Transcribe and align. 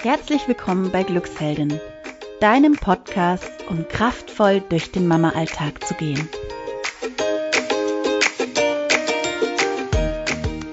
Herzlich 0.00 0.46
willkommen 0.46 0.92
bei 0.92 1.02
Glücksheldin, 1.02 1.80
deinem 2.38 2.76
Podcast, 2.76 3.50
um 3.68 3.88
kraftvoll 3.88 4.62
durch 4.68 4.92
den 4.92 5.08
Mama-Alltag 5.08 5.84
zu 5.84 5.94
gehen. 5.94 6.28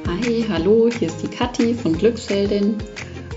Hi, 0.07 0.45
hallo, 0.47 0.91
hier 0.91 1.07
ist 1.07 1.23
die 1.23 1.27
Kathi 1.27 1.73
von 1.73 1.97
Glücksheldin 1.97 2.77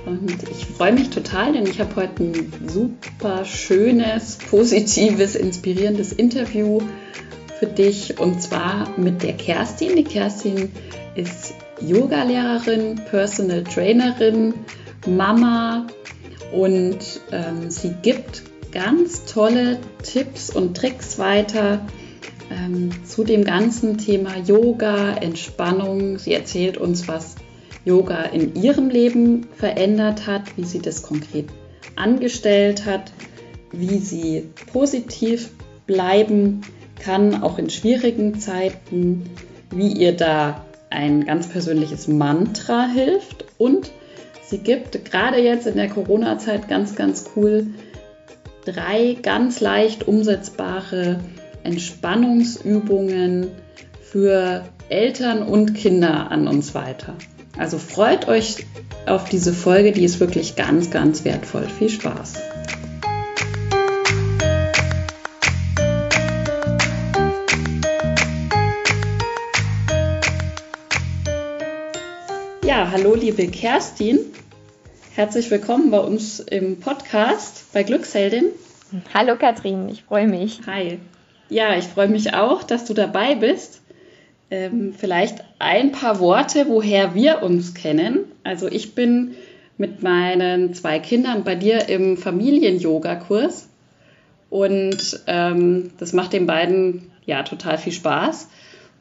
und 0.04 0.42
ich 0.50 0.66
freue 0.66 0.92
mich 0.92 1.08
total, 1.08 1.54
denn 1.54 1.66
ich 1.66 1.80
habe 1.80 1.96
heute 1.96 2.22
ein 2.22 2.52
super 2.66 3.46
schönes, 3.46 4.36
positives, 4.50 5.36
inspirierendes 5.36 6.12
Interview 6.12 6.82
für 7.58 7.66
dich 7.66 8.20
und 8.20 8.42
zwar 8.42 8.90
mit 8.98 9.22
der 9.22 9.38
Kerstin. 9.38 9.96
Die 9.96 10.04
Kerstin 10.04 10.70
ist 11.14 11.54
Yoga-Lehrerin, 11.80 12.96
Personal 13.10 13.64
Trainerin, 13.64 14.52
Mama 15.08 15.86
und 16.52 16.98
ähm, 17.32 17.70
sie 17.70 17.94
gibt 18.02 18.42
ganz 18.72 19.24
tolle 19.24 19.78
Tipps 20.02 20.50
und 20.50 20.76
Tricks 20.76 21.18
weiter 21.18 21.80
ähm, 22.50 22.90
zu 23.04 23.24
dem 23.24 23.44
ganzen 23.44 23.98
Thema 23.98 24.36
Yoga, 24.38 25.14
Entspannung. 25.14 26.18
Sie 26.18 26.32
erzählt 26.32 26.76
uns, 26.76 27.08
was 27.08 27.36
Yoga 27.84 28.22
in 28.22 28.54
ihrem 28.54 28.90
Leben 28.90 29.48
verändert 29.56 30.26
hat, 30.26 30.56
wie 30.56 30.64
sie 30.64 30.80
das 30.80 31.02
konkret 31.02 31.46
angestellt 31.96 32.86
hat, 32.86 33.12
wie 33.72 33.98
sie 33.98 34.44
positiv 34.72 35.50
bleiben 35.86 36.62
kann, 36.98 37.42
auch 37.42 37.58
in 37.58 37.70
schwierigen 37.70 38.38
Zeiten, 38.40 39.30
wie 39.70 39.92
ihr 39.92 40.12
da 40.12 40.64
ein 40.90 41.24
ganz 41.26 41.48
persönliches 41.48 42.08
Mantra 42.08 42.86
hilft 42.86 43.44
und 43.58 43.90
sie 44.48 44.58
gibt 44.58 45.04
gerade 45.04 45.38
jetzt 45.38 45.66
in 45.66 45.76
der 45.76 45.88
Corona-Zeit 45.88 46.68
ganz, 46.68 46.96
ganz 46.96 47.30
cool 47.36 47.66
drei 48.64 49.16
ganz 49.22 49.60
leicht 49.60 50.06
umsetzbare 50.06 51.20
Entspannungsübungen 51.62 53.48
für 54.02 54.64
Eltern 54.88 55.42
und 55.42 55.74
Kinder 55.74 56.30
an 56.30 56.48
uns 56.48 56.74
weiter. 56.74 57.14
Also 57.56 57.78
freut 57.78 58.28
euch 58.28 58.66
auf 59.06 59.28
diese 59.28 59.52
Folge, 59.52 59.92
die 59.92 60.04
ist 60.04 60.20
wirklich 60.20 60.56
ganz, 60.56 60.90
ganz 60.90 61.24
wertvoll. 61.24 61.66
Viel 61.66 61.88
Spaß! 61.88 62.57
Ja, 72.88 72.94
hallo 72.94 73.14
liebe 73.14 73.46
Kerstin. 73.48 74.18
Herzlich 75.14 75.50
willkommen 75.50 75.90
bei 75.90 75.98
uns 75.98 76.40
im 76.40 76.80
Podcast 76.80 77.70
bei 77.74 77.82
Glücksheldin. 77.82 78.46
Hallo 79.12 79.36
Katrin, 79.36 79.90
ich 79.90 80.04
freue 80.04 80.26
mich. 80.26 80.60
Hi. 80.66 80.98
Ja, 81.50 81.76
ich 81.76 81.84
freue 81.84 82.08
mich 82.08 82.32
auch, 82.32 82.62
dass 82.62 82.86
du 82.86 82.94
dabei 82.94 83.34
bist. 83.34 83.82
Ähm, 84.50 84.94
vielleicht 84.96 85.44
ein 85.58 85.92
paar 85.92 86.18
Worte, 86.18 86.64
woher 86.68 87.14
wir 87.14 87.42
uns 87.42 87.74
kennen. 87.74 88.20
Also 88.42 88.68
ich 88.68 88.94
bin 88.94 89.34
mit 89.76 90.02
meinen 90.02 90.72
zwei 90.72 90.98
Kindern 90.98 91.44
bei 91.44 91.56
dir 91.56 91.90
im 91.90 92.16
Familien-Yoga-Kurs 92.16 93.68
und 94.48 95.20
ähm, 95.26 95.90
das 95.98 96.14
macht 96.14 96.32
den 96.32 96.46
beiden 96.46 97.10
ja 97.26 97.42
total 97.42 97.76
viel 97.76 97.92
Spaß. 97.92 98.48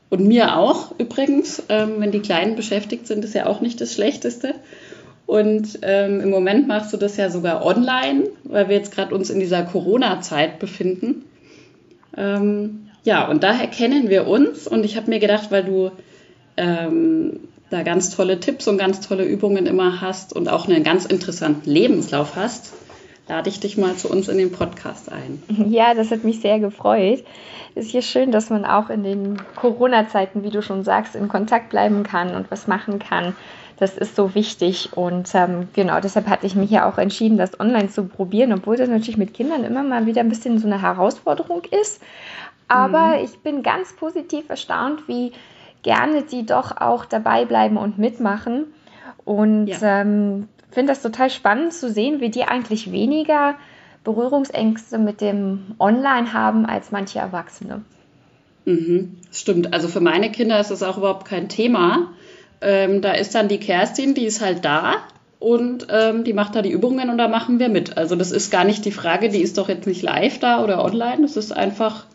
Und 0.10 0.26
mir 0.26 0.58
auch 0.58 0.94
übrigens, 0.98 1.64
ähm, 1.70 1.96
wenn 1.98 2.12
die 2.12 2.22
Kleinen 2.22 2.56
beschäftigt 2.56 3.08
sind, 3.08 3.26
ist 3.26 3.36
ja 3.36 3.46
auch 3.46 3.62
nicht 3.62 3.82
das 3.82 3.94
Schlechteste. 3.94 4.56
Und 5.26 5.80
ähm, 5.82 6.22
im 6.22 6.30
Moment 6.30 6.68
machst 6.68 6.94
du 6.94 6.98
das 6.98 7.18
ja 7.18 7.30
sogar 7.30 7.66
online, 7.66 8.30
weil 8.46 8.70
wir 8.70 8.78
jetzt 8.78 8.94
gerade 8.94 9.14
uns 9.14 9.30
in 9.30 9.42
dieser 9.42 9.64
Corona-Zeit 9.64 10.60
befinden. 10.60 11.26
Ähm, 12.16 12.88
ja, 13.04 13.28
und 13.30 13.44
daher 13.44 13.68
kennen 13.68 14.10
wir 14.10 14.28
uns. 14.28 14.68
Und 14.68 14.86
ich 14.86 14.96
habe 14.96 15.10
mir 15.10 15.20
gedacht, 15.20 15.52
weil 15.52 15.66
du 15.66 15.92
ähm, 16.56 17.42
da 17.70 17.84
ganz 17.84 18.16
tolle 18.16 18.40
Tipps 18.40 18.68
und 18.68 18.78
ganz 18.78 19.06
tolle 19.06 19.26
Übungen 19.26 19.66
immer 19.66 20.00
hast 20.00 20.34
und 20.34 20.48
auch 20.48 20.68
einen 20.68 20.84
ganz 20.84 21.06
interessanten 21.06 21.70
Lebenslauf 21.70 22.36
hast, 22.38 22.72
lade 23.28 23.50
ich 23.50 23.60
dich 23.60 23.78
mal 23.78 23.96
zu 23.96 24.10
uns 24.10 24.28
in 24.28 24.38
den 24.38 24.52
Podcast 24.52 25.12
ein. 25.12 25.42
Ja, 25.70 25.94
das 25.94 26.12
hat 26.12 26.24
mich 26.24 26.42
sehr 26.42 26.60
gefreut 26.60 27.24
ist 27.78 27.94
ja 27.94 28.02
schön, 28.02 28.32
dass 28.32 28.50
man 28.50 28.66
auch 28.66 28.90
in 28.90 29.04
den 29.04 29.38
Corona-Zeiten, 29.56 30.44
wie 30.44 30.50
du 30.50 30.62
schon 30.62 30.84
sagst, 30.84 31.16
in 31.16 31.28
Kontakt 31.28 31.70
bleiben 31.70 32.04
kann 32.04 32.36
und 32.36 32.52
was 32.52 32.68
machen 32.68 33.00
kann. 33.00 33.36
Das 33.78 33.96
ist 33.96 34.16
so 34.16 34.34
wichtig 34.34 34.90
und 34.94 35.34
ähm, 35.36 35.68
genau 35.74 36.00
deshalb 36.00 36.28
hatte 36.28 36.48
ich 36.48 36.56
mich 36.56 36.72
ja 36.72 36.90
auch 36.90 36.98
entschieden, 36.98 37.38
das 37.38 37.60
online 37.60 37.90
zu 37.90 38.06
probieren, 38.06 38.52
obwohl 38.52 38.76
das 38.76 38.90
natürlich 38.90 39.18
mit 39.18 39.36
Kindern 39.36 39.64
immer 39.64 39.84
mal 39.84 40.08
wieder 40.08 40.22
ein 40.22 40.30
bisschen 40.30 40.58
so 40.58 40.66
eine 40.66 40.82
Herausforderung 40.82 41.62
ist. 41.66 42.02
Aber 42.68 43.18
mhm. 43.18 43.26
ich 43.26 43.38
bin 43.40 43.62
ganz 43.62 43.94
positiv 43.94 44.50
erstaunt, 44.50 45.08
wie 45.08 45.32
gerne 45.84 46.24
sie 46.28 46.44
doch 46.44 46.76
auch 46.76 47.06
dabei 47.06 47.46
bleiben 47.46 47.78
und 47.78 48.00
mitmachen. 48.00 48.66
Und 49.24 49.68
ja. 49.68 50.02
ähm, 50.02 50.48
finde 50.78 50.94
das 50.94 51.02
total 51.02 51.32
spannend 51.32 51.74
zu 51.74 51.92
sehen, 51.92 52.22
wie 52.22 52.30
die 52.30 52.44
eigentlich 52.44 52.92
weniger 52.92 53.56
Berührungsängste 54.04 55.00
mit 55.00 55.22
dem 55.22 55.74
Online 55.80 56.34
haben 56.34 56.68
als 56.68 56.92
manche 56.92 57.18
Erwachsene. 57.18 57.82
Mhm, 58.66 59.18
stimmt. 59.32 59.74
Also 59.74 59.88
für 59.88 60.02
meine 60.02 60.32
Kinder 60.32 60.60
ist 60.60 60.70
das 60.70 60.84
auch 60.84 61.00
überhaupt 61.00 61.28
kein 61.28 61.50
Thema. 61.50 62.12
Ähm, 62.62 63.02
da 63.02 63.14
ist 63.14 63.34
dann 63.34 63.48
die 63.48 63.58
Kerstin, 63.58 64.14
die 64.14 64.26
ist 64.26 64.40
halt 64.40 64.66
da 64.66 64.98
und 65.40 65.88
ähm, 65.90 66.24
die 66.24 66.34
macht 66.34 66.54
da 66.54 66.62
die 66.62 66.74
Übungen 66.74 67.10
und 67.10 67.18
da 67.18 67.28
machen 67.28 67.58
wir 67.58 67.70
mit. 67.70 67.98
Also 67.98 68.16
das 68.16 68.32
ist 68.32 68.52
gar 68.52 68.64
nicht 68.64 68.86
die 68.86 68.92
Frage, 68.92 69.30
die 69.30 69.42
ist 69.42 69.58
doch 69.58 69.70
jetzt 69.70 69.88
nicht 69.88 70.04
live 70.04 70.38
da 70.38 70.64
oder 70.64 70.86
online. 70.86 71.24
Das 71.24 71.38
ist 71.38 71.52
einfach, 71.52 72.06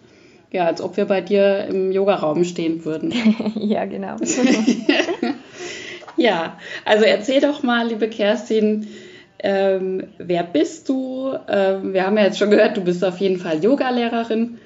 ja, 0.53 0.67
als 0.67 0.81
ob 0.81 0.97
wir 0.97 1.07
bei 1.07 1.21
dir 1.21 1.67
im 1.69 1.91
Yogaraum 1.91 2.45
stehen 2.45 2.85
würden. 2.85 3.13
ja, 3.57 3.87
genau. 3.87 4.19
ja, 6.23 6.57
also 6.85 7.05
erzähl 7.05 7.41
doch 7.41 7.63
mal, 7.63 7.89
liebe 7.89 8.09
Kerstin, 8.09 8.89
ähm, 9.41 10.05
wer 10.19 10.45
bist 10.45 10.89
du? 10.89 11.37
Ähm, 11.49 11.93
wir 11.93 12.07
haben 12.07 12.17
ja 12.17 12.25
jetzt 12.25 12.39
schon 12.39 12.51
gehört, 12.51 12.77
du 12.77 12.83
bist 12.83 13.05
auf 13.05 13.19
jeden 13.19 13.39
Fall 13.39 13.63
Yogalehrerin. 13.63 14.59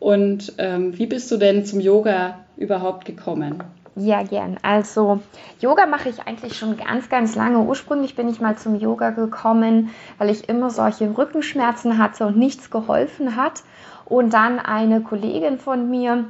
Und 0.00 0.52
ähm, 0.58 0.98
wie 0.98 1.06
bist 1.06 1.30
du 1.30 1.36
denn 1.36 1.64
zum 1.64 1.80
Yoga 1.80 2.40
überhaupt 2.56 3.04
gekommen? 3.04 3.62
Ja, 3.96 4.24
gern. 4.24 4.58
Also 4.62 5.20
Yoga 5.60 5.86
mache 5.86 6.08
ich 6.08 6.26
eigentlich 6.26 6.58
schon 6.58 6.76
ganz, 6.76 7.08
ganz 7.08 7.36
lange. 7.36 7.60
Ursprünglich 7.60 8.16
bin 8.16 8.28
ich 8.28 8.40
mal 8.40 8.56
zum 8.56 8.74
Yoga 8.74 9.10
gekommen, 9.10 9.90
weil 10.18 10.30
ich 10.30 10.48
immer 10.48 10.70
solche 10.70 11.16
Rückenschmerzen 11.16 11.96
hatte 11.96 12.26
und 12.26 12.36
nichts 12.36 12.70
geholfen 12.70 13.36
hat. 13.36 13.62
Und 14.04 14.34
dann 14.34 14.58
eine 14.58 15.00
Kollegin 15.00 15.58
von 15.58 15.88
mir 15.88 16.24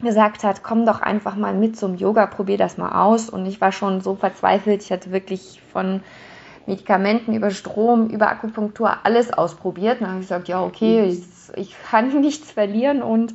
gesagt 0.00 0.44
hat, 0.44 0.62
komm 0.62 0.84
doch 0.84 1.00
einfach 1.00 1.36
mal 1.36 1.54
mit 1.54 1.76
zum 1.76 1.96
Yoga, 1.96 2.26
probier 2.26 2.58
das 2.58 2.76
mal 2.78 3.04
aus. 3.04 3.30
Und 3.30 3.46
ich 3.46 3.60
war 3.60 3.72
schon 3.72 4.00
so 4.00 4.14
verzweifelt. 4.14 4.82
Ich 4.82 4.92
hatte 4.92 5.12
wirklich 5.12 5.60
von 5.72 6.02
Medikamenten, 6.66 7.32
über 7.32 7.50
Strom, 7.50 8.08
über 8.08 8.28
Akupunktur, 8.28 8.98
alles 9.04 9.32
ausprobiert. 9.32 10.00
Dann 10.00 10.08
habe 10.08 10.18
ich 10.20 10.26
gesagt, 10.26 10.48
ja, 10.48 10.62
okay, 10.62 11.04
ich, 11.04 11.22
ich 11.54 11.76
kann 11.90 12.20
nichts 12.20 12.52
verlieren 12.52 13.02
und 13.02 13.34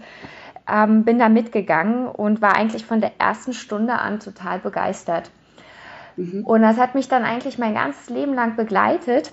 ähm, 0.69 1.03
bin 1.03 1.19
da 1.19 1.29
mitgegangen 1.29 2.07
und 2.07 2.41
war 2.41 2.55
eigentlich 2.55 2.85
von 2.85 3.01
der 3.01 3.13
ersten 3.19 3.53
Stunde 3.53 3.93
an 3.93 4.19
total 4.19 4.59
begeistert. 4.59 5.31
Mhm. 6.17 6.43
Und 6.45 6.61
das 6.61 6.77
hat 6.77 6.95
mich 6.95 7.07
dann 7.07 7.23
eigentlich 7.23 7.57
mein 7.57 7.73
ganzes 7.73 8.09
Leben 8.09 8.33
lang 8.33 8.55
begleitet. 8.55 9.31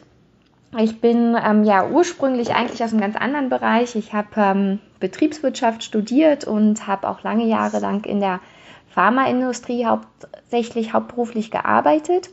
Ich 0.77 1.01
bin 1.01 1.37
ähm, 1.43 1.65
ja 1.65 1.89
ursprünglich 1.89 2.55
eigentlich 2.55 2.85
aus 2.85 2.93
einem 2.93 3.01
ganz 3.01 3.17
anderen 3.17 3.49
Bereich. 3.49 3.97
Ich 3.97 4.13
habe 4.13 4.29
ähm, 4.37 4.79
Betriebswirtschaft 5.01 5.83
studiert 5.83 6.45
und 6.45 6.87
habe 6.87 7.09
auch 7.09 7.23
lange 7.23 7.47
Jahre 7.47 7.79
lang 7.79 8.05
in 8.05 8.21
der 8.21 8.41
Pharmaindustrie 8.89 9.87
hauptsächlich 9.87 10.93
hauptberuflich 10.93 11.51
gearbeitet 11.51 12.31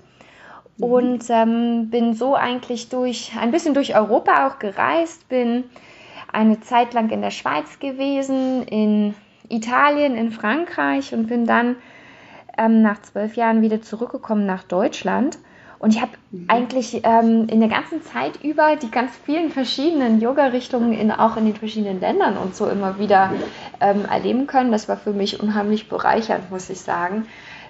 Mhm. 0.77 0.83
und 0.83 1.25
ähm, 1.29 1.89
bin 1.89 2.13
so 2.13 2.35
eigentlich 2.35 2.89
durch 2.89 3.33
ein 3.39 3.51
bisschen 3.51 3.73
durch 3.73 3.95
Europa 3.95 4.47
auch 4.47 4.59
gereist, 4.59 5.27
bin 5.29 5.65
eine 6.31 6.59
Zeit 6.61 6.93
lang 6.93 7.09
in 7.11 7.21
der 7.21 7.31
Schweiz 7.31 7.79
gewesen, 7.79 8.63
in 8.63 9.15
Italien, 9.47 10.15
in 10.15 10.31
Frankreich 10.31 11.13
und 11.13 11.27
bin 11.27 11.45
dann 11.45 11.77
ähm, 12.57 12.81
nach 12.81 13.01
zwölf 13.01 13.35
Jahren 13.35 13.61
wieder 13.61 13.81
zurückgekommen 13.81 14.45
nach 14.45 14.63
Deutschland. 14.63 15.37
Und 15.79 15.93
ich 15.93 16.01
habe 16.01 16.11
mhm. 16.31 16.45
eigentlich 16.47 17.01
ähm, 17.03 17.47
in 17.49 17.59
der 17.59 17.69
ganzen 17.69 18.03
Zeit 18.03 18.43
über 18.43 18.75
die 18.75 18.89
ganz 18.89 19.11
vielen 19.25 19.51
verschiedenen 19.51 20.21
Yoga-Richtungen 20.21 20.93
in, 20.93 21.11
auch 21.11 21.37
in 21.37 21.45
den 21.45 21.55
verschiedenen 21.55 21.99
Ländern 21.99 22.37
und 22.37 22.55
so 22.55 22.67
immer 22.67 22.99
wieder 22.99 23.31
ähm, 23.79 24.05
erleben 24.05 24.47
können. 24.47 24.71
Das 24.71 24.87
war 24.87 24.97
für 24.97 25.13
mich 25.13 25.39
unheimlich 25.41 25.89
bereichernd, 25.89 26.49
muss 26.51 26.69
ich 26.69 26.79
sagen 26.79 27.25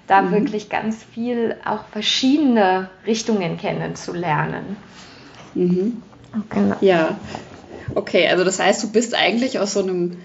da 0.07 0.21
mhm. 0.21 0.31
wirklich 0.31 0.69
ganz 0.69 1.03
viel 1.03 1.55
auch 1.65 1.85
verschiedene 1.91 2.89
Richtungen 3.05 3.57
kennenzulernen. 3.57 4.77
Mhm. 5.53 6.01
Genau. 6.49 6.75
Ja, 6.81 7.17
okay, 7.95 8.27
also 8.27 8.43
das 8.43 8.59
heißt, 8.59 8.83
du 8.83 8.91
bist 8.91 9.15
eigentlich 9.15 9.59
aus 9.59 9.73
so 9.73 9.81
einem 9.81 10.17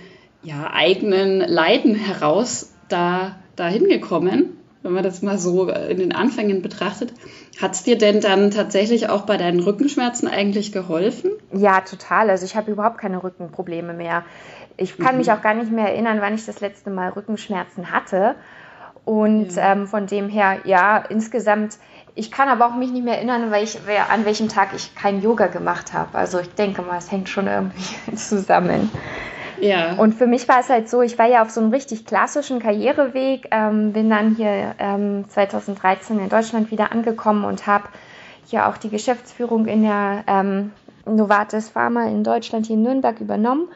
ja, 0.42 0.70
eigenen 0.72 1.40
Leiden 1.40 1.94
heraus 1.94 2.72
da 2.88 3.36
dahin 3.56 3.88
gekommen, 3.88 4.56
wenn 4.82 4.92
man 4.92 5.04
das 5.04 5.22
mal 5.22 5.38
so 5.38 5.68
in 5.68 5.98
den 5.98 6.12
Anfängen 6.12 6.62
betrachtet. 6.62 7.12
Hat 7.60 7.72
es 7.72 7.82
dir 7.82 7.98
denn 7.98 8.20
dann 8.20 8.50
tatsächlich 8.50 9.08
auch 9.08 9.22
bei 9.22 9.36
deinen 9.36 9.60
Rückenschmerzen 9.60 10.28
eigentlich 10.28 10.72
geholfen? 10.72 11.30
Ja, 11.52 11.80
total. 11.80 12.30
Also 12.30 12.44
ich 12.44 12.56
habe 12.56 12.70
überhaupt 12.70 12.98
keine 12.98 13.22
Rückenprobleme 13.22 13.92
mehr. 13.92 14.24
Ich 14.76 14.96
kann 14.96 15.12
mhm. 15.12 15.18
mich 15.18 15.32
auch 15.32 15.42
gar 15.42 15.54
nicht 15.54 15.70
mehr 15.70 15.88
erinnern, 15.88 16.20
wann 16.20 16.34
ich 16.34 16.46
das 16.46 16.60
letzte 16.60 16.90
Mal 16.90 17.10
Rückenschmerzen 17.10 17.92
hatte. 17.92 18.34
Und 19.04 19.54
ja. 19.56 19.72
ähm, 19.72 19.86
von 19.86 20.06
dem 20.06 20.28
her, 20.28 20.58
ja, 20.64 20.98
insgesamt, 20.98 21.78
ich 22.14 22.30
kann 22.30 22.48
aber 22.48 22.66
auch 22.66 22.74
mich 22.74 22.90
nicht 22.90 23.04
mehr 23.04 23.16
erinnern, 23.16 23.50
weil 23.50 23.64
ich, 23.64 23.78
an 24.10 24.24
welchem 24.24 24.48
Tag 24.48 24.70
ich 24.74 24.94
kein 24.94 25.22
Yoga 25.22 25.48
gemacht 25.48 25.92
habe. 25.92 26.16
Also 26.16 26.38
ich 26.38 26.54
denke 26.54 26.82
mal, 26.82 26.98
es 26.98 27.10
hängt 27.10 27.28
schon 27.28 27.46
irgendwie 27.46 27.94
zusammen. 28.14 28.90
Ja. 29.60 29.94
Und 29.94 30.14
für 30.14 30.26
mich 30.26 30.48
war 30.48 30.60
es 30.60 30.68
halt 30.68 30.88
so, 30.88 31.02
ich 31.02 31.18
war 31.18 31.26
ja 31.26 31.42
auf 31.42 31.50
so 31.50 31.60
einem 31.60 31.70
richtig 31.70 32.06
klassischen 32.06 32.60
Karriereweg, 32.60 33.48
ähm, 33.50 33.92
bin 33.92 34.10
dann 34.10 34.34
hier 34.34 34.74
ähm, 34.78 35.28
2013 35.28 36.18
in 36.18 36.28
Deutschland 36.28 36.70
wieder 36.70 36.92
angekommen 36.92 37.44
und 37.44 37.66
habe 37.66 37.84
hier 38.46 38.68
auch 38.68 38.76
die 38.76 38.90
Geschäftsführung 38.90 39.66
in 39.66 39.82
der 39.82 40.24
ähm, 40.26 40.72
Novartis 41.06 41.68
Pharma 41.68 42.06
in 42.06 42.24
Deutschland 42.24 42.66
hier 42.66 42.76
in 42.76 42.82
Nürnberg 42.82 43.20
übernommen. 43.20 43.68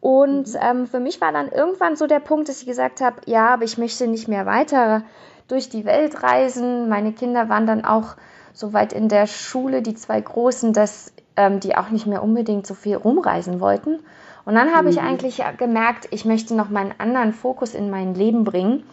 Und 0.00 0.48
mhm. 0.48 0.60
ähm, 0.60 0.86
für 0.86 1.00
mich 1.00 1.20
war 1.20 1.32
dann 1.32 1.48
irgendwann 1.48 1.96
so 1.96 2.06
der 2.06 2.20
Punkt, 2.20 2.48
dass 2.48 2.60
ich 2.60 2.66
gesagt 2.66 3.00
habe, 3.00 3.16
ja, 3.26 3.48
aber 3.54 3.64
ich 3.64 3.78
möchte 3.78 4.06
nicht 4.06 4.28
mehr 4.28 4.46
weiter 4.46 5.02
durch 5.48 5.68
die 5.68 5.84
Welt 5.84 6.22
reisen. 6.22 6.88
Meine 6.88 7.12
Kinder 7.12 7.48
waren 7.48 7.66
dann 7.66 7.84
auch 7.84 8.16
so 8.52 8.72
weit 8.72 8.92
in 8.92 9.08
der 9.08 9.26
Schule, 9.26 9.82
die 9.82 9.94
zwei 9.94 10.20
Großen, 10.20 10.72
dass 10.72 11.12
ähm, 11.36 11.60
die 11.60 11.76
auch 11.76 11.90
nicht 11.90 12.06
mehr 12.06 12.22
unbedingt 12.22 12.66
so 12.66 12.74
viel 12.74 12.96
rumreisen 12.96 13.60
wollten. 13.60 14.00
Und 14.44 14.54
dann 14.54 14.74
habe 14.74 14.84
mhm. 14.84 14.90
ich 14.90 15.00
eigentlich 15.00 15.42
gemerkt, 15.58 16.08
ich 16.10 16.24
möchte 16.24 16.54
noch 16.54 16.68
meinen 16.68 16.94
anderen 16.98 17.32
Fokus 17.32 17.74
in 17.74 17.90
mein 17.90 18.14
Leben 18.14 18.44
bringen 18.44 18.84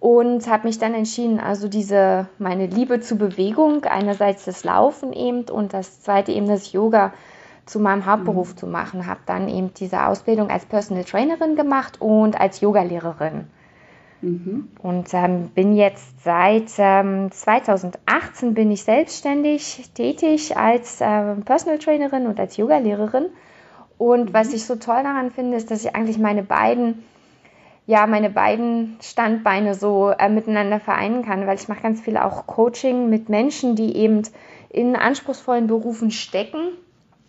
und 0.00 0.48
habe 0.48 0.66
mich 0.66 0.78
dann 0.78 0.94
entschieden, 0.94 1.40
also 1.40 1.68
diese 1.68 2.28
meine 2.38 2.66
Liebe 2.66 3.00
zur 3.00 3.18
Bewegung, 3.18 3.84
einerseits 3.84 4.44
das 4.44 4.64
Laufen 4.64 5.12
eben 5.12 5.48
und 5.48 5.72
das 5.72 6.00
zweite 6.00 6.32
eben 6.32 6.46
das 6.46 6.72
Yoga 6.72 7.12
zu 7.66 7.80
meinem 7.80 8.06
Hauptberuf 8.06 8.54
mhm. 8.54 8.56
zu 8.56 8.66
machen. 8.66 9.06
Habe 9.06 9.20
dann 9.26 9.48
eben 9.48 9.72
diese 9.74 10.06
Ausbildung 10.06 10.50
als 10.50 10.64
Personal 10.64 11.04
Trainerin 11.04 11.56
gemacht 11.56 12.00
und 12.00 12.40
als 12.40 12.60
Yogalehrerin. 12.60 13.44
Mhm. 14.20 14.68
Und 14.82 15.14
ähm, 15.14 15.50
bin 15.54 15.74
jetzt 15.74 16.24
seit 16.24 16.70
ähm, 16.78 17.30
2018 17.30 18.54
bin 18.54 18.70
ich 18.70 18.82
selbstständig 18.82 19.90
tätig 19.94 20.56
als 20.56 21.00
äh, 21.00 21.34
Personal 21.44 21.78
Trainerin 21.78 22.26
und 22.26 22.40
als 22.40 22.56
Yogalehrerin. 22.56 23.26
Und 23.98 24.32
was 24.32 24.52
ich 24.52 24.64
so 24.64 24.76
toll 24.76 25.02
daran 25.02 25.30
finde, 25.30 25.56
ist, 25.56 25.70
dass 25.70 25.84
ich 25.84 25.94
eigentlich 25.94 26.18
meine 26.18 26.44
beiden, 26.44 27.04
ja, 27.86 28.06
meine 28.06 28.30
beiden 28.30 28.96
Standbeine 29.00 29.74
so 29.74 30.10
äh, 30.10 30.28
miteinander 30.28 30.78
vereinen 30.78 31.24
kann, 31.24 31.46
weil 31.46 31.58
ich 31.58 31.68
mache 31.68 31.82
ganz 31.82 32.00
viel 32.00 32.16
auch 32.16 32.46
Coaching 32.46 33.10
mit 33.10 33.28
Menschen, 33.28 33.74
die 33.74 33.96
eben 33.96 34.22
in 34.70 34.94
anspruchsvollen 34.94 35.66
Berufen 35.66 36.12
stecken. 36.12 36.68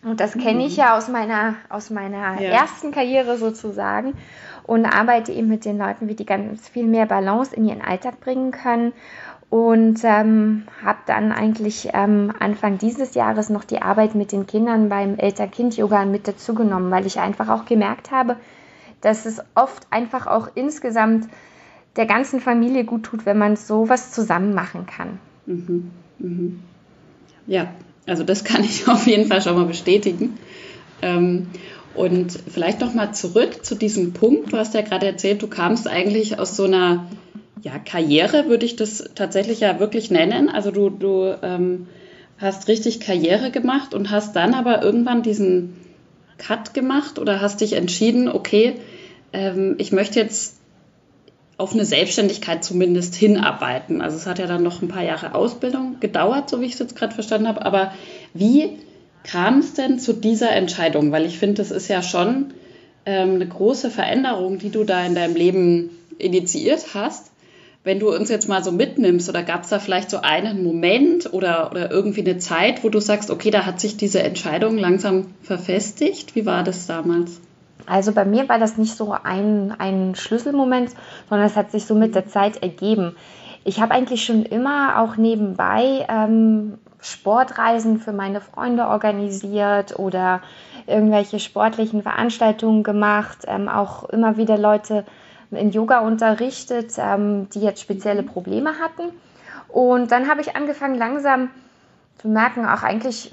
Und 0.03 0.19
das 0.19 0.33
kenne 0.33 0.65
ich 0.65 0.73
mhm. 0.73 0.83
ja 0.83 0.97
aus 0.97 1.09
meiner, 1.09 1.55
aus 1.69 1.89
meiner 1.89 2.39
ja. 2.39 2.51
ersten 2.51 2.91
Karriere 2.91 3.37
sozusagen 3.37 4.13
und 4.63 4.85
arbeite 4.85 5.31
eben 5.31 5.47
mit 5.47 5.65
den 5.65 5.77
Leuten, 5.77 6.07
wie 6.07 6.15
die 6.15 6.25
ganz 6.25 6.69
viel 6.69 6.85
mehr 6.85 7.07
Balance 7.07 7.55
in 7.55 7.65
ihren 7.65 7.81
Alltag 7.81 8.21
bringen 8.21 8.51
können 8.51 8.93
und 9.49 10.01
ähm, 10.03 10.63
habe 10.83 10.99
dann 11.07 11.31
eigentlich 11.31 11.89
ähm, 11.93 12.31
Anfang 12.39 12.77
dieses 12.77 13.15
Jahres 13.15 13.49
noch 13.49 13.63
die 13.63 13.81
Arbeit 13.81 14.13
mit 14.13 14.31
den 14.31 14.45
Kindern 14.45 14.89
beim 14.89 15.17
Elter-Kind-Yoga 15.17 16.05
mit 16.05 16.27
dazugenommen, 16.27 16.91
weil 16.91 17.07
ich 17.07 17.19
einfach 17.19 17.49
auch 17.49 17.65
gemerkt 17.65 18.11
habe, 18.11 18.35
dass 19.01 19.25
es 19.25 19.41
oft 19.55 19.87
einfach 19.89 20.27
auch 20.27 20.49
insgesamt 20.53 21.27
der 21.95 22.05
ganzen 22.05 22.41
Familie 22.41 22.83
gut 22.83 23.03
tut, 23.03 23.25
wenn 23.25 23.37
man 23.37 23.55
sowas 23.55 24.11
zusammen 24.11 24.53
machen 24.53 24.85
kann. 24.85 25.19
Mhm. 25.47 25.91
Mhm. 26.19 26.59
Ja, 27.47 27.73
also 28.05 28.23
das 28.23 28.43
kann 28.43 28.63
ich 28.63 28.87
auf 28.87 29.07
jeden 29.07 29.27
Fall 29.27 29.41
schon 29.41 29.55
mal 29.55 29.65
bestätigen. 29.65 30.37
Ähm, 31.01 31.47
und 31.95 32.31
vielleicht 32.31 32.81
noch 32.81 32.93
mal 32.93 33.13
zurück 33.13 33.65
zu 33.65 33.73
diesem 33.73 34.13
Punkt. 34.13 34.53
Du 34.53 34.57
hast 34.57 34.75
ja 34.75 34.81
gerade 34.81 35.07
erzählt, 35.07 35.41
du 35.41 35.47
kamst 35.47 35.87
eigentlich 35.87 36.37
aus 36.37 36.55
so 36.55 36.65
einer 36.65 37.07
ja, 37.61 37.79
Karriere 37.79 38.47
würde 38.47 38.65
ich 38.65 38.75
das 38.75 39.03
tatsächlich 39.15 39.59
ja 39.59 39.79
wirklich 39.79 40.11
nennen. 40.11 40.49
Also 40.49 40.71
du, 40.71 40.89
du 40.89 41.37
ähm, 41.41 41.87
hast 42.37 42.67
richtig 42.67 42.99
Karriere 42.99 43.51
gemacht 43.51 43.93
und 43.93 44.11
hast 44.11 44.35
dann 44.35 44.53
aber 44.53 44.81
irgendwann 44.81 45.23
diesen 45.23 45.75
Cut 46.37 46.73
gemacht 46.73 47.19
oder 47.19 47.41
hast 47.41 47.61
dich 47.61 47.73
entschieden, 47.73 48.29
okay, 48.29 48.75
ähm, 49.33 49.75
ich 49.77 49.91
möchte 49.91 50.19
jetzt 50.19 50.55
auf 51.57 51.73
eine 51.73 51.83
Selbstständigkeit 51.83 52.63
zumindest 52.63 53.15
hinarbeiten. 53.15 54.01
Also 54.01 54.15
es 54.15 54.25
hat 54.25 54.39
ja 54.39 54.47
dann 54.47 54.63
noch 54.63 54.81
ein 54.81 54.87
paar 54.87 55.03
Jahre 55.03 55.35
Ausbildung 55.35 55.99
gedauert, 55.99 56.49
so 56.49 56.61
wie 56.61 56.65
ich 56.65 56.73
es 56.73 56.79
jetzt 56.79 56.95
gerade 56.95 57.13
verstanden 57.13 57.49
habe. 57.49 57.65
Aber 57.65 57.93
wie 58.33 58.77
kam 59.23 59.59
es 59.59 59.73
denn 59.73 59.99
zu 59.99 60.13
dieser 60.13 60.51
Entscheidung? 60.51 61.11
Weil 61.11 61.25
ich 61.25 61.37
finde, 61.37 61.55
das 61.55 61.71
ist 61.71 61.89
ja 61.89 62.01
schon 62.01 62.53
ähm, 63.05 63.35
eine 63.35 63.47
große 63.47 63.91
Veränderung, 63.91 64.57
die 64.57 64.69
du 64.69 64.85
da 64.85 65.05
in 65.05 65.15
deinem 65.15 65.35
Leben 65.35 65.89
initiiert 66.17 66.93
hast. 66.93 67.28
Wenn 67.83 67.99
du 67.99 68.13
uns 68.13 68.29
jetzt 68.29 68.49
mal 68.49 68.63
so 68.63 68.71
mitnimmst, 68.71 69.29
oder 69.29 69.41
gab 69.41 69.63
es 69.63 69.69
da 69.69 69.79
vielleicht 69.79 70.09
so 70.09 70.19
einen 70.21 70.63
Moment 70.63 71.33
oder, 71.33 71.71
oder 71.71 71.89
irgendwie 71.89 72.21
eine 72.21 72.37
Zeit, 72.37 72.83
wo 72.83 72.89
du 72.89 72.99
sagst, 72.99 73.31
okay, 73.31 73.51
da 73.51 73.65
hat 73.65 73.79
sich 73.79 73.95
diese 73.95 74.21
Entscheidung 74.21 74.77
langsam 74.77 75.27
verfestigt? 75.41 76.35
Wie 76.35 76.45
war 76.45 76.63
das 76.63 76.87
damals? 76.87 77.39
Also 77.85 78.11
bei 78.11 78.25
mir 78.25 78.47
war 78.49 78.59
das 78.59 78.77
nicht 78.77 78.95
so 78.95 79.15
ein, 79.23 79.73
ein 79.77 80.13
Schlüsselmoment, 80.15 80.91
sondern 81.29 81.47
es 81.47 81.55
hat 81.55 81.71
sich 81.71 81.85
so 81.85 81.95
mit 81.95 82.15
der 82.15 82.27
Zeit 82.27 82.61
ergeben. 82.61 83.15
Ich 83.63 83.81
habe 83.81 83.93
eigentlich 83.93 84.23
schon 84.25 84.43
immer 84.43 85.01
auch 85.01 85.17
nebenbei 85.17 86.05
ähm, 86.09 86.77
Sportreisen 87.01 87.99
für 87.99 88.13
meine 88.13 88.41
Freunde 88.41 88.87
organisiert 88.87 89.97
oder 89.97 90.41
irgendwelche 90.85 91.39
sportlichen 91.39 92.03
Veranstaltungen 92.03 92.83
gemacht, 92.83 93.39
ähm, 93.47 93.69
auch 93.69 94.03
immer 94.09 94.37
wieder 94.37 94.57
Leute 94.57 95.05
in 95.51 95.71
Yoga 95.71 95.99
unterrichtet, 95.99 96.93
ähm, 96.97 97.49
die 97.49 97.61
jetzt 97.61 97.81
spezielle 97.81 98.23
Probleme 98.23 98.79
hatten. 98.79 99.13
Und 99.67 100.11
dann 100.11 100.29
habe 100.29 100.41
ich 100.41 100.55
angefangen 100.55 100.95
langsam 100.95 101.49
zu 102.17 102.27
merken, 102.27 102.65
auch 102.65 102.83
eigentlich 102.83 103.31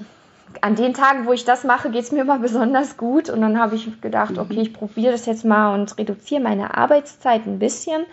an 0.61 0.75
den 0.75 0.93
Tagen, 0.93 1.25
wo 1.25 1.33
ich 1.33 1.45
das 1.45 1.63
mache, 1.63 1.89
geht 1.89 2.03
es 2.03 2.11
mir 2.11 2.21
immer 2.21 2.39
besonders 2.47 2.97
gut. 2.97 3.29
Und 3.29 3.41
dann 3.41 3.59
habe 3.59 3.75
ich 3.75 4.01
gedacht, 4.01 4.31
mhm. 4.31 4.39
okay, 4.39 4.61
ich 4.61 4.73
probiere 4.73 5.11
das 5.11 5.25
jetzt 5.25 5.45
mal 5.45 5.73
und 5.73 5.97
reduziere 5.97 6.41
meine 6.41 6.75
Arbeitszeit 6.77 7.45
ein 7.45 7.59
bisschen. 7.59 8.05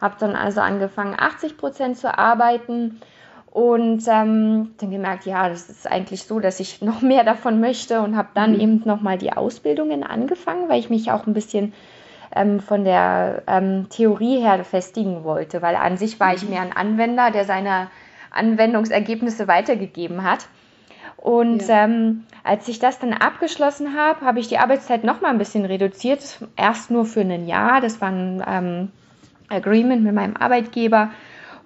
Habe 0.00 0.16
dann 0.20 0.36
also 0.36 0.60
angefangen, 0.60 1.16
80 1.18 1.56
Prozent 1.56 1.98
zu 1.98 2.16
arbeiten 2.16 3.00
und 3.50 4.04
ähm, 4.06 4.74
dann 4.78 4.90
gemerkt, 4.90 5.26
ja, 5.26 5.48
das 5.48 5.68
ist 5.68 5.90
eigentlich 5.90 6.22
so, 6.24 6.38
dass 6.38 6.60
ich 6.60 6.80
noch 6.82 7.00
mehr 7.00 7.24
davon 7.24 7.60
möchte 7.60 8.00
und 8.00 8.16
habe 8.16 8.28
dann 8.34 8.52
mhm. 8.52 8.60
eben 8.60 8.82
nochmal 8.84 9.18
die 9.18 9.32
Ausbildungen 9.32 10.04
angefangen, 10.04 10.68
weil 10.68 10.78
ich 10.78 10.90
mich 10.90 11.10
auch 11.10 11.26
ein 11.26 11.34
bisschen 11.34 11.72
ähm, 12.34 12.60
von 12.60 12.84
der 12.84 13.42
ähm, 13.46 13.88
Theorie 13.90 14.40
her 14.40 14.64
festigen 14.64 15.24
wollte, 15.24 15.62
weil 15.62 15.76
an 15.76 15.96
sich 15.96 16.20
war 16.20 16.34
ich 16.34 16.42
mhm. 16.44 16.50
mehr 16.50 16.62
ein 16.62 16.76
Anwender, 16.76 17.30
der 17.30 17.44
seine 17.44 17.88
Anwendungsergebnisse 18.30 19.48
weitergegeben 19.48 20.22
hat. 20.22 20.48
Und 21.16 21.66
ja. 21.66 21.84
ähm, 21.84 22.24
als 22.44 22.68
ich 22.68 22.78
das 22.78 23.00
dann 23.00 23.12
abgeschlossen 23.12 23.96
habe, 23.96 24.24
habe 24.24 24.38
ich 24.38 24.48
die 24.48 24.58
Arbeitszeit 24.58 25.02
noch 25.02 25.20
mal 25.20 25.30
ein 25.30 25.38
bisschen 25.38 25.64
reduziert. 25.64 26.38
Erst 26.56 26.90
nur 26.90 27.06
für 27.06 27.20
ein 27.20 27.48
Jahr. 27.48 27.80
Das 27.80 28.00
war 28.00 28.10
ein 28.10 28.42
ähm, 28.46 28.92
Agreement 29.48 30.04
mit 30.04 30.14
meinem 30.14 30.36
Arbeitgeber. 30.36 31.10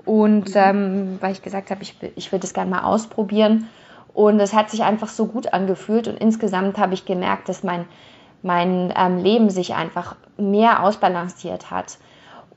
Und 0.04 0.48
mhm. 0.48 0.56
ähm, 0.56 1.18
weil 1.20 1.32
ich 1.32 1.42
gesagt 1.42 1.70
habe, 1.70 1.82
ich, 1.82 1.96
ich 2.16 2.32
will 2.32 2.38
das 2.38 2.54
gerne 2.54 2.70
mal 2.70 2.84
ausprobieren. 2.84 3.68
Und 4.14 4.40
es 4.40 4.54
hat 4.54 4.70
sich 4.70 4.82
einfach 4.82 5.08
so 5.08 5.26
gut 5.26 5.52
angefühlt. 5.52 6.08
Und 6.08 6.16
insgesamt 6.16 6.78
habe 6.78 6.94
ich 6.94 7.04
gemerkt, 7.04 7.48
dass 7.48 7.62
mein 7.62 7.86
mein 8.42 8.92
ähm, 8.96 9.18
Leben 9.18 9.50
sich 9.50 9.74
einfach 9.74 10.16
mehr 10.36 10.82
ausbalanciert 10.82 11.70
hat. 11.70 11.98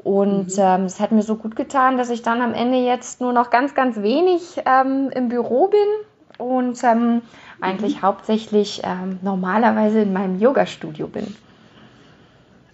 Und 0.04 0.56
mhm. 0.58 0.64
ähm, 0.64 0.84
es 0.84 1.00
hat 1.00 1.12
mir 1.12 1.24
so 1.24 1.36
gut 1.36 1.56
getan, 1.56 1.98
dass 1.98 2.10
ich 2.10 2.22
dann 2.22 2.42
am 2.42 2.54
Ende 2.54 2.78
jetzt 2.78 3.22
nur 3.22 3.34
noch 3.34 3.50
ganz, 3.50 3.74
ganz 3.74 3.98
wenig 3.98 4.62
ähm, 4.66 5.10
im 5.14 5.30
Büro 5.30 5.68
bin 5.68 6.46
und 6.46 6.84
ähm, 6.84 7.22
eigentlich 7.62 7.98
mhm. 7.98 8.02
hauptsächlich 8.04 8.82
ähm, 8.84 9.20
normalerweise 9.22 10.02
in 10.02 10.14
meinem 10.14 10.40
Yoga-Studio 10.40 11.08
bin. 11.08 11.36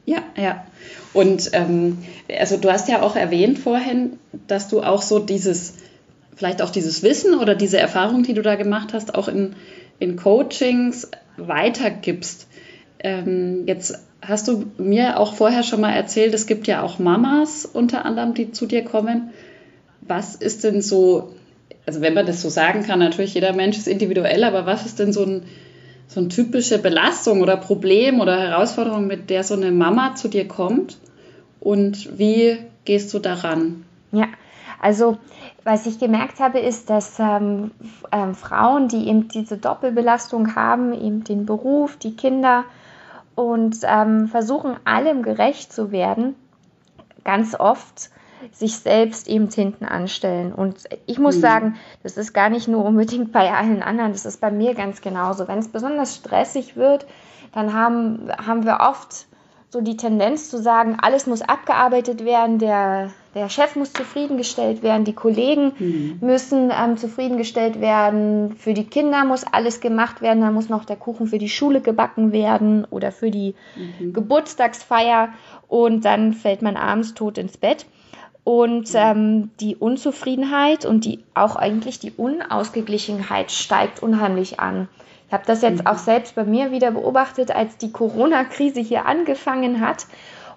Ja, 0.06 0.20
ja. 0.36 0.66
Und 1.14 1.52
ähm, 1.54 2.00
also 2.40 2.58
du 2.58 2.72
hast 2.72 2.90
ja 2.90 3.02
auch 3.02 3.16
erwähnt 3.16 3.60
vorhin, 3.60 4.20
dass 4.48 4.68
du 4.68 4.82
auch 4.82 5.02
so 5.02 5.20
dieses, 5.20 5.76
vielleicht 6.36 6.62
auch 6.62 6.70
dieses 6.70 7.04
Wissen 7.04 7.36
oder 7.36 7.56
diese 7.56 7.80
Erfahrung, 7.80 8.24
die 8.24 8.34
du 8.34 8.42
da 8.42 8.56
gemacht 8.56 8.94
hast, 8.94 9.16
auch 9.16 9.28
in, 9.28 9.56
in 10.00 10.16
Coachings 10.16 11.10
weitergibst. 11.38 12.48
Ähm, 13.04 13.64
jetzt 13.66 14.00
hast 14.22 14.48
du 14.48 14.66
mir 14.78 15.20
auch 15.20 15.34
vorher 15.34 15.64
schon 15.64 15.82
mal 15.82 15.94
erzählt, 15.94 16.34
es 16.34 16.46
gibt 16.46 16.68
ja 16.68 16.84
auch 16.84 17.00
Mamas 17.00 17.66
unter 17.66 18.06
anderem, 18.06 18.34
die 18.34 18.52
zu 18.52 18.68
dir 18.68 18.84
kommen. 18.84 19.32
Was 20.02 20.36
ist 20.36 20.64
denn 20.64 20.82
so, 20.82 21.34
also 21.86 22.02
wenn 22.02 22.14
man 22.14 22.28
das 22.28 22.42
so 22.42 22.50
sagen 22.50 22.84
kann, 22.84 23.00
natürlich 23.00 23.34
jeder 23.34 23.54
Mensch 23.54 23.78
ist 23.78 23.88
individuell, 23.88 24.44
aber 24.44 24.66
was 24.66 24.86
ist 24.86 25.00
denn 25.00 25.14
so 25.14 25.24
ein, 25.24 25.44
so 26.08 26.20
eine 26.20 26.30
typische 26.30 26.78
Belastung 26.78 27.42
oder 27.42 27.58
Problem 27.58 28.20
oder 28.20 28.40
Herausforderung, 28.40 29.08
mit 29.08 29.30
der 29.30 29.44
so 29.44 29.56
eine 29.56 29.72
Mama 29.72 30.16
zu 30.16 30.28
dir 30.28 30.48
kommt? 30.48 30.98
Und 31.60 32.20
wie 32.20 32.58
gehst 32.86 33.14
du 33.14 33.20
daran? 33.20 33.86
Ja, 34.12 34.28
also 34.80 35.18
was 35.64 35.86
ich 35.86 36.00
gemerkt 36.00 36.40
habe, 36.40 36.60
ist, 36.60 36.90
dass 36.90 37.20
ähm, 37.20 37.72
ähm, 38.12 38.36
Frauen, 38.36 38.88
die 38.88 39.08
eben 39.08 39.28
diese 39.28 39.58
Doppelbelastung 39.58 40.56
haben, 40.56 40.94
eben 40.94 41.24
den 41.24 41.46
Beruf, 41.46 41.98
die 41.98 42.16
Kinder 42.16 42.66
und 43.36 43.78
ähm, 43.84 44.28
versuchen, 44.28 44.76
allem 44.86 45.24
gerecht 45.24 45.72
zu 45.74 45.92
werden, 45.92 46.36
ganz 47.24 47.56
oft 47.56 48.10
sich 48.52 48.78
selbst 48.80 49.28
eben 49.28 49.50
hinten 49.50 49.86
anstellen. 49.86 50.54
Und 50.54 50.90
ich 51.06 51.20
muss 51.20 51.38
mhm. 51.38 51.42
sagen, 51.42 51.76
das 52.04 52.18
ist 52.18 52.34
gar 52.34 52.50
nicht 52.50 52.68
nur 52.68 52.84
unbedingt 52.84 53.32
bei 53.32 53.52
allen 53.52 53.84
anderen, 53.84 54.12
das 54.14 54.26
ist 54.26 54.42
bei 54.42 54.52
mir 54.52 54.74
ganz 54.74 55.02
genauso. 55.02 55.48
Wenn 55.48 55.60
es 55.60 55.68
besonders 55.68 56.16
stressig 56.16 56.76
wird, 56.76 57.06
dann 57.54 57.74
haben, 57.74 58.30
haben 58.38 58.66
wir 58.66 58.80
oft 58.82 59.28
so 59.72 59.80
die 59.80 59.96
Tendenz 59.96 60.50
zu 60.50 60.62
sagen, 60.62 60.98
alles 61.02 61.28
muss 61.28 61.42
abgearbeitet 61.42 62.26
werden, 62.26 62.60
der, 62.60 63.12
der 63.34 63.48
Chef 63.48 63.78
muss 63.78 63.94
zufriedengestellt 63.94 64.84
werden, 64.84 65.06
die 65.06 65.14
Kollegen 65.14 65.72
mhm. 65.80 66.18
müssen 66.20 66.72
ähm, 66.78 66.98
zufriedengestellt 66.98 67.80
werden, 67.80 68.58
für 68.58 68.74
die 68.74 68.84
Kinder 68.84 69.24
muss 69.24 69.46
alles 69.46 69.80
gemacht 69.80 70.22
werden, 70.22 70.42
dann 70.42 70.54
muss 70.54 70.68
noch 70.68 70.84
der 70.84 70.98
Kuchen 70.98 71.28
für 71.28 71.38
die 71.38 71.48
Schule 71.48 71.80
gebacken 71.80 72.34
werden 72.34 72.86
oder 72.90 73.14
für 73.14 73.32
die 73.32 73.56
mhm. 73.78 74.12
Geburtstagsfeier 74.12 75.30
und 75.70 76.04
dann 76.04 76.34
fällt 76.34 76.62
man 76.62 76.76
abends 76.76 77.14
tot 77.14 77.38
ins 77.38 77.56
Bett. 77.56 77.86
Und 78.44 78.90
ähm, 78.96 79.52
die 79.62 79.76
Unzufriedenheit 79.78 80.84
und 80.84 81.06
die 81.06 81.24
auch 81.34 81.56
eigentlich 81.56 82.00
die 82.00 82.12
Unausgeglichenheit 82.12 83.52
steigt 83.52 84.04
unheimlich 84.04 84.60
an. 84.60 84.90
Ich 85.32 85.34
habe 85.34 85.46
das 85.46 85.62
jetzt 85.62 85.84
mhm. 85.84 85.88
auch 85.88 85.98
selbst 85.98 86.36
bei 86.36 86.44
mir 86.44 86.72
wieder 86.72 86.92
beobachtet, 86.92 87.56
als 87.56 87.78
die 87.78 87.94
Corona-Krise 87.94 88.82
hier 88.82 89.06
angefangen 89.06 89.80
hat 89.80 90.06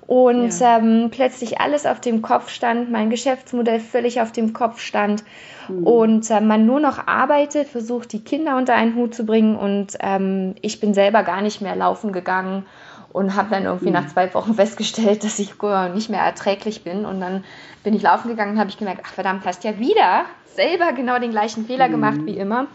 und 0.08 0.58
ja. 0.58 0.78
ähm, 0.78 1.10
plötzlich 1.12 1.60
alles 1.60 1.86
auf 1.86 2.00
dem 2.00 2.22
Kopf 2.22 2.48
stand, 2.48 2.90
mein 2.90 3.08
Geschäftsmodell 3.08 3.78
völlig 3.78 4.20
auf 4.20 4.32
dem 4.32 4.52
Kopf 4.52 4.80
stand 4.80 5.22
mhm. 5.68 5.86
und 5.86 6.28
äh, 6.28 6.40
man 6.40 6.66
nur 6.66 6.80
noch 6.80 7.06
arbeitet, 7.06 7.68
versucht 7.68 8.12
die 8.12 8.24
Kinder 8.24 8.56
unter 8.56 8.74
einen 8.74 8.96
Hut 8.96 9.14
zu 9.14 9.24
bringen 9.24 9.54
und 9.54 9.96
ähm, 10.00 10.56
ich 10.60 10.80
bin 10.80 10.92
selber 10.92 11.22
gar 11.22 11.40
nicht 11.40 11.60
mehr 11.60 11.76
laufen 11.76 12.10
gegangen 12.10 12.66
und 13.12 13.36
habe 13.36 13.50
dann 13.50 13.66
irgendwie 13.66 13.90
mhm. 13.90 13.92
nach 13.92 14.08
zwei 14.08 14.34
Wochen 14.34 14.54
festgestellt, 14.54 15.22
dass 15.22 15.38
ich 15.38 15.54
nicht 15.94 16.10
mehr 16.10 16.22
erträglich 16.22 16.82
bin 16.82 17.06
und 17.06 17.20
dann 17.20 17.44
bin 17.84 17.94
ich 17.94 18.02
laufen 18.02 18.26
gegangen 18.26 18.54
und 18.54 18.58
habe 18.58 18.70
ich 18.70 18.78
gemerkt, 18.78 19.02
ach 19.04 19.12
verdammt, 19.12 19.46
hast 19.46 19.62
ja 19.62 19.78
wieder 19.78 20.24
selber 20.46 20.92
genau 20.92 21.20
den 21.20 21.30
gleichen 21.30 21.64
Fehler 21.64 21.86
mhm. 21.86 21.92
gemacht 21.92 22.18
wie 22.24 22.36
immer 22.36 22.66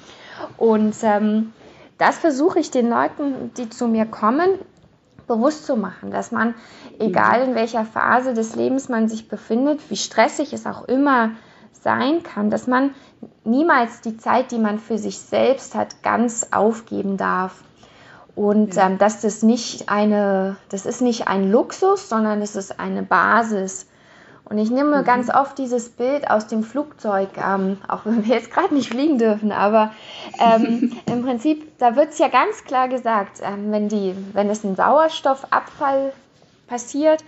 und 0.55 0.95
ähm, 1.03 1.51
das 1.99 2.17
versuche 2.17 2.59
ich 2.59 2.71
den 2.71 2.89
Leuten, 2.89 3.53
die 3.55 3.69
zu 3.69 3.87
mir 3.87 4.05
kommen, 4.05 4.49
bewusst 5.27 5.65
zu 5.65 5.75
machen, 5.75 6.09
dass 6.09 6.31
man, 6.31 6.55
egal 6.97 7.43
in 7.43 7.53
welcher 7.53 7.85
Phase 7.85 8.33
des 8.33 8.55
Lebens 8.55 8.89
man 8.89 9.07
sich 9.07 9.27
befindet, 9.27 9.91
wie 9.91 9.95
stressig 9.95 10.53
es 10.53 10.65
auch 10.65 10.85
immer 10.85 11.31
sein 11.71 12.23
kann, 12.23 12.49
dass 12.49 12.67
man 12.67 12.95
niemals 13.43 14.01
die 14.01 14.17
Zeit, 14.17 14.51
die 14.51 14.57
man 14.57 14.79
für 14.79 14.97
sich 14.97 15.19
selbst 15.19 15.75
hat, 15.75 16.01
ganz 16.01 16.47
aufgeben 16.51 17.17
darf. 17.17 17.63
Und 18.35 18.75
ja. 18.75 18.87
ähm, 18.87 18.97
dass 18.97 19.21
das 19.21 19.43
nicht 19.43 19.89
eine, 19.89 20.55
das 20.69 20.85
ist 20.85 21.01
nicht 21.01 21.27
ein 21.27 21.51
Luxus, 21.51 22.07
sondern 22.07 22.41
es 22.41 22.55
ist 22.55 22.79
eine 22.79 23.03
Basis 23.03 23.88
und 24.49 24.57
ich 24.57 24.71
nehme 24.71 24.99
mhm. 24.99 25.05
ganz 25.05 25.29
oft 25.29 25.57
dieses 25.57 25.89
Bild 25.89 26.29
aus 26.29 26.47
dem 26.47 26.63
Flugzeug, 26.63 27.29
ähm, 27.37 27.77
auch 27.87 28.05
wenn 28.05 28.25
wir 28.25 28.35
jetzt 28.35 28.51
gerade 28.51 28.73
nicht 28.73 28.89
fliegen 28.89 29.17
dürfen, 29.17 29.51
aber 29.51 29.91
ähm, 30.39 30.93
im 31.05 31.23
Prinzip, 31.23 31.77
da 31.77 31.95
wird 31.95 32.09
es 32.09 32.17
ja 32.17 32.29
ganz 32.29 32.63
klar 32.63 32.89
gesagt, 32.89 33.41
ähm, 33.43 33.71
wenn, 33.71 33.89
die, 33.89 34.15
wenn 34.33 34.49
es 34.49 34.63
ein 34.63 34.75
Sauerstoffabfall 34.75 36.13
passiert, 36.67 37.23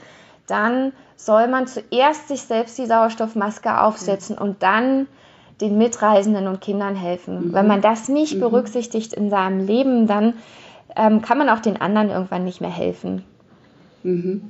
dann 0.48 0.94
soll 1.16 1.48
man 1.48 1.68
zuerst 1.68 2.28
sich 2.28 2.42
selbst 2.42 2.78
die 2.80 2.88
Sauerstoffmaske 2.88 3.80
aufsetzen 3.80 4.38
mhm. 4.38 4.42
und 4.42 4.64
dann 4.64 5.08
den 5.62 5.78
Mitreisenden 5.78 6.48
und 6.48 6.60
Kindern 6.60 6.96
helfen. 6.96 7.50
Mhm. 7.50 7.54
Wenn 7.54 7.68
man 7.68 7.82
das 7.82 8.10
nicht 8.10 8.36
mhm. 8.36 8.40
berücksichtigt 8.40 9.14
in 9.14 9.30
seinem 9.30 9.66
Leben, 9.66 10.08
dann 10.08 10.34
ähm, 10.96 11.22
kann 11.22 11.38
man 11.38 11.50
auch 11.50 11.60
den 11.60 11.80
anderen 11.80 12.10
irgendwann 12.10 12.44
nicht 12.44 12.62
mehr 12.62 12.72
helfen. 12.72 13.24
Mhm. 14.02 14.50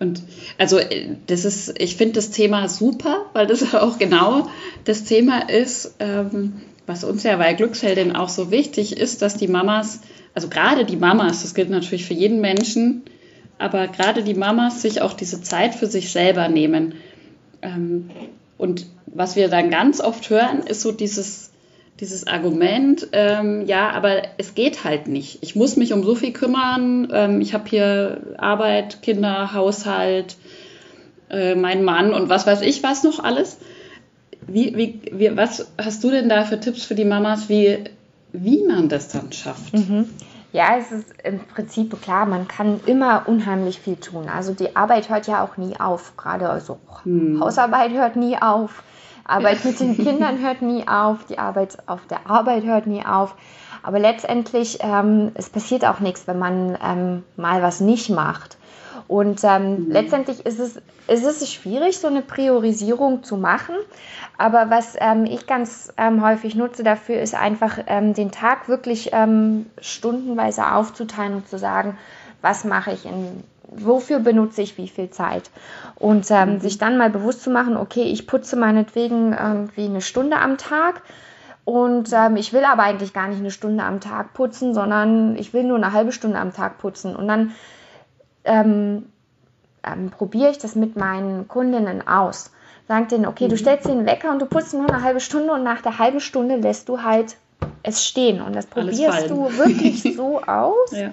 Und 0.00 0.22
also 0.58 0.78
äh, 0.78 1.16
das 1.26 1.44
ist, 1.44 1.74
ich 1.78 1.96
finde 1.96 2.14
das 2.14 2.30
Thema 2.30 2.68
super, 2.68 3.26
weil 3.32 3.46
das 3.46 3.74
auch 3.74 3.98
genau 3.98 4.48
das 4.84 5.04
Thema 5.04 5.48
ist, 5.48 5.94
ähm, 5.98 6.60
was 6.86 7.04
uns 7.04 7.22
ja 7.22 7.36
bei 7.36 7.52
Glücksheldin 7.52 8.16
auch 8.16 8.28
so 8.28 8.50
wichtig 8.50 8.96
ist, 8.96 9.20
dass 9.20 9.36
die 9.36 9.48
Mamas, 9.48 10.00
also 10.34 10.48
gerade 10.48 10.84
die 10.84 10.96
Mamas, 10.96 11.42
das 11.42 11.54
gilt 11.54 11.68
natürlich 11.68 12.06
für 12.06 12.14
jeden 12.14 12.40
Menschen, 12.40 13.02
aber 13.58 13.88
gerade 13.88 14.22
die 14.22 14.34
Mamas 14.34 14.82
sich 14.82 15.02
auch 15.02 15.12
diese 15.12 15.42
Zeit 15.42 15.74
für 15.74 15.86
sich 15.86 16.10
selber 16.10 16.48
nehmen. 16.48 16.94
Ähm, 17.60 18.10
und 18.56 18.86
was 19.06 19.36
wir 19.36 19.48
dann 19.48 19.70
ganz 19.70 20.00
oft 20.00 20.30
hören, 20.30 20.60
ist 20.60 20.80
so 20.80 20.92
dieses 20.92 21.50
dieses 22.00 22.26
Argument, 22.26 23.08
ähm, 23.12 23.66
ja, 23.66 23.90
aber 23.90 24.22
es 24.38 24.54
geht 24.54 24.84
halt 24.84 25.08
nicht. 25.08 25.42
Ich 25.42 25.56
muss 25.56 25.76
mich 25.76 25.92
um 25.92 26.04
so 26.04 26.14
viel 26.14 26.32
kümmern. 26.32 27.08
Ähm, 27.12 27.40
ich 27.40 27.54
habe 27.54 27.68
hier 27.68 28.34
Arbeit, 28.38 29.02
Kinder, 29.02 29.52
Haushalt, 29.52 30.36
äh, 31.30 31.54
meinen 31.54 31.84
Mann 31.84 32.14
und 32.14 32.28
was 32.28 32.46
weiß 32.46 32.62
ich 32.62 32.82
was 32.82 33.02
noch 33.02 33.22
alles. 33.22 33.58
Wie, 34.46 34.76
wie, 34.76 35.00
wie, 35.12 35.36
was 35.36 35.66
hast 35.76 36.02
du 36.04 36.10
denn 36.10 36.28
da 36.28 36.44
für 36.44 36.58
Tipps 36.58 36.84
für 36.84 36.94
die 36.94 37.04
Mamas, 37.04 37.48
wie, 37.48 37.84
wie 38.32 38.64
man 38.64 38.88
das 38.88 39.08
dann 39.08 39.32
schafft? 39.32 39.74
Mhm. 39.74 40.08
Ja, 40.52 40.78
es 40.78 40.90
ist 40.90 41.06
im 41.24 41.40
Prinzip 41.40 42.00
klar, 42.00 42.24
man 42.24 42.48
kann 42.48 42.80
immer 42.86 43.24
unheimlich 43.26 43.80
viel 43.80 43.96
tun. 43.96 44.28
Also 44.28 44.54
die 44.54 44.76
Arbeit 44.76 45.10
hört 45.10 45.26
ja 45.26 45.44
auch 45.44 45.58
nie 45.58 45.78
auf. 45.78 46.16
Gerade 46.16 46.48
also 46.48 46.78
hm. 47.02 47.38
Hausarbeit 47.40 47.92
hört 47.92 48.16
nie 48.16 48.38
auf. 48.40 48.82
Arbeit 49.28 49.64
mit 49.64 49.78
den 49.78 49.96
Kindern 49.96 50.40
hört 50.40 50.62
nie 50.62 50.88
auf, 50.88 51.24
die 51.28 51.38
Arbeit 51.38 51.78
auf 51.86 52.00
der 52.08 52.28
Arbeit 52.28 52.64
hört 52.64 52.86
nie 52.86 53.04
auf. 53.04 53.34
Aber 53.82 53.98
letztendlich, 53.98 54.78
ähm, 54.80 55.30
es 55.34 55.50
passiert 55.50 55.84
auch 55.84 56.00
nichts, 56.00 56.26
wenn 56.26 56.38
man 56.38 56.76
ähm, 56.82 57.24
mal 57.36 57.62
was 57.62 57.80
nicht 57.80 58.10
macht. 58.10 58.56
Und 59.06 59.42
ähm, 59.44 59.86
mhm. 59.86 59.90
letztendlich 59.90 60.44
ist 60.44 60.58
es, 60.58 60.80
ist 61.06 61.24
es 61.24 61.52
schwierig, 61.52 61.98
so 61.98 62.08
eine 62.08 62.20
Priorisierung 62.20 63.22
zu 63.22 63.36
machen. 63.36 63.74
Aber 64.36 64.70
was 64.70 64.96
ähm, 64.98 65.24
ich 65.24 65.46
ganz 65.46 65.92
ähm, 65.96 66.22
häufig 66.22 66.54
nutze 66.54 66.82
dafür, 66.82 67.20
ist 67.20 67.34
einfach 67.34 67.78
ähm, 67.86 68.14
den 68.14 68.30
Tag 68.30 68.68
wirklich 68.68 69.10
ähm, 69.12 69.66
stundenweise 69.80 70.72
aufzuteilen 70.72 71.34
und 71.34 71.48
zu 71.48 71.58
sagen, 71.58 71.96
was 72.42 72.64
mache 72.64 72.92
ich 72.92 73.06
in 73.06 73.42
wofür 73.70 74.20
benutze 74.20 74.62
ich 74.62 74.78
wie 74.78 74.88
viel 74.88 75.10
Zeit. 75.10 75.50
Und 75.96 76.30
ähm, 76.30 76.54
mhm. 76.54 76.60
sich 76.60 76.78
dann 76.78 76.96
mal 76.96 77.10
bewusst 77.10 77.42
zu 77.42 77.50
machen, 77.50 77.76
okay, 77.76 78.04
ich 78.04 78.26
putze 78.26 78.56
meinetwegen 78.56 79.32
irgendwie 79.32 79.84
eine 79.84 80.00
Stunde 80.00 80.38
am 80.38 80.58
Tag. 80.58 81.02
Und 81.64 82.10
ähm, 82.12 82.36
ich 82.36 82.52
will 82.52 82.64
aber 82.64 82.82
eigentlich 82.82 83.12
gar 83.12 83.28
nicht 83.28 83.40
eine 83.40 83.50
Stunde 83.50 83.84
am 83.84 84.00
Tag 84.00 84.32
putzen, 84.32 84.72
sondern 84.72 85.36
ich 85.36 85.52
will 85.52 85.64
nur 85.64 85.76
eine 85.76 85.92
halbe 85.92 86.12
Stunde 86.12 86.38
am 86.38 86.52
Tag 86.52 86.78
putzen. 86.78 87.14
Und 87.14 87.28
dann 87.28 87.52
ähm, 88.44 89.06
ähm, 89.84 90.10
probiere 90.10 90.50
ich 90.50 90.58
das 90.58 90.74
mit 90.74 90.96
meinen 90.96 91.46
Kundinnen 91.46 92.06
aus. 92.06 92.52
Sag 92.86 93.10
denen, 93.10 93.26
okay, 93.26 93.44
mhm. 93.44 93.50
du 93.50 93.56
stellst 93.58 93.86
den 93.86 94.06
Wecker 94.06 94.30
und 94.30 94.40
du 94.40 94.46
putzt 94.46 94.72
nur 94.72 94.88
eine 94.88 95.02
halbe 95.02 95.20
Stunde 95.20 95.52
und 95.52 95.62
nach 95.62 95.82
der 95.82 95.98
halben 95.98 96.20
Stunde 96.20 96.56
lässt 96.56 96.88
du 96.88 97.02
halt 97.02 97.36
es 97.82 98.06
stehen. 98.06 98.40
Und 98.40 98.56
das 98.56 98.66
probierst 98.66 99.28
du 99.28 99.56
wirklich 99.56 100.02
so 100.16 100.40
aus. 100.42 100.92
Ja. 100.92 101.10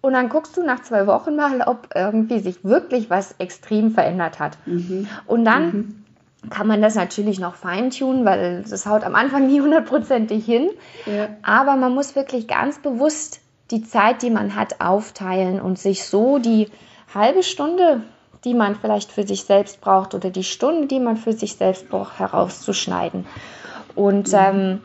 Und 0.00 0.12
dann 0.12 0.28
guckst 0.28 0.56
du 0.56 0.62
nach 0.62 0.82
zwei 0.82 1.06
Wochen 1.06 1.34
mal, 1.34 1.60
ob 1.62 1.88
irgendwie 1.94 2.38
sich 2.38 2.64
wirklich 2.64 3.10
was 3.10 3.34
extrem 3.38 3.90
verändert 3.90 4.38
hat. 4.38 4.56
Mhm. 4.66 5.08
Und 5.26 5.44
dann 5.44 5.64
mhm. 5.66 6.04
kann 6.50 6.68
man 6.68 6.80
das 6.80 6.94
natürlich 6.94 7.40
noch 7.40 7.56
feintunen, 7.56 8.24
weil 8.24 8.64
das 8.68 8.86
haut 8.86 9.02
am 9.02 9.14
Anfang 9.16 9.46
nie 9.48 9.60
hundertprozentig 9.60 10.44
hin. 10.44 10.70
Ja. 11.06 11.28
Aber 11.42 11.76
man 11.76 11.94
muss 11.94 12.14
wirklich 12.14 12.46
ganz 12.46 12.78
bewusst 12.78 13.40
die 13.70 13.82
Zeit, 13.82 14.22
die 14.22 14.30
man 14.30 14.54
hat, 14.54 14.80
aufteilen 14.80 15.60
und 15.60 15.78
sich 15.78 16.04
so 16.04 16.38
die 16.38 16.68
halbe 17.12 17.42
Stunde, 17.42 18.02
die 18.44 18.54
man 18.54 18.76
vielleicht 18.76 19.10
für 19.10 19.26
sich 19.26 19.44
selbst 19.44 19.80
braucht 19.80 20.14
oder 20.14 20.30
die 20.30 20.44
Stunde, 20.44 20.86
die 20.86 21.00
man 21.00 21.16
für 21.16 21.32
sich 21.32 21.56
selbst 21.56 21.88
braucht, 21.88 22.18
herauszuschneiden. 22.18 23.26
Und 23.94 24.28
mhm. 24.28 24.38
ähm, 24.38 24.80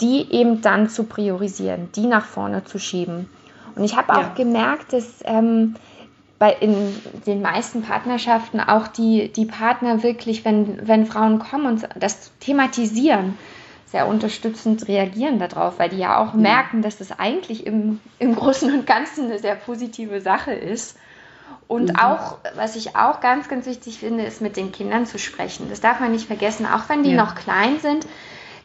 die 0.00 0.32
eben 0.32 0.62
dann 0.62 0.88
zu 0.88 1.04
priorisieren, 1.04 1.90
die 1.94 2.06
nach 2.06 2.24
vorne 2.24 2.64
zu 2.64 2.78
schieben. 2.78 3.28
Und 3.76 3.84
ich 3.84 3.96
habe 3.96 4.12
auch 4.12 4.22
ja. 4.22 4.32
gemerkt, 4.36 4.92
dass 4.92 5.20
ähm, 5.24 5.74
bei 6.38 6.52
in 6.52 6.94
den 7.26 7.42
meisten 7.42 7.82
Partnerschaften 7.82 8.60
auch 8.60 8.88
die, 8.88 9.32
die 9.32 9.46
Partner 9.46 10.02
wirklich, 10.02 10.44
wenn, 10.44 10.86
wenn 10.86 11.06
Frauen 11.06 11.38
kommen 11.38 11.66
und 11.66 11.88
das 11.96 12.32
thematisieren, 12.40 13.38
sehr 13.86 14.08
unterstützend 14.08 14.88
reagieren 14.88 15.38
darauf, 15.38 15.78
weil 15.78 15.88
die 15.88 15.98
ja 15.98 16.18
auch 16.18 16.34
ja. 16.34 16.40
merken, 16.40 16.82
dass 16.82 16.98
das 16.98 17.18
eigentlich 17.18 17.64
im, 17.64 18.00
im 18.18 18.34
Großen 18.34 18.72
und 18.72 18.86
Ganzen 18.86 19.26
eine 19.26 19.38
sehr 19.38 19.54
positive 19.54 20.20
Sache 20.20 20.52
ist. 20.52 20.98
Und 21.68 21.90
mhm. 21.92 21.96
auch, 21.96 22.38
was 22.56 22.74
ich 22.74 22.96
auch 22.96 23.20
ganz, 23.20 23.48
ganz 23.48 23.66
wichtig 23.66 23.98
finde, 24.00 24.24
ist 24.24 24.40
mit 24.40 24.56
den 24.56 24.72
Kindern 24.72 25.06
zu 25.06 25.18
sprechen. 25.18 25.68
Das 25.70 25.80
darf 25.80 26.00
man 26.00 26.10
nicht 26.10 26.26
vergessen, 26.26 26.66
auch 26.66 26.88
wenn 26.88 27.04
die 27.04 27.12
ja. 27.12 27.22
noch 27.22 27.36
klein 27.36 27.78
sind, 27.78 28.06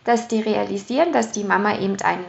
dass 0.04 0.28
die 0.28 0.42
realisieren, 0.42 1.14
dass 1.14 1.32
die 1.32 1.44
Mama 1.44 1.78
eben 1.78 1.98
ein 2.04 2.20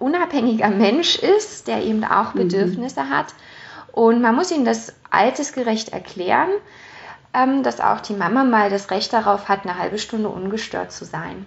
unabhängiger 0.00 0.70
Mensch 0.70 1.16
ist, 1.18 1.68
der 1.68 1.84
eben 1.84 2.02
auch 2.04 2.34
mhm. 2.34 2.40
Bedürfnisse 2.40 3.04
mhm. 3.04 3.10
hat. 3.10 3.26
Und 3.92 4.20
man 4.20 4.34
muss 4.34 4.50
ihnen 4.50 4.64
das 4.64 4.92
altersgerecht 5.10 5.90
erklären. 5.90 6.50
ähm, 7.32 7.62
dass 7.62 7.80
auch 7.80 8.00
die 8.00 8.14
Mama 8.14 8.44
mal 8.44 8.70
das 8.70 8.90
Recht 8.90 9.12
darauf 9.12 9.48
hat, 9.48 9.64
eine 9.64 9.78
halbe 9.78 9.98
Stunde 9.98 10.28
ungestört 10.28 10.92
zu 10.92 11.04
sein. 11.04 11.46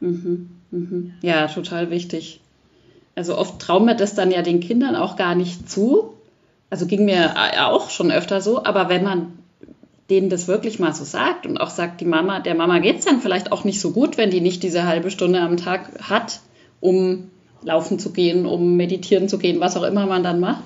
Mhm, 0.00 0.50
mhm. 0.70 1.14
Ja, 1.22 1.46
total 1.46 1.90
wichtig. 1.90 2.40
Also 3.14 3.38
oft 3.38 3.60
trauen 3.60 3.86
wir 3.86 3.94
das 3.94 4.14
dann 4.14 4.30
ja 4.30 4.42
den 4.42 4.60
Kindern 4.60 4.96
auch 4.96 5.16
gar 5.16 5.34
nicht 5.34 5.70
zu. 5.70 6.14
Also 6.68 6.86
ging 6.86 7.04
mir 7.04 7.34
auch 7.68 7.90
schon 7.90 8.10
öfter 8.10 8.40
so, 8.40 8.64
aber 8.64 8.88
wenn 8.88 9.04
man 9.04 9.38
denen 10.10 10.28
das 10.28 10.48
wirklich 10.48 10.80
mal 10.80 10.92
so 10.92 11.04
sagt 11.04 11.46
und 11.46 11.58
auch 11.58 11.70
sagt, 11.70 12.00
die 12.00 12.04
Mama, 12.04 12.40
der 12.40 12.54
Mama 12.54 12.80
geht 12.80 12.98
es 12.98 13.04
dann 13.04 13.20
vielleicht 13.20 13.52
auch 13.52 13.64
nicht 13.64 13.80
so 13.80 13.92
gut, 13.92 14.18
wenn 14.18 14.30
die 14.30 14.40
nicht 14.40 14.62
diese 14.62 14.84
halbe 14.84 15.10
Stunde 15.10 15.40
am 15.40 15.56
Tag 15.56 15.90
hat, 16.02 16.40
um 16.80 17.30
laufen 17.64 17.98
zu 17.98 18.12
gehen, 18.12 18.46
um 18.46 18.76
meditieren 18.76 19.28
zu 19.28 19.38
gehen, 19.38 19.60
was 19.60 19.76
auch 19.76 19.82
immer 19.82 20.06
man 20.06 20.22
dann 20.22 20.40
macht, 20.40 20.64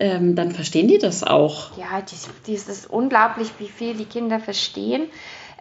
ähm, 0.00 0.34
dann 0.34 0.50
verstehen 0.50 0.88
die 0.88 0.98
das 0.98 1.22
auch. 1.22 1.76
Ja, 1.78 2.00
dies, 2.00 2.28
dies 2.46 2.68
ist 2.68 2.90
unglaublich, 2.90 3.50
wie 3.58 3.68
viel 3.68 3.94
die 3.94 4.04
Kinder 4.04 4.40
verstehen. 4.40 5.04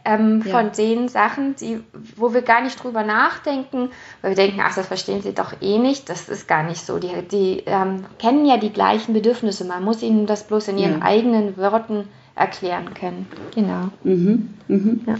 Ähm, 0.05 0.43
ja. 0.45 0.51
von 0.51 0.73
den 0.73 1.07
Sachen, 1.07 1.55
die, 1.55 1.79
wo 2.17 2.33
wir 2.33 2.41
gar 2.41 2.61
nicht 2.61 2.83
drüber 2.83 3.03
nachdenken, 3.03 3.89
weil 4.21 4.31
wir 4.31 4.35
denken, 4.35 4.59
ach, 4.61 4.75
das 4.75 4.87
verstehen 4.87 5.21
sie 5.21 5.33
doch 5.33 5.53
eh 5.61 5.77
nicht. 5.77 6.09
Das 6.09 6.27
ist 6.27 6.45
gar 6.45 6.63
nicht 6.63 6.85
so. 6.85 6.99
Die, 6.99 7.21
die 7.31 7.63
ähm, 7.65 8.03
kennen 8.19 8.45
ja 8.45 8.57
die 8.57 8.71
gleichen 8.71 9.13
Bedürfnisse. 9.13 9.63
Man 9.63 9.81
muss 9.81 10.01
ihnen 10.01 10.25
das 10.25 10.43
bloß 10.43 10.67
in 10.67 10.77
ihren 10.77 10.99
ja. 10.99 11.05
eigenen 11.05 11.55
Worten 11.55 12.09
erklären 12.35 12.93
können. 12.93 13.27
Genau. 13.55 13.91
Mhm, 14.03 14.49
mhm. 14.67 15.01
Ja. 15.07 15.15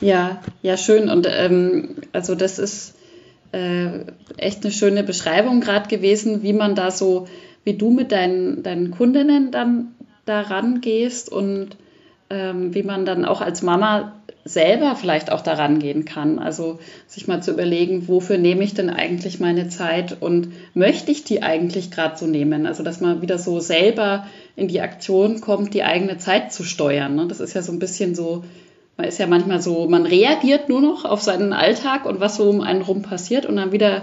ja, 0.00 0.42
ja, 0.62 0.76
schön. 0.76 1.10
Und 1.10 1.26
ähm, 1.28 1.96
also 2.12 2.36
das 2.36 2.60
ist 2.60 2.94
äh, 3.52 4.04
echt 4.36 4.64
eine 4.64 4.72
schöne 4.72 5.02
Beschreibung 5.02 5.60
gerade 5.60 5.88
gewesen, 5.88 6.42
wie 6.42 6.52
man 6.52 6.74
da 6.74 6.90
so, 6.90 7.28
wie 7.64 7.74
du 7.74 7.90
mit 7.90 8.12
deinen, 8.12 8.62
deinen 8.62 8.90
Kundinnen 8.90 9.50
dann 9.50 9.94
da 10.24 10.42
rangehst 10.42 11.30
und 11.30 11.70
ähm, 12.30 12.74
wie 12.74 12.82
man 12.82 13.06
dann 13.06 13.24
auch 13.24 13.40
als 13.40 13.62
Mama 13.62 14.12
selber 14.44 14.96
vielleicht 14.96 15.30
auch 15.30 15.40
daran 15.42 15.78
gehen 15.78 16.04
kann. 16.04 16.38
Also 16.38 16.78
sich 17.06 17.28
mal 17.28 17.42
zu 17.42 17.52
überlegen, 17.52 18.08
wofür 18.08 18.38
nehme 18.38 18.64
ich 18.64 18.74
denn 18.74 18.90
eigentlich 18.90 19.40
meine 19.40 19.68
Zeit 19.68 20.16
und 20.20 20.52
möchte 20.74 21.12
ich 21.12 21.24
die 21.24 21.42
eigentlich 21.42 21.90
gerade 21.90 22.16
so 22.16 22.26
nehmen? 22.26 22.66
Also 22.66 22.82
dass 22.82 23.00
man 23.00 23.22
wieder 23.22 23.38
so 23.38 23.60
selber 23.60 24.26
in 24.56 24.68
die 24.68 24.80
Aktion 24.80 25.40
kommt, 25.40 25.74
die 25.74 25.84
eigene 25.84 26.18
Zeit 26.18 26.52
zu 26.52 26.64
steuern. 26.64 27.14
Ne? 27.14 27.26
Das 27.28 27.40
ist 27.40 27.54
ja 27.54 27.62
so 27.62 27.72
ein 27.72 27.78
bisschen 27.78 28.14
so, 28.14 28.44
man 28.98 29.06
ist 29.06 29.18
ja 29.18 29.28
manchmal 29.28 29.62
so, 29.62 29.88
man 29.88 30.04
reagiert 30.04 30.68
nur 30.68 30.80
noch 30.80 31.04
auf 31.04 31.22
seinen 31.22 31.52
Alltag 31.52 32.04
und 32.04 32.20
was 32.20 32.36
so 32.36 32.50
um 32.50 32.60
einen 32.60 32.82
rum 32.82 33.02
passiert 33.02 33.46
und 33.46 33.56
dann 33.56 33.70
wieder 33.70 34.02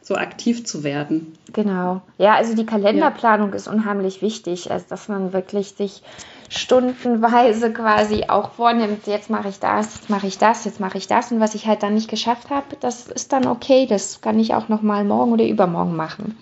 so 0.00 0.14
aktiv 0.14 0.64
zu 0.64 0.84
werden. 0.84 1.32
Genau. 1.52 2.00
Ja, 2.16 2.36
also 2.36 2.54
die 2.54 2.64
Kalenderplanung 2.64 3.50
ja. 3.50 3.56
ist 3.56 3.66
unheimlich 3.66 4.22
wichtig, 4.22 4.70
also 4.70 4.86
dass 4.88 5.08
man 5.08 5.32
wirklich 5.32 5.70
sich 5.70 6.00
stundenweise 6.48 7.72
quasi 7.72 8.26
auch 8.28 8.52
vornimmt, 8.52 9.08
jetzt 9.08 9.30
mache 9.30 9.48
ich 9.48 9.58
das, 9.58 9.96
jetzt 9.96 10.10
mache 10.10 10.28
ich 10.28 10.38
das, 10.38 10.64
jetzt 10.64 10.78
mache 10.78 10.96
ich 10.96 11.08
das 11.08 11.32
und 11.32 11.40
was 11.40 11.56
ich 11.56 11.66
halt 11.66 11.82
dann 11.82 11.94
nicht 11.94 12.08
geschafft 12.08 12.50
habe, 12.50 12.76
das 12.78 13.08
ist 13.08 13.32
dann 13.32 13.48
okay, 13.48 13.86
das 13.88 14.20
kann 14.20 14.38
ich 14.38 14.54
auch 14.54 14.68
noch 14.68 14.80
mal 14.80 15.02
morgen 15.02 15.32
oder 15.32 15.44
übermorgen 15.44 15.96
machen. 15.96 16.36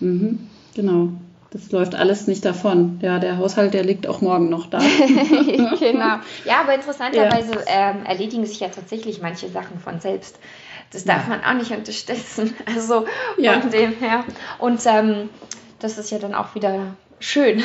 Mhm, 0.00 0.40
genau. 0.74 1.08
Das 1.50 1.70
läuft 1.70 1.94
alles 1.94 2.26
nicht 2.26 2.44
davon. 2.44 2.98
Ja, 3.02 3.18
der 3.18 3.38
Haushalt, 3.38 3.72
der 3.72 3.84
liegt 3.84 4.06
auch 4.06 4.20
morgen 4.20 4.48
noch 4.48 4.66
da. 4.66 4.78
genau. 5.78 6.18
Ja, 6.44 6.60
aber 6.60 6.74
interessanterweise 6.74 7.52
ja. 7.54 7.90
ähm, 7.90 8.04
erledigen 8.04 8.44
sich 8.44 8.60
ja 8.60 8.68
tatsächlich 8.68 9.22
manche 9.22 9.48
Sachen 9.48 9.78
von 9.78 10.00
selbst. 10.00 10.38
Das 10.92 11.04
darf 11.04 11.24
ja. 11.24 11.36
man 11.36 11.44
auch 11.44 11.54
nicht 11.54 11.70
unterstützen. 11.70 12.54
Also 12.66 13.06
ja. 13.38 13.60
von 13.60 13.70
dem 13.70 13.94
her. 13.94 14.24
Und 14.58 14.80
ähm, 14.86 15.28
das 15.78 15.98
ist 15.98 16.10
ja 16.10 16.18
dann 16.18 16.34
auch 16.34 16.54
wieder 16.54 16.96
schön. 17.20 17.62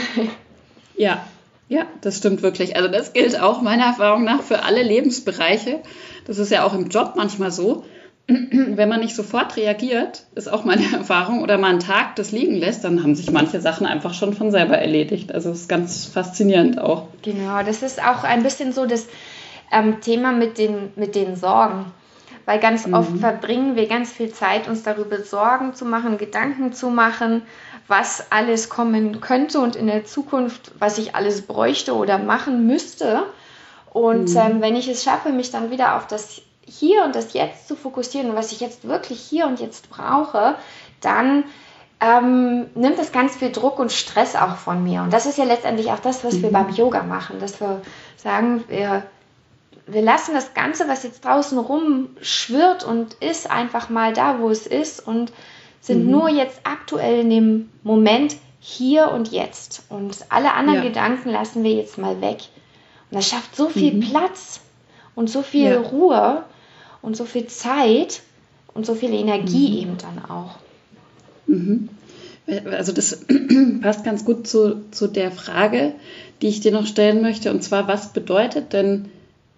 Ja, 0.96 1.26
ja, 1.68 1.86
das 2.02 2.18
stimmt 2.18 2.42
wirklich. 2.42 2.76
Also 2.76 2.90
das 2.90 3.14
gilt 3.14 3.40
auch 3.40 3.62
meiner 3.62 3.86
Erfahrung 3.86 4.26
nach 4.26 4.42
für 4.42 4.64
alle 4.64 4.84
Lebensbereiche. 4.84 5.80
Das 6.26 6.38
ist 6.38 6.52
ja 6.52 6.66
auch 6.66 6.74
im 6.74 6.90
Job 6.90 7.14
manchmal 7.16 7.50
so. 7.52 7.86
Wenn 8.78 8.90
man 8.90 9.00
nicht 9.00 9.16
sofort 9.16 9.58
reagiert, 9.58 10.26
ist 10.36 10.52
auch 10.52 10.64
meine 10.64 10.84
Erfahrung, 10.94 11.42
oder 11.42 11.58
mal 11.58 11.70
einen 11.70 11.80
Tag 11.80 12.16
das 12.16 12.32
liegen 12.32 12.56
lässt, 12.56 12.84
dann 12.84 13.04
haben 13.04 13.16
sich 13.16 13.32
manche 13.32 13.62
Sachen 13.62 13.86
einfach 13.86 14.13
schon 14.13 14.34
von 14.34 14.52
selber 14.52 14.78
erledigt. 14.78 15.34
Also 15.34 15.52
es 15.52 15.62
ist 15.62 15.70
ganz 15.70 16.06
faszinierend 16.06 16.80
auch. 16.80 17.08
Genau, 17.22 17.63
das 17.63 17.84
ist 17.84 18.02
auch 18.04 18.24
ein 18.24 18.44
bisschen 18.44 18.74
so 18.74 18.86
das 18.86 19.08
ähm, 19.72 20.02
Thema 20.02 20.32
mit 20.32 20.58
den, 20.58 20.91
mit 20.96 21.15
den 21.15 21.36
Sorgen. 21.36 21.86
Weil 22.46 22.60
ganz 22.60 22.88
mhm. 22.88 22.96
oft 22.96 23.17
verbringen 23.20 23.76
wir 23.76 23.88
ganz 23.88 24.12
viel 24.12 24.32
Zeit, 24.32 24.67
uns 24.67 24.84
darüber 24.84 25.20
Sorgen 25.24 25.74
zu 25.76 25.86
machen, 25.86 26.17
Gedanken 26.17 26.74
zu 26.74 26.89
machen 26.89 27.44
was 27.91 28.32
alles 28.32 28.70
kommen 28.70 29.20
könnte 29.20 29.60
und 29.60 29.76
in 29.76 29.88
der 29.88 30.06
Zukunft, 30.06 30.72
was 30.80 30.98
ich 30.98 31.13
alles 31.13 31.44
bräuchte 31.44 31.94
oder 31.94 32.17
machen 32.17 32.65
müsste. 32.65 33.24
Und 33.91 34.30
mhm. 34.30 34.38
ähm, 34.38 34.62
wenn 34.62 34.78
ich 34.78 34.88
es 34.88 35.04
schaffe, 35.04 35.34
mich 35.34 35.52
dann 35.52 35.72
wieder 35.72 35.98
auf 35.98 36.08
das 36.08 36.41
Hier 36.65 37.04
und 37.04 37.15
das 37.15 37.34
Jetzt 37.34 37.67
zu 37.67 37.76
fokussieren 37.76 38.30
und 38.30 38.36
was 38.36 38.52
ich 38.52 38.60
jetzt 38.60 38.88
wirklich 38.88 39.19
hier 39.19 39.47
und 39.47 39.60
jetzt 39.60 39.89
brauche, 39.89 40.56
dann 41.02 41.43
ähm, 42.02 42.67
nimmt 42.74 42.97
das 42.97 43.12
ganz 43.12 43.36
viel 43.36 43.52
Druck 43.52 43.78
und 43.78 43.91
Stress 43.91 44.36
auch 44.36 44.56
von 44.56 44.84
mir. 44.84 45.04
Und 45.04 45.13
das 45.13 45.26
ist 45.26 45.38
ja 45.38 45.43
letztendlich 45.43 45.91
auch 45.91 46.00
das, 46.00 46.24
was 46.24 46.36
mhm. 46.36 46.43
wir 46.43 46.52
beim 46.52 46.69
Yoga 46.69 47.04
machen, 47.04 47.39
dass 47.39 47.62
wir 47.62 47.82
sagen, 48.17 48.63
wir, 48.67 49.04
wir 49.86 50.02
lassen 50.02 50.34
das 50.34 50.54
Ganze, 50.54 50.88
was 50.88 51.04
jetzt 51.04 51.24
draußen 51.24 51.60
rumschwirrt 51.60 52.84
und 52.84 53.13
ist, 53.15 53.50
einfach 53.50 53.89
mal 53.89 54.13
da, 54.13 54.39
wo 54.39 54.50
es 54.50 54.65
ist 54.65 55.06
und 55.06 55.32
sind 55.80 56.06
mhm. 56.06 56.12
nur 56.12 56.30
jetzt 56.30 56.62
aktuell 56.63 57.19
in 57.19 57.30
dem 57.30 57.69
Moment 57.84 58.36
hier 58.60 59.12
und 59.12 59.32
jetzt. 59.32 59.84
Und 59.89 60.17
alle 60.30 60.54
anderen 60.54 60.84
ja. 60.84 60.88
Gedanken 60.88 61.30
lassen 61.30 61.63
wir 61.63 61.74
jetzt 61.74 61.97
mal 62.00 62.19
weg. 62.21 62.39
Und 63.10 63.17
das 63.17 63.28
schafft 63.28 63.56
so 63.56 63.69
viel 63.69 63.93
mhm. 63.93 64.00
Platz 64.02 64.62
und 65.13 65.30
so 65.30 65.43
viel 65.43 65.71
ja. 65.71 65.80
Ruhe 65.80 66.43
und 67.02 67.18
so 67.18 67.26
viel 67.26 67.48
Zeit 67.48 68.22
und 68.74 68.86
so 68.86 68.96
viel 68.96 69.14
Energie 69.14 69.70
mhm. 69.72 69.78
eben 69.78 69.98
dann 69.98 70.26
auch. 70.30 70.56
Mhm. 71.48 71.90
Also 72.70 72.92
das 72.92 73.26
passt 73.82 74.04
ganz 74.04 74.26
gut 74.26 74.48
zu, 74.48 74.82
zu 74.92 75.08
der 75.08 75.32
Frage, 75.32 75.94
die 76.42 76.48
ich 76.48 76.60
dir 76.60 76.72
noch 76.72 76.88
stellen 76.88 77.22
möchte. 77.22 77.52
Und 77.52 77.64
zwar, 77.64 77.88
was 77.88 78.14
bedeutet 78.14 78.74
denn 78.74 79.10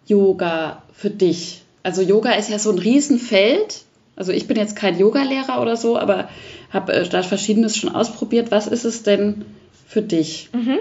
Yoga 0.05 0.83
für 0.93 1.09
dich? 1.09 1.61
Also 1.81 2.01
Yoga 2.01 2.31
ist 2.31 2.49
ja 2.49 2.59
so 2.59 2.71
ein 2.71 2.79
Riesenfeld 2.79 3.83
also 4.15 4.31
ich 4.31 4.47
bin 4.47 4.57
jetzt 4.57 4.75
kein 4.75 4.97
Yogalehrer 4.97 5.61
oder 5.61 5.75
so, 5.75 5.97
aber 5.97 6.29
habe 6.71 6.93
äh, 6.93 7.07
da 7.07 7.23
verschiedenes 7.23 7.77
schon 7.77 7.93
ausprobiert. 7.93 8.51
Was 8.51 8.67
ist 8.67 8.85
es 8.85 9.03
denn 9.03 9.45
für 9.87 10.01
dich? 10.01 10.49
Mhm. 10.53 10.79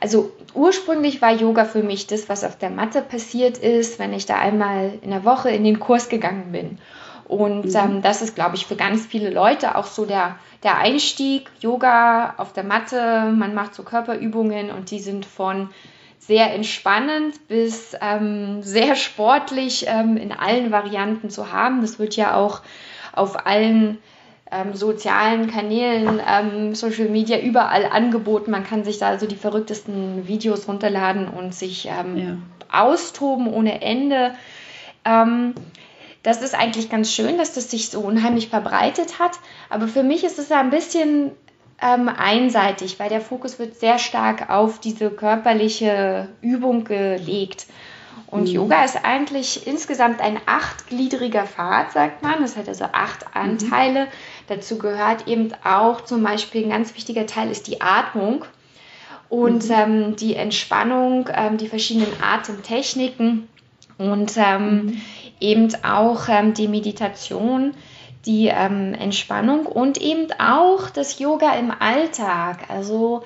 Also 0.00 0.32
ursprünglich 0.54 1.20
war 1.20 1.32
Yoga 1.32 1.64
für 1.64 1.82
mich 1.82 2.06
das, 2.06 2.28
was 2.28 2.44
auf 2.44 2.56
der 2.56 2.70
Matte 2.70 3.02
passiert 3.02 3.58
ist, 3.58 3.98
wenn 3.98 4.12
ich 4.12 4.26
da 4.26 4.36
einmal 4.36 4.92
in 5.02 5.10
der 5.10 5.24
Woche 5.24 5.50
in 5.50 5.64
den 5.64 5.80
Kurs 5.80 6.08
gegangen 6.08 6.52
bin. 6.52 6.78
Und 7.26 7.66
mhm. 7.66 7.76
ähm, 7.76 8.02
das 8.02 8.22
ist, 8.22 8.34
glaube 8.34 8.56
ich, 8.56 8.66
für 8.66 8.76
ganz 8.76 9.04
viele 9.04 9.30
Leute 9.30 9.76
auch 9.76 9.86
so 9.86 10.06
der, 10.06 10.36
der 10.62 10.78
Einstieg. 10.78 11.50
Yoga 11.60 12.34
auf 12.38 12.52
der 12.52 12.64
Matte, 12.64 13.32
man 13.36 13.54
macht 13.54 13.74
so 13.74 13.82
Körperübungen 13.82 14.70
und 14.70 14.90
die 14.90 15.00
sind 15.00 15.26
von 15.26 15.68
sehr 16.18 16.54
entspannend 16.54 17.48
bis 17.48 17.96
ähm, 18.00 18.62
sehr 18.62 18.96
sportlich 18.96 19.86
ähm, 19.88 20.16
in 20.16 20.32
allen 20.32 20.70
Varianten 20.70 21.28
zu 21.30 21.52
haben. 21.52 21.80
Das 21.80 21.98
wird 21.98 22.16
ja 22.16 22.36
auch 22.36 22.62
auf 23.12 23.46
allen 23.46 23.98
ähm, 24.50 24.74
sozialen 24.74 25.50
Kanälen, 25.50 26.20
ähm, 26.26 26.74
Social 26.74 27.08
Media, 27.08 27.38
überall 27.38 27.84
angeboten. 27.86 28.50
Man 28.50 28.64
kann 28.64 28.84
sich 28.84 28.98
da 28.98 29.08
also 29.08 29.26
die 29.26 29.36
verrücktesten 29.36 30.26
Videos 30.26 30.68
runterladen 30.68 31.28
und 31.28 31.54
sich 31.54 31.86
ähm, 31.86 32.16
ja. 32.16 32.36
austoben 32.70 33.52
ohne 33.52 33.82
Ende. 33.82 34.34
Ähm, 35.04 35.54
das 36.22 36.42
ist 36.42 36.54
eigentlich 36.54 36.90
ganz 36.90 37.12
schön, 37.12 37.38
dass 37.38 37.54
das 37.54 37.70
sich 37.70 37.90
so 37.90 38.00
unheimlich 38.00 38.48
verbreitet 38.48 39.18
hat. 39.18 39.32
Aber 39.70 39.88
für 39.88 40.02
mich 40.02 40.24
ist 40.24 40.38
es 40.38 40.50
ein 40.50 40.70
bisschen 40.70 41.32
ähm, 41.80 42.08
einseitig, 42.08 42.98
weil 42.98 43.08
der 43.08 43.20
Fokus 43.20 43.58
wird 43.58 43.76
sehr 43.78 43.98
stark 43.98 44.50
auf 44.50 44.80
diese 44.80 45.10
körperliche 45.10 46.28
Übung 46.40 46.84
gelegt. 46.84 47.66
Und 48.26 48.42
mhm. 48.42 48.46
Yoga 48.46 48.84
ist 48.84 49.04
eigentlich 49.04 49.66
insgesamt 49.66 50.20
ein 50.20 50.38
achtgliedriger 50.44 51.46
Pfad, 51.46 51.92
sagt 51.92 52.22
man. 52.22 52.42
Das 52.42 52.56
hat 52.56 52.68
also 52.68 52.84
acht 52.92 53.24
mhm. 53.24 53.40
Anteile. 53.40 54.08
Dazu 54.48 54.78
gehört 54.78 55.28
eben 55.28 55.52
auch 55.64 56.02
zum 56.02 56.22
Beispiel 56.22 56.64
ein 56.64 56.70
ganz 56.70 56.94
wichtiger 56.94 57.26
Teil 57.26 57.50
ist 57.50 57.66
die 57.66 57.80
Atmung 57.80 58.44
und 59.28 59.68
mhm. 59.68 59.74
ähm, 59.74 60.16
die 60.16 60.34
Entspannung, 60.34 61.28
ähm, 61.32 61.58
die 61.58 61.68
verschiedenen 61.68 62.12
Atemtechniken 62.22 63.48
und 63.98 64.36
ähm, 64.36 64.84
mhm. 64.86 65.00
eben 65.40 65.84
auch 65.84 66.28
ähm, 66.28 66.54
die 66.54 66.68
Meditation 66.68 67.74
die 68.26 68.48
ähm, 68.48 68.94
Entspannung 68.94 69.66
und 69.66 69.98
eben 69.98 70.28
auch 70.38 70.90
das 70.90 71.18
Yoga 71.18 71.54
im 71.54 71.70
Alltag. 71.70 72.68
Also 72.68 73.22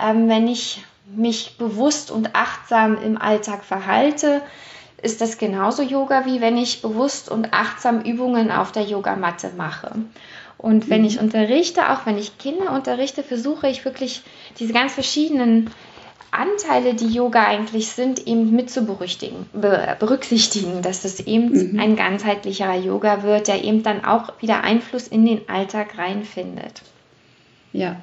ähm, 0.00 0.28
wenn 0.28 0.48
ich 0.48 0.82
mich 1.14 1.56
bewusst 1.58 2.10
und 2.10 2.34
achtsam 2.34 2.96
im 3.02 3.20
Alltag 3.20 3.64
verhalte, 3.64 4.42
ist 5.02 5.20
das 5.20 5.38
genauso 5.38 5.82
Yoga, 5.82 6.24
wie 6.24 6.40
wenn 6.40 6.56
ich 6.56 6.80
bewusst 6.80 7.28
und 7.28 7.52
achtsam 7.52 8.00
Übungen 8.00 8.50
auf 8.50 8.72
der 8.72 8.84
Yogamatte 8.84 9.50
mache. 9.56 9.92
Und 10.58 10.88
wenn 10.88 11.02
mhm. 11.02 11.06
ich 11.06 11.20
unterrichte, 11.20 11.90
auch 11.90 12.06
wenn 12.06 12.18
ich 12.18 12.38
Kinder 12.38 12.72
unterrichte, 12.72 13.22
versuche 13.22 13.68
ich 13.68 13.84
wirklich 13.84 14.22
diese 14.58 14.72
ganz 14.72 14.94
verschiedenen 14.94 15.70
Anteile, 16.30 16.94
die 16.94 17.08
Yoga 17.08 17.44
eigentlich 17.44 17.88
sind, 17.88 18.26
eben 18.26 18.50
mit 18.54 18.70
zu 18.70 18.84
berücksichtigen, 18.84 20.82
dass 20.82 21.04
es 21.04 21.20
eben 21.20 21.72
mhm. 21.72 21.80
ein 21.80 21.96
ganzheitlicher 21.96 22.74
Yoga 22.74 23.22
wird, 23.22 23.48
der 23.48 23.64
eben 23.64 23.82
dann 23.82 24.04
auch 24.04 24.32
wieder 24.40 24.62
Einfluss 24.62 25.08
in 25.08 25.24
den 25.24 25.48
Alltag 25.48 25.98
reinfindet. 25.98 26.82
Ja. 27.72 27.96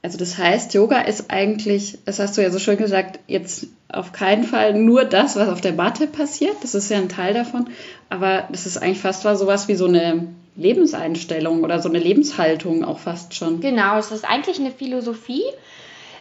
Also 0.00 0.16
das 0.16 0.38
heißt, 0.38 0.74
Yoga 0.74 1.00
ist 1.00 1.30
eigentlich, 1.30 1.98
das 2.04 2.20
hast 2.20 2.36
du 2.36 2.42
ja 2.42 2.50
so 2.50 2.60
schön 2.60 2.76
gesagt, 2.76 3.18
jetzt 3.26 3.66
auf 3.88 4.12
keinen 4.12 4.44
Fall 4.44 4.74
nur 4.74 5.04
das, 5.04 5.34
was 5.34 5.48
auf 5.48 5.60
der 5.60 5.72
Matte 5.72 6.06
passiert. 6.06 6.56
Das 6.62 6.74
ist 6.74 6.88
ja 6.88 6.98
ein 6.98 7.08
Teil 7.08 7.34
davon. 7.34 7.68
Aber 8.08 8.48
das 8.50 8.64
ist 8.64 8.78
eigentlich 8.78 9.00
fast 9.00 9.22
so 9.22 9.46
was 9.46 9.66
wie 9.66 9.74
so 9.74 9.86
eine 9.86 10.28
Lebenseinstellung 10.58 11.64
oder 11.64 11.80
so 11.80 11.88
eine 11.88 11.98
Lebenshaltung 11.98 12.84
auch 12.84 12.98
fast 12.98 13.34
schon. 13.34 13.60
Genau, 13.60 13.96
es 13.96 14.10
ist 14.10 14.28
eigentlich 14.28 14.58
eine 14.58 14.72
Philosophie, 14.72 15.44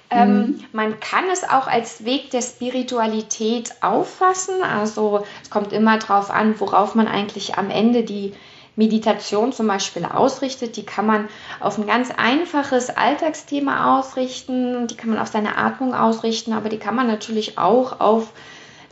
ähm, 0.10 0.30
mhm. 0.30 0.64
man 0.72 1.00
kann 1.00 1.26
es 1.32 1.44
auch 1.44 1.68
als 1.68 2.06
Weg 2.06 2.32
der 2.32 2.42
Spiritualität 2.42 3.74
auffassen. 3.82 4.62
Also 4.64 5.24
es 5.44 5.50
kommt 5.50 5.74
immer 5.74 5.98
darauf 5.98 6.32
an, 6.32 6.60
worauf 6.60 6.96
man 6.96 7.08
eigentlich 7.08 7.58
am 7.58 7.70
Ende 7.70 8.04
die 8.04 8.34
Meditation 8.78 9.52
zum 9.52 9.68
Beispiel 9.68 10.06
ausrichtet. 10.06 10.78
Die 10.78 10.86
kann 10.86 11.06
man 11.06 11.28
auf 11.60 11.78
ein 11.78 11.88
ganz 11.88 12.12
einfaches 12.16 12.90
Alltagsthema 12.90 14.00
ausrichten, 14.00 14.88
die 14.88 14.96
kann 14.96 15.10
man 15.10 15.20
auf 15.20 15.28
seine 15.28 15.58
Atmung 15.58 15.94
ausrichten, 15.94 16.54
aber 16.54 16.70
die 16.70 16.78
kann 16.78 16.96
man 16.96 17.08
natürlich 17.08 17.58
auch 17.58 18.00
auf 18.00 18.32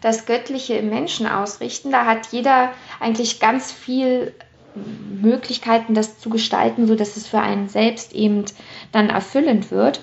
das 0.02 0.26
Göttliche 0.26 0.74
im 0.74 0.90
Menschen 0.90 1.28
ausrichten. 1.28 1.92
Da 1.92 2.06
hat 2.06 2.28
jeder 2.32 2.72
eigentlich 3.00 3.40
ganz 3.40 3.72
viel 3.72 4.34
Möglichkeiten, 5.22 5.94
das 5.94 6.20
zu 6.20 6.30
gestalten, 6.30 6.88
sodass 6.88 7.18
es 7.18 7.28
für 7.28 7.40
einen 7.40 7.70
selbst 7.70 8.14
eben 8.14 8.46
dann 8.92 9.10
erfüllend 9.10 9.72
wird. 9.72 10.02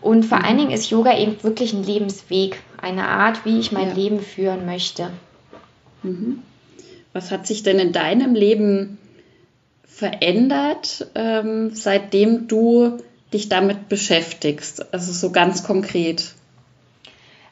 Und 0.00 0.24
vor 0.24 0.44
allen 0.44 0.58
Dingen 0.58 0.70
ist 0.70 0.90
Yoga 0.90 1.16
eben 1.16 1.42
wirklich 1.42 1.72
ein 1.72 1.84
Lebensweg, 1.84 2.60
eine 2.80 3.06
Art, 3.06 3.44
wie 3.44 3.58
ich 3.58 3.72
mein 3.72 3.88
ja. 3.88 3.94
Leben 3.94 4.20
führen 4.20 4.66
möchte. 4.66 5.10
Mhm. 6.02 6.42
Was 7.12 7.30
hat 7.30 7.46
sich 7.46 7.62
denn 7.62 7.78
in 7.78 7.92
deinem 7.92 8.34
Leben 8.34 8.98
verändert, 9.84 11.08
ähm, 11.14 11.74
seitdem 11.74 12.48
du 12.48 12.98
dich 13.32 13.48
damit 13.48 13.88
beschäftigst? 13.88 14.92
Also 14.94 15.12
so 15.12 15.32
ganz 15.32 15.64
konkret. 15.64 16.32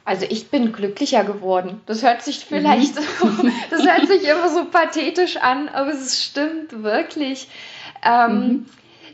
Also 0.09 0.25
ich 0.27 0.49
bin 0.49 0.73
glücklicher 0.73 1.23
geworden. 1.23 1.83
Das 1.85 2.03
hört 2.03 2.23
sich 2.23 2.47
vielleicht, 2.47 2.95
mhm. 2.97 3.53
das 3.71 3.85
hört 3.85 4.09
sich 4.09 4.27
immer 4.27 4.49
so 4.49 4.65
pathetisch 4.65 5.37
an, 5.37 5.69
aber 5.69 5.91
es 5.91 6.25
stimmt 6.25 6.83
wirklich. 6.83 7.47
Ähm, 8.03 8.39
mhm. 8.39 8.67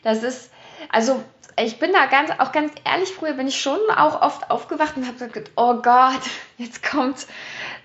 Das 0.05 0.23
ist, 0.23 0.53
also 0.91 1.21
ich 1.61 1.81
bin 1.81 1.93
da 1.93 2.07
ganz, 2.07 2.31
auch 2.39 2.53
ganz 2.53 2.71
ehrlich, 2.85 3.09
früher 3.09 3.33
bin 3.33 3.49
ich 3.49 3.61
schon 3.61 3.81
auch 3.97 4.23
oft 4.23 4.53
aufgewacht 4.53 4.97
und 4.97 5.05
habe 5.09 5.17
gesagt, 5.19 5.51
oh 5.57 5.75
Gott, 5.83 6.23
jetzt 6.59 6.89
kommt 6.89 7.27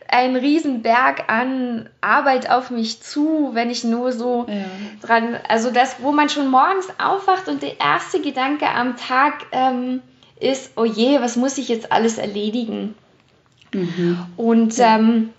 ein 0.08 0.36
Riesenberg 0.36 1.30
an 1.32 1.90
Arbeit 2.02 2.52
auf 2.52 2.70
mich 2.70 3.02
zu, 3.02 3.50
wenn 3.54 3.72
ich 3.72 3.84
nur 3.84 4.12
so 4.12 4.46
ja. 4.48 4.66
dran, 5.02 5.40
also 5.48 5.72
das, 5.72 5.96
wo 6.04 6.12
man 6.12 6.30
schon 6.30 6.52
morgens 6.52 6.88
aufwacht 7.00 7.48
und 7.48 7.64
der 7.64 7.80
erste 7.80 8.22
Gedanke 8.22 8.70
am 8.70 8.98
Tag 8.98 9.48
ähm, 9.52 10.04
ist, 10.40 10.72
oh 10.76 10.86
je, 10.86 11.22
was 11.22 11.36
muss 11.36 11.58
ich 11.58 11.68
jetzt 11.68 11.92
alles 11.92 12.18
erledigen? 12.18 12.96
Mhm. 13.74 14.26
Und 14.38 14.76
ähm, 14.80 15.30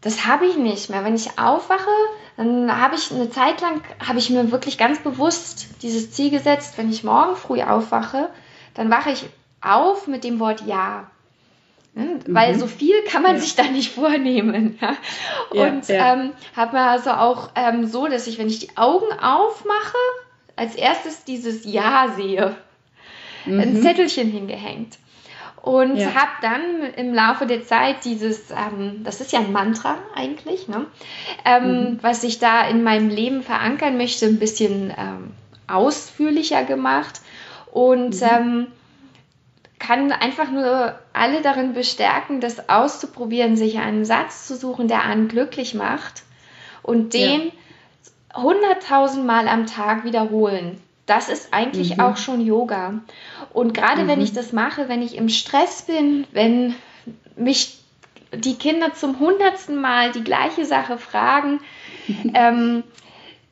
das 0.00 0.26
habe 0.26 0.46
ich 0.46 0.56
nicht 0.56 0.90
mehr. 0.90 1.04
Wenn 1.04 1.14
ich 1.14 1.38
aufwache, 1.38 1.90
dann 2.36 2.80
habe 2.80 2.96
ich 2.96 3.10
eine 3.12 3.30
Zeit 3.30 3.60
lang, 3.60 3.82
habe 4.06 4.18
ich 4.18 4.30
mir 4.30 4.50
wirklich 4.50 4.78
ganz 4.78 4.98
bewusst 4.98 5.68
dieses 5.82 6.10
Ziel 6.10 6.30
gesetzt, 6.30 6.76
wenn 6.76 6.90
ich 6.90 7.04
morgen 7.04 7.36
früh 7.36 7.62
aufwache, 7.62 8.28
dann 8.74 8.90
wache 8.90 9.10
ich 9.10 9.24
auf 9.60 10.06
mit 10.06 10.24
dem 10.24 10.40
Wort 10.40 10.66
Ja. 10.66 11.10
Ne? 11.94 12.20
Mhm. 12.26 12.34
Weil 12.34 12.58
so 12.58 12.66
viel 12.66 13.02
kann 13.04 13.22
man 13.22 13.36
ja. 13.36 13.40
sich 13.40 13.54
da 13.54 13.64
nicht 13.64 13.94
vornehmen. 13.94 14.78
Ja? 14.80 14.96
Und 15.50 15.88
ja, 15.88 16.14
ähm, 16.14 16.32
habe 16.56 16.76
mir 16.76 16.84
also 16.84 17.10
auch 17.10 17.50
ähm, 17.54 17.86
so, 17.86 18.08
dass 18.08 18.26
ich, 18.26 18.38
wenn 18.38 18.48
ich 18.48 18.58
die 18.58 18.76
Augen 18.76 19.12
aufmache, 19.12 19.98
als 20.56 20.74
erstes 20.74 21.24
dieses 21.24 21.64
Ja 21.64 22.12
sehe. 22.16 22.56
Mhm. 23.46 23.60
Ein 23.60 23.82
Zettelchen 23.82 24.30
hingehängt. 24.30 24.98
Und 25.62 25.96
ja. 25.96 26.14
habe 26.14 26.30
dann 26.42 26.92
im 26.96 27.14
Laufe 27.14 27.46
der 27.46 27.64
Zeit 27.64 28.04
dieses, 28.04 28.50
ähm, 28.50 29.04
das 29.04 29.20
ist 29.20 29.30
ja 29.30 29.38
ein 29.38 29.52
Mantra 29.52 29.96
eigentlich, 30.16 30.66
ne? 30.66 30.86
ähm, 31.44 31.62
mhm. 31.62 31.98
was 32.02 32.24
ich 32.24 32.40
da 32.40 32.66
in 32.66 32.82
meinem 32.82 33.08
Leben 33.08 33.42
verankern 33.42 33.96
möchte, 33.96 34.26
ein 34.26 34.40
bisschen 34.40 34.92
ähm, 34.96 35.30
ausführlicher 35.68 36.64
gemacht 36.64 37.20
und 37.70 38.20
mhm. 38.20 38.28
Ähm, 38.28 38.66
kann 39.78 40.12
einfach 40.12 40.50
nur 40.50 40.94
alle 41.12 41.42
darin 41.42 41.74
bestärken, 41.74 42.40
das 42.40 42.68
auszuprobieren, 42.68 43.56
sich 43.56 43.78
einen 43.78 44.04
Satz 44.04 44.46
zu 44.46 44.54
suchen, 44.54 44.86
der 44.86 45.02
einen 45.02 45.26
glücklich 45.26 45.74
macht 45.74 46.22
und 46.84 47.14
den 47.14 47.50
hunderttausend 48.34 49.26
ja. 49.26 49.32
Mal 49.32 49.48
am 49.48 49.66
Tag 49.66 50.04
wiederholen. 50.04 50.80
Das 51.06 51.28
ist 51.28 51.52
eigentlich 51.52 51.96
mhm. 51.96 52.00
auch 52.00 52.16
schon 52.16 52.40
Yoga. 52.40 53.00
Und 53.52 53.74
gerade 53.74 54.04
mhm. 54.04 54.08
wenn 54.08 54.20
ich 54.20 54.32
das 54.32 54.52
mache, 54.52 54.88
wenn 54.88 55.02
ich 55.02 55.16
im 55.16 55.28
Stress 55.28 55.82
bin, 55.82 56.26
wenn 56.32 56.74
mich 57.36 57.78
die 58.32 58.54
Kinder 58.54 58.94
zum 58.94 59.18
hundertsten 59.18 59.80
Mal 59.80 60.12
die 60.12 60.24
gleiche 60.24 60.64
Sache 60.64 60.98
fragen, 60.98 61.60
ähm, 62.34 62.84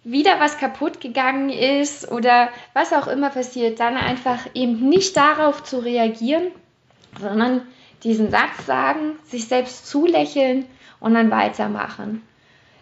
wieder 0.02 0.40
was 0.40 0.58
kaputt 0.58 1.00
gegangen 1.00 1.50
ist 1.50 2.10
oder 2.10 2.48
was 2.72 2.92
auch 2.92 3.06
immer 3.06 3.30
passiert, 3.30 3.80
dann 3.80 3.96
einfach 3.96 4.46
eben 4.54 4.88
nicht 4.88 5.16
darauf 5.16 5.62
zu 5.62 5.78
reagieren, 5.78 6.52
sondern 7.20 7.62
diesen 8.02 8.30
Satz 8.30 8.64
sagen, 8.66 9.18
sich 9.24 9.46
selbst 9.46 9.86
zulächeln 9.86 10.64
und 11.00 11.14
dann 11.14 11.30
weitermachen. 11.30 12.22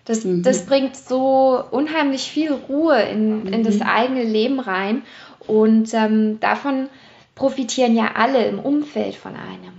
Das, 0.09 0.25
mhm. 0.25 0.43
das 0.43 0.65
bringt 0.65 0.97
so 0.97 1.63
unheimlich 1.71 2.23
viel 2.23 2.53
Ruhe 2.53 3.01
in, 3.03 3.47
in 3.47 3.63
das 3.63 3.77
mhm. 3.77 3.83
eigene 3.83 4.25
Leben 4.25 4.59
rein 4.59 5.03
und 5.47 5.93
ähm, 5.93 6.41
davon 6.41 6.89
profitieren 7.35 7.95
ja 7.95 8.13
alle 8.15 8.47
im 8.47 8.59
Umfeld 8.59 9.15
von 9.15 9.33
einem. 9.33 9.75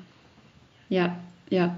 Ja, 0.88 1.16
ja. 1.50 1.76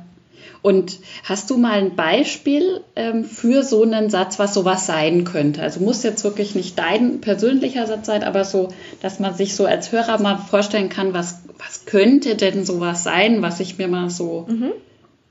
Und 0.61 0.99
hast 1.23 1.49
du 1.49 1.57
mal 1.57 1.77
ein 1.77 1.95
Beispiel 1.95 2.81
ähm, 2.95 3.23
für 3.23 3.63
so 3.63 3.83
einen 3.83 4.09
Satz, 4.09 4.37
was 4.37 4.53
sowas 4.53 4.85
sein 4.85 5.23
könnte? 5.23 5.61
Also 5.61 5.79
muss 5.79 6.03
jetzt 6.03 6.23
wirklich 6.23 6.53
nicht 6.53 6.77
dein 6.77 7.21
persönlicher 7.21 7.87
Satz 7.87 8.07
sein, 8.07 8.23
aber 8.23 8.43
so, 8.43 8.69
dass 9.01 9.19
man 9.19 9.33
sich 9.33 9.55
so 9.55 9.65
als 9.65 9.91
Hörer 9.91 10.21
mal 10.21 10.37
vorstellen 10.37 10.89
kann, 10.89 11.13
was, 11.13 11.41
was 11.57 11.85
könnte 11.85 12.35
denn 12.35 12.65
sowas 12.65 13.03
sein, 13.03 13.41
was 13.41 13.59
ich 13.59 13.77
mir 13.77 13.87
mal 13.87 14.09
so 14.09 14.45
mhm. 14.49 14.71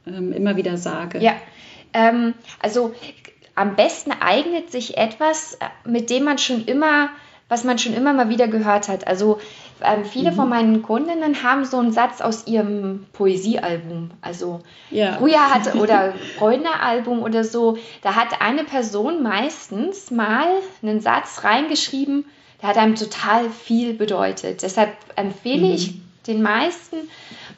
ähm, 0.06 0.33
immer 0.33 0.56
wieder 0.56 0.76
sage. 0.78 1.18
Ja, 1.20 1.35
ähm, 1.92 2.35
also 2.61 2.94
am 3.55 3.76
besten 3.76 4.12
eignet 4.12 4.70
sich 4.72 4.96
etwas, 4.96 5.59
mit 5.85 6.11
dem 6.11 6.24
man 6.24 6.38
schon 6.38 6.64
immer, 6.64 7.11
was 7.48 7.64
man 7.64 7.79
schon 7.79 7.94
immer 7.94 8.12
mal 8.12 8.29
wieder 8.29 8.48
gehört 8.48 8.88
hat. 8.88 9.07
Also 9.07 9.38
ähm, 9.83 10.05
viele 10.05 10.31
mhm. 10.31 10.37
von 10.37 10.48
meinen 10.48 10.83
Kundinnen 10.83 11.42
haben 11.42 11.64
so 11.64 11.79
einen 11.79 11.92
Satz 11.92 12.20
aus 12.20 12.46
ihrem 12.46 13.07
Poesiealbum. 13.12 14.11
Also 14.20 14.61
ja. 14.90 15.14
früher 15.18 15.50
hatte 15.50 15.79
oder 15.79 16.14
Freundealbum 16.38 17.22
oder 17.22 17.44
so, 17.44 17.76
da 18.03 18.14
hat 18.14 18.40
eine 18.40 18.64
Person 18.64 19.22
meistens 19.22 20.11
mal 20.11 20.46
einen 20.83 21.00
Satz 21.00 21.44
reingeschrieben, 21.44 22.24
der 22.62 22.70
hat 22.70 22.79
einem 22.79 22.94
total 22.94 23.50
viel 23.50 23.94
bedeutet. 23.94 24.62
Deshalb 24.62 24.92
empfehle 25.16 25.66
mhm. 25.66 25.74
ich 25.74 25.94
den 26.26 26.42
meisten 26.42 26.96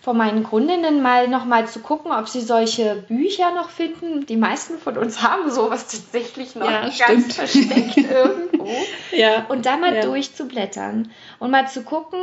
von 0.03 0.17
meinen 0.17 0.43
Kundinnen 0.43 1.01
mal 1.01 1.29
nochmal 1.29 1.69
zu 1.69 1.79
gucken, 1.79 2.11
ob 2.11 2.29
sie 2.29 2.41
solche 2.41 2.97
Bücher 3.07 3.55
noch 3.55 3.71
finden. 3.71 4.27
Die 4.27 4.37
meisten 4.37 4.79
von 4.79 4.99
uns 4.99 5.23
haben 5.23 5.49
sowas 5.49 5.87
tatsächlich 5.87 6.57
noch 6.57 6.69
ja, 6.69 6.91
ganz 7.07 7.37
versteckt 7.37 7.97
irgendwo. 8.11 8.69
Ja, 9.13 9.47
und 9.49 9.65
da 9.65 9.77
mal 9.77 9.95
ja. 9.95 10.03
durchzublättern 10.03 11.13
und 11.39 11.51
mal 11.53 11.69
zu 11.69 11.85
gucken, 11.85 12.19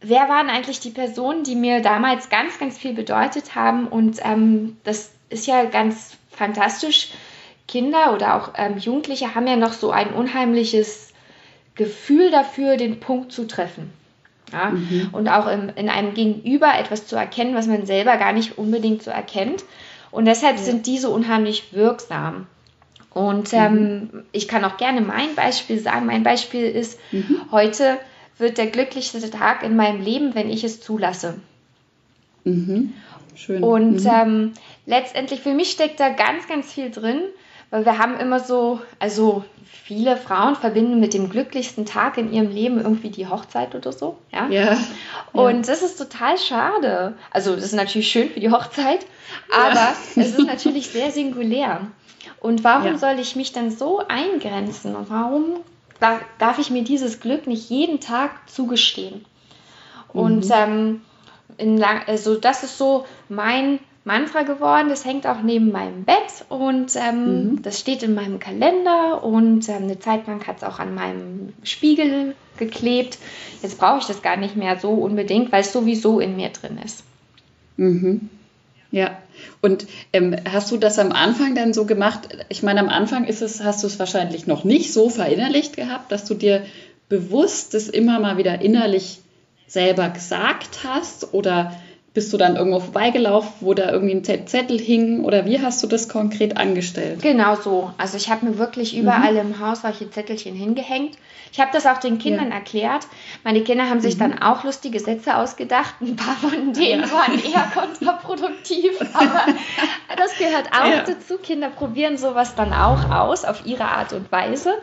wer 0.00 0.28
waren 0.28 0.50
eigentlich 0.50 0.80
die 0.80 0.90
Personen, 0.90 1.44
die 1.44 1.54
mir 1.54 1.80
damals 1.80 2.28
ganz, 2.28 2.58
ganz 2.58 2.76
viel 2.76 2.92
bedeutet 2.92 3.54
haben. 3.54 3.86
Und 3.86 4.18
ähm, 4.24 4.76
das 4.82 5.12
ist 5.28 5.46
ja 5.46 5.66
ganz 5.66 6.16
fantastisch. 6.28 7.12
Kinder 7.68 8.12
oder 8.12 8.34
auch 8.34 8.54
ähm, 8.56 8.78
Jugendliche 8.78 9.36
haben 9.36 9.46
ja 9.46 9.56
noch 9.56 9.74
so 9.74 9.92
ein 9.92 10.12
unheimliches 10.12 11.12
Gefühl 11.76 12.32
dafür, 12.32 12.76
den 12.76 12.98
Punkt 12.98 13.30
zu 13.30 13.46
treffen. 13.46 13.92
Ja? 14.52 14.70
Mhm. 14.70 15.08
Und 15.12 15.28
auch 15.28 15.46
im, 15.46 15.70
in 15.76 15.88
einem 15.88 16.14
Gegenüber 16.14 16.72
etwas 16.78 17.06
zu 17.06 17.16
erkennen, 17.16 17.54
was 17.54 17.66
man 17.66 17.86
selber 17.86 18.16
gar 18.16 18.32
nicht 18.32 18.58
unbedingt 18.58 19.02
so 19.02 19.10
erkennt. 19.10 19.64
Und 20.10 20.26
deshalb 20.26 20.56
ja. 20.58 20.62
sind 20.62 20.86
die 20.86 20.98
so 20.98 21.12
unheimlich 21.12 21.72
wirksam. 21.72 22.46
Und 23.12 23.52
mhm. 23.52 23.58
ähm, 23.58 24.22
ich 24.32 24.48
kann 24.48 24.64
auch 24.64 24.76
gerne 24.76 25.00
mein 25.00 25.34
Beispiel 25.34 25.78
sagen. 25.78 26.06
Mein 26.06 26.22
Beispiel 26.22 26.64
ist, 26.64 26.98
mhm. 27.12 27.40
heute 27.50 27.98
wird 28.38 28.58
der 28.58 28.66
glücklichste 28.66 29.30
Tag 29.30 29.62
in 29.62 29.76
meinem 29.76 30.02
Leben, 30.02 30.34
wenn 30.34 30.50
ich 30.50 30.64
es 30.64 30.80
zulasse. 30.80 31.34
Mhm. 32.44 32.92
Schön. 33.36 33.62
Und 33.62 34.04
mhm. 34.04 34.10
ähm, 34.10 34.52
letztendlich 34.86 35.40
für 35.40 35.54
mich 35.54 35.70
steckt 35.70 36.00
da 36.00 36.10
ganz, 36.10 36.46
ganz 36.48 36.72
viel 36.72 36.90
drin, 36.90 37.20
weil 37.70 37.84
wir 37.84 37.98
haben 37.98 38.16
immer 38.18 38.40
so, 38.40 38.80
also 38.98 39.44
viele 39.84 40.16
Frauen 40.16 40.56
verbinden 40.56 41.00
mit 41.00 41.12
dem 41.14 41.28
glücklichsten 41.28 41.84
Tag 41.84 42.16
in 42.16 42.32
ihrem 42.32 42.50
Leben 42.50 42.80
irgendwie 42.80 43.10
die 43.10 43.26
Hochzeit 43.26 43.74
oder 43.74 43.92
so. 43.92 44.16
Ja. 44.32 44.48
ja. 44.48 44.78
Und 45.32 45.68
das 45.68 45.82
ist 45.82 45.96
total 45.96 46.38
schade. 46.38 47.14
Also, 47.30 47.54
das 47.54 47.64
ist 47.64 47.74
natürlich 47.74 48.08
schön 48.08 48.30
für 48.30 48.40
die 48.40 48.50
Hochzeit, 48.50 49.04
aber 49.52 49.74
ja. 49.74 49.94
es 50.16 50.38
ist 50.38 50.46
natürlich 50.46 50.88
sehr 50.88 51.10
singulär. 51.10 51.82
Und 52.40 52.64
warum 52.64 52.92
ja. 52.92 52.98
soll 52.98 53.18
ich 53.18 53.36
mich 53.36 53.52
dann 53.52 53.70
so 53.70 54.02
eingrenzen 54.08 54.96
und 54.96 55.10
warum 55.10 55.60
darf 56.38 56.58
ich 56.58 56.70
mir 56.70 56.84
dieses 56.84 57.20
Glück 57.20 57.46
nicht 57.46 57.70
jeden 57.70 58.00
Tag 58.00 58.48
zugestehen? 58.48 59.24
Mhm. 60.12 60.20
Und 60.20 60.46
ähm, 60.50 61.00
lang, 61.58 62.02
also 62.06 62.36
das 62.36 62.62
ist 62.62 62.78
so 62.78 63.06
mein 63.28 63.78
Mantra 64.04 64.42
geworden. 64.42 64.88
Das 64.88 65.04
hängt 65.04 65.26
auch 65.26 65.42
neben 65.42 65.72
meinem 65.72 66.04
Bett 66.04 66.44
und 66.48 66.94
ähm, 66.96 67.24
mhm. 67.24 67.62
das 67.62 67.80
steht 67.80 68.02
in 68.02 68.14
meinem 68.14 68.38
Kalender 68.38 69.24
und 69.24 69.68
ähm, 69.68 69.84
eine 69.84 69.98
Zeit 69.98 70.26
lang 70.26 70.46
hat 70.46 70.58
es 70.58 70.62
auch 70.62 70.78
an 70.78 70.94
meinem 70.94 71.54
Spiegel 71.62 72.34
geklebt. 72.58 73.18
Jetzt 73.62 73.78
brauche 73.78 73.98
ich 73.98 74.06
das 74.06 74.22
gar 74.22 74.36
nicht 74.36 74.56
mehr 74.56 74.78
so 74.78 74.90
unbedingt, 74.90 75.50
weil 75.52 75.62
es 75.62 75.72
sowieso 75.72 76.20
in 76.20 76.36
mir 76.36 76.50
drin 76.50 76.78
ist. 76.84 77.02
Mhm. 77.76 78.28
Ja, 78.90 79.18
und 79.60 79.86
ähm, 80.12 80.36
hast 80.48 80.70
du 80.70 80.76
das 80.76 81.00
am 81.00 81.10
Anfang 81.10 81.56
dann 81.56 81.72
so 81.72 81.84
gemacht? 81.84 82.28
Ich 82.48 82.62
meine, 82.62 82.78
am 82.78 82.88
Anfang 82.88 83.24
ist 83.24 83.42
es, 83.42 83.64
hast 83.64 83.82
du 83.82 83.88
es 83.88 83.98
wahrscheinlich 83.98 84.46
noch 84.46 84.62
nicht 84.62 84.92
so 84.92 85.08
verinnerlicht 85.08 85.76
gehabt, 85.76 86.12
dass 86.12 86.24
du 86.24 86.34
dir 86.34 86.64
bewusst 87.08 87.74
das 87.74 87.88
immer 87.88 88.20
mal 88.20 88.36
wieder 88.36 88.60
innerlich 88.60 89.18
selber 89.66 90.10
gesagt 90.10 90.84
hast 90.84 91.34
oder 91.34 91.74
bist 92.14 92.32
du 92.32 92.36
dann 92.36 92.54
irgendwo 92.54 92.78
vorbeigelaufen, 92.78 93.50
wo 93.60 93.74
da 93.74 93.90
irgendwie 93.90 94.14
ein 94.14 94.46
Zettel 94.46 94.78
hing 94.78 95.24
oder 95.24 95.46
wie 95.46 95.60
hast 95.60 95.82
du 95.82 95.88
das 95.88 96.08
konkret 96.08 96.56
angestellt? 96.56 97.20
Genau 97.22 97.56
so. 97.56 97.92
Also 97.98 98.16
ich 98.16 98.30
habe 98.30 98.46
mir 98.46 98.56
wirklich 98.56 98.96
überall 98.96 99.32
mhm. 99.32 99.40
im 99.40 99.60
Haus 99.60 99.82
solche 99.82 100.08
Zettelchen 100.08 100.54
hingehängt. 100.54 101.16
Ich 101.54 101.60
habe 101.60 101.70
das 101.72 101.86
auch 101.86 101.98
den 101.98 102.18
Kindern 102.18 102.48
ja. 102.48 102.54
erklärt. 102.54 103.06
Meine 103.44 103.62
Kinder 103.62 103.88
haben 103.88 104.00
sich 104.00 104.16
mhm. 104.16 104.20
dann 104.20 104.42
auch 104.42 104.64
lustige 104.64 104.98
Sätze 105.00 105.36
ausgedacht. 105.36 105.94
Ein 106.00 106.16
paar 106.16 106.34
von 106.34 106.72
denen 106.72 107.02
ja. 107.02 107.12
waren 107.12 107.34
eher 107.34 107.70
kontraproduktiv, 107.72 108.92
aber 109.12 109.46
das 110.16 110.36
gehört 110.36 110.68
auch 110.72 110.86
ja. 110.86 111.02
dazu. 111.02 111.38
Kinder 111.38 111.70
probieren 111.70 112.16
sowas 112.16 112.54
dann 112.54 112.72
auch 112.72 113.10
aus 113.10 113.44
auf 113.44 113.66
ihre 113.66 113.84
Art 113.84 114.12
und 114.12 114.30
Weise. 114.32 114.74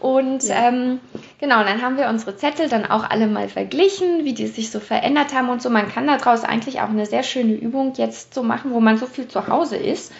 Und 0.00 0.44
ähm, 0.48 1.00
genau, 1.38 1.60
und 1.60 1.66
dann 1.66 1.82
haben 1.82 1.96
wir 1.96 2.08
unsere 2.08 2.36
Zettel 2.36 2.68
dann 2.68 2.86
auch 2.86 3.08
alle 3.08 3.26
mal 3.26 3.48
verglichen, 3.48 4.24
wie 4.24 4.34
die 4.34 4.46
sich 4.46 4.70
so 4.70 4.80
verändert 4.80 5.34
haben 5.34 5.48
und 5.48 5.62
so. 5.62 5.70
Man 5.70 5.88
kann 5.88 6.06
daraus 6.06 6.44
eigentlich 6.44 6.65
auch 6.74 6.88
eine 6.88 7.06
sehr 7.06 7.22
schöne 7.22 7.54
Übung 7.54 7.94
jetzt 7.96 8.34
so 8.34 8.42
machen, 8.42 8.72
wo 8.72 8.80
man 8.80 8.98
so 8.98 9.06
viel 9.06 9.28
zu 9.28 9.46
Hause 9.48 9.76
ist. 9.76 10.12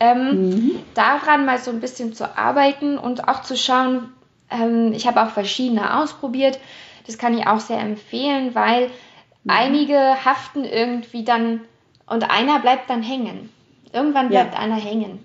Ähm, 0.00 0.50
mhm. 0.50 0.70
Daran 0.94 1.44
mal 1.44 1.58
so 1.58 1.70
ein 1.70 1.80
bisschen 1.80 2.12
zu 2.12 2.36
arbeiten 2.36 2.98
und 2.98 3.28
auch 3.28 3.42
zu 3.42 3.56
schauen, 3.56 4.12
ähm, 4.50 4.92
ich 4.92 5.06
habe 5.06 5.22
auch 5.22 5.30
verschiedene 5.30 5.98
ausprobiert. 5.98 6.58
Das 7.06 7.18
kann 7.18 7.36
ich 7.36 7.46
auch 7.46 7.60
sehr 7.60 7.80
empfehlen, 7.80 8.54
weil 8.54 8.86
mhm. 8.86 9.50
einige 9.50 10.24
haften 10.24 10.64
irgendwie 10.64 11.24
dann 11.24 11.60
und 12.06 12.30
einer 12.30 12.58
bleibt 12.60 12.88
dann 12.88 13.02
hängen. 13.02 13.50
Irgendwann 13.92 14.28
bleibt 14.28 14.54
ja. 14.54 14.60
einer 14.60 14.76
hängen. 14.76 15.24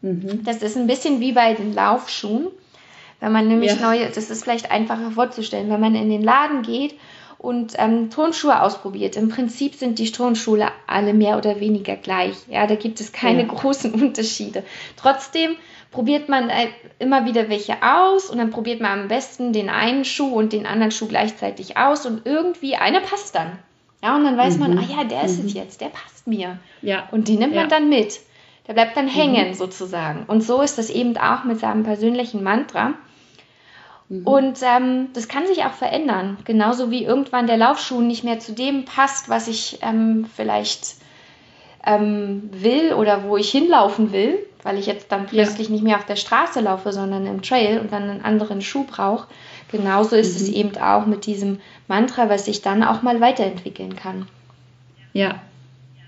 Mhm. 0.00 0.44
Das 0.44 0.62
ist 0.62 0.76
ein 0.76 0.86
bisschen 0.86 1.20
wie 1.20 1.32
bei 1.32 1.54
den 1.54 1.74
Laufschuhen. 1.74 2.48
Wenn 3.20 3.32
man 3.32 3.46
nämlich 3.46 3.76
ja. 3.76 3.86
neue, 3.86 4.08
das 4.08 4.30
ist 4.30 4.42
vielleicht 4.42 4.70
einfacher 4.72 5.12
vorzustellen, 5.12 5.70
wenn 5.70 5.80
man 5.80 5.94
in 5.94 6.10
den 6.10 6.22
Laden 6.22 6.62
geht 6.62 6.98
und 7.42 7.74
ähm, 7.76 8.10
Turnschuhe 8.10 8.62
ausprobiert. 8.62 9.16
Im 9.16 9.28
Prinzip 9.28 9.74
sind 9.74 9.98
die 9.98 10.10
Turnschuhe 10.10 10.68
alle 10.86 11.12
mehr 11.12 11.36
oder 11.36 11.60
weniger 11.60 11.96
gleich. 11.96 12.36
Ja, 12.48 12.66
da 12.66 12.76
gibt 12.76 13.00
es 13.00 13.12
keine 13.12 13.42
ja. 13.42 13.48
großen 13.48 13.92
Unterschiede. 14.00 14.62
Trotzdem 14.96 15.56
probiert 15.90 16.28
man 16.28 16.48
äh, 16.48 16.68
immer 16.98 17.26
wieder 17.26 17.48
welche 17.48 17.76
aus 17.82 18.30
und 18.30 18.38
dann 18.38 18.50
probiert 18.50 18.80
man 18.80 19.00
am 19.00 19.08
besten 19.08 19.52
den 19.52 19.68
einen 19.68 20.04
Schuh 20.04 20.32
und 20.32 20.52
den 20.52 20.66
anderen 20.66 20.92
Schuh 20.92 21.08
gleichzeitig 21.08 21.76
aus 21.76 22.06
und 22.06 22.26
irgendwie 22.26 22.76
einer 22.76 23.00
passt 23.00 23.34
dann. 23.34 23.58
Ja, 24.02 24.16
und 24.16 24.24
dann 24.24 24.36
weiß 24.36 24.54
mhm. 24.54 24.60
man, 24.60 24.78
ah 24.78 24.84
ja, 24.88 25.04
der 25.04 25.24
ist 25.24 25.38
es 25.38 25.54
mhm. 25.54 25.60
jetzt, 25.60 25.80
der 25.80 25.88
passt 25.88 26.26
mir. 26.26 26.58
Ja. 26.80 27.08
Und 27.12 27.28
den 27.28 27.38
nimmt 27.38 27.54
ja. 27.54 27.62
man 27.62 27.70
dann 27.70 27.88
mit. 27.88 28.20
Der 28.66 28.74
bleibt 28.74 28.96
dann 28.96 29.08
hängen 29.08 29.48
mhm. 29.48 29.54
sozusagen. 29.54 30.24
Und 30.26 30.42
so 30.42 30.62
ist 30.62 30.78
das 30.78 30.90
eben 30.90 31.16
auch 31.16 31.44
mit 31.44 31.58
seinem 31.58 31.82
persönlichen 31.82 32.42
Mantra. 32.42 32.94
Mhm. 34.08 34.26
Und 34.26 34.58
ähm, 34.62 35.08
das 35.14 35.28
kann 35.28 35.46
sich 35.46 35.64
auch 35.64 35.72
verändern. 35.72 36.38
Genauso 36.44 36.90
wie 36.90 37.04
irgendwann 37.04 37.46
der 37.46 37.56
Laufschuh 37.56 38.00
nicht 38.00 38.24
mehr 38.24 38.40
zu 38.40 38.52
dem 38.52 38.84
passt, 38.84 39.28
was 39.28 39.48
ich 39.48 39.78
ähm, 39.82 40.26
vielleicht 40.34 40.96
ähm, 41.84 42.50
will 42.52 42.92
oder 42.92 43.24
wo 43.24 43.36
ich 43.36 43.50
hinlaufen 43.50 44.12
will, 44.12 44.38
weil 44.62 44.78
ich 44.78 44.86
jetzt 44.86 45.10
dann 45.10 45.26
plötzlich 45.26 45.68
ja. 45.68 45.72
nicht 45.72 45.84
mehr 45.84 45.96
auf 45.96 46.06
der 46.06 46.16
Straße 46.16 46.60
laufe, 46.60 46.92
sondern 46.92 47.26
im 47.26 47.42
Trail 47.42 47.80
und 47.80 47.92
dann 47.92 48.08
einen 48.08 48.24
anderen 48.24 48.62
Schuh 48.62 48.84
brauche. 48.84 49.26
Genauso 49.70 50.16
ist 50.16 50.38
mhm. 50.38 50.46
es 50.46 50.48
eben 50.52 50.76
auch 50.78 51.06
mit 51.06 51.26
diesem 51.26 51.60
Mantra, 51.88 52.28
was 52.28 52.44
sich 52.44 52.62
dann 52.62 52.82
auch 52.82 53.02
mal 53.02 53.20
weiterentwickeln 53.20 53.96
kann. 53.96 54.28
Ja, 55.12 55.40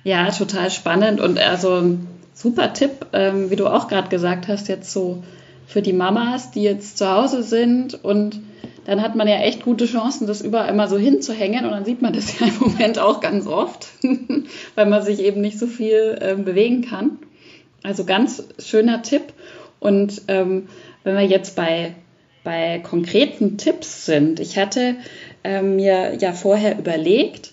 ja, 0.04 0.30
total 0.30 0.70
spannend 0.70 1.20
und 1.20 1.38
also 1.38 1.96
super 2.34 2.72
Tipp, 2.74 3.06
ähm, 3.12 3.50
wie 3.50 3.56
du 3.56 3.66
auch 3.66 3.88
gerade 3.88 4.08
gesagt 4.08 4.48
hast, 4.48 4.68
jetzt 4.68 4.92
so 4.92 5.22
für 5.66 5.82
die 5.82 5.92
Mamas, 5.92 6.50
die 6.50 6.62
jetzt 6.62 6.98
zu 6.98 7.10
Hause 7.10 7.42
sind 7.42 8.02
und 8.04 8.40
dann 8.84 9.00
hat 9.00 9.14
man 9.14 9.26
ja 9.26 9.36
echt 9.36 9.64
gute 9.64 9.86
Chancen, 9.86 10.26
das 10.26 10.42
überall 10.42 10.68
immer 10.68 10.88
so 10.88 10.98
hinzuhängen 10.98 11.64
und 11.64 11.70
dann 11.70 11.84
sieht 11.84 12.02
man 12.02 12.12
das 12.12 12.38
ja 12.40 12.46
im 12.46 12.58
Moment 12.58 12.98
auch 12.98 13.20
ganz 13.20 13.46
oft, 13.46 13.88
weil 14.74 14.86
man 14.86 15.02
sich 15.02 15.20
eben 15.20 15.40
nicht 15.40 15.58
so 15.58 15.66
viel 15.66 16.18
äh, 16.20 16.34
bewegen 16.34 16.82
kann. 16.82 17.18
Also 17.82 18.04
ganz 18.04 18.42
schöner 18.58 19.02
Tipp. 19.02 19.32
Und 19.78 20.22
ähm, 20.28 20.68
wenn 21.02 21.16
wir 21.16 21.26
jetzt 21.26 21.56
bei, 21.56 21.94
bei 22.42 22.78
konkreten 22.78 23.58
Tipps 23.58 24.06
sind, 24.06 24.40
ich 24.40 24.58
hatte 24.58 24.96
ähm, 25.44 25.76
mir 25.76 26.16
ja 26.18 26.32
vorher 26.32 26.78
überlegt, 26.78 27.52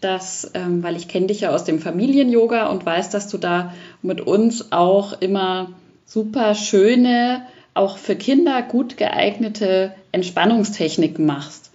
dass, 0.00 0.50
ähm, 0.54 0.82
weil 0.82 0.96
ich 0.96 1.08
kenne 1.08 1.28
dich 1.28 1.42
ja 1.42 1.50
aus 1.54 1.64
dem 1.64 1.78
Familien-Yoga 1.78 2.66
und 2.66 2.84
weiß, 2.84 3.10
dass 3.10 3.28
du 3.28 3.38
da 3.38 3.72
mit 4.02 4.20
uns 4.20 4.72
auch 4.72 5.20
immer 5.20 5.70
super 6.04 6.54
schöne, 6.54 7.46
auch 7.74 7.96
für 7.96 8.16
Kinder 8.16 8.62
gut 8.62 8.96
geeignete 8.96 9.94
Entspannungstechniken 10.12 11.24
machst. 11.24 11.70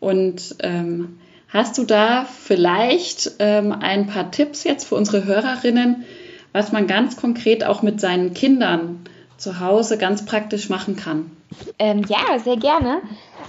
Und 0.00 0.56
ähm, 0.60 1.18
hast 1.48 1.78
du 1.78 1.84
da 1.84 2.24
vielleicht 2.24 3.32
ähm, 3.38 3.72
ein 3.72 4.06
paar 4.06 4.30
Tipps 4.30 4.64
jetzt 4.64 4.88
für 4.88 4.94
unsere 4.94 5.24
Hörerinnen, 5.24 6.04
was 6.52 6.72
man 6.72 6.86
ganz 6.86 7.16
konkret 7.16 7.64
auch 7.64 7.82
mit 7.82 8.00
seinen 8.00 8.34
Kindern 8.34 9.00
zu 9.36 9.60
Hause 9.60 9.98
ganz 9.98 10.24
praktisch 10.24 10.68
machen 10.68 10.96
kann? 10.96 11.30
Ähm, 11.78 12.04
ja, 12.08 12.38
sehr 12.38 12.56
gerne. 12.56 13.00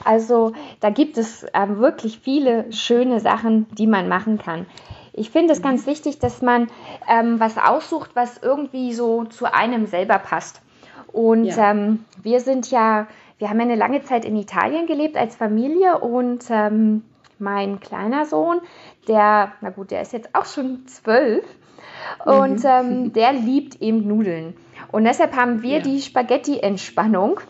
Also 0.06 0.54
da 0.80 0.90
gibt 0.90 1.18
es 1.18 1.46
ähm, 1.54 1.80
wirklich 1.80 2.20
viele 2.22 2.72
schöne 2.72 3.20
Sachen, 3.20 3.66
die 3.78 3.88
man 3.88 4.08
machen 4.08 4.38
kann. 4.38 4.66
Ich 5.20 5.32
finde 5.32 5.52
es 5.52 5.62
ganz 5.62 5.86
wichtig, 5.86 6.20
dass 6.20 6.42
man 6.42 6.68
ähm, 7.10 7.40
was 7.40 7.58
aussucht, 7.58 8.12
was 8.14 8.38
irgendwie 8.38 8.94
so 8.94 9.26
zu 9.26 9.54
einem 9.54 9.86
selber 9.86 10.18
passt. 10.18 10.62
Und 11.12 11.46
ja. 11.46 11.72
Ähm, 11.72 12.06
wir 12.22 12.40
sind 12.40 12.72
ja, 12.72 13.08
wir 13.38 13.50
haben 13.50 13.60
ja 13.60 13.66
eine 13.66 13.76
lange 13.76 14.02
Zeit 14.04 14.24
in 14.24 14.36
Italien 14.36 14.88
gelebt 14.88 15.18
als 15.18 15.36
Familie 15.36 16.00
und 16.00 16.46
ähm, 16.50 17.04
mein 17.38 17.80
kleiner 17.80 18.26
Sohn, 18.26 18.62
der, 19.08 19.54
na 19.62 19.70
gut, 19.72 19.92
der 19.92 20.02
ist 20.02 20.14
jetzt 20.14 20.36
auch 20.36 20.46
schon 20.46 20.88
zwölf 20.88 21.44
und 22.26 22.64
mhm. 22.64 22.70
ähm, 22.70 23.14
der 23.14 23.34
liebt 23.34 23.82
eben 23.82 24.08
Nudeln. 24.08 24.56
Und 24.92 25.04
deshalb 25.04 25.36
haben 25.36 25.62
wir 25.62 25.78
ja. 25.78 25.84
die 25.84 26.02
Spaghetti-Entspannung 26.02 27.42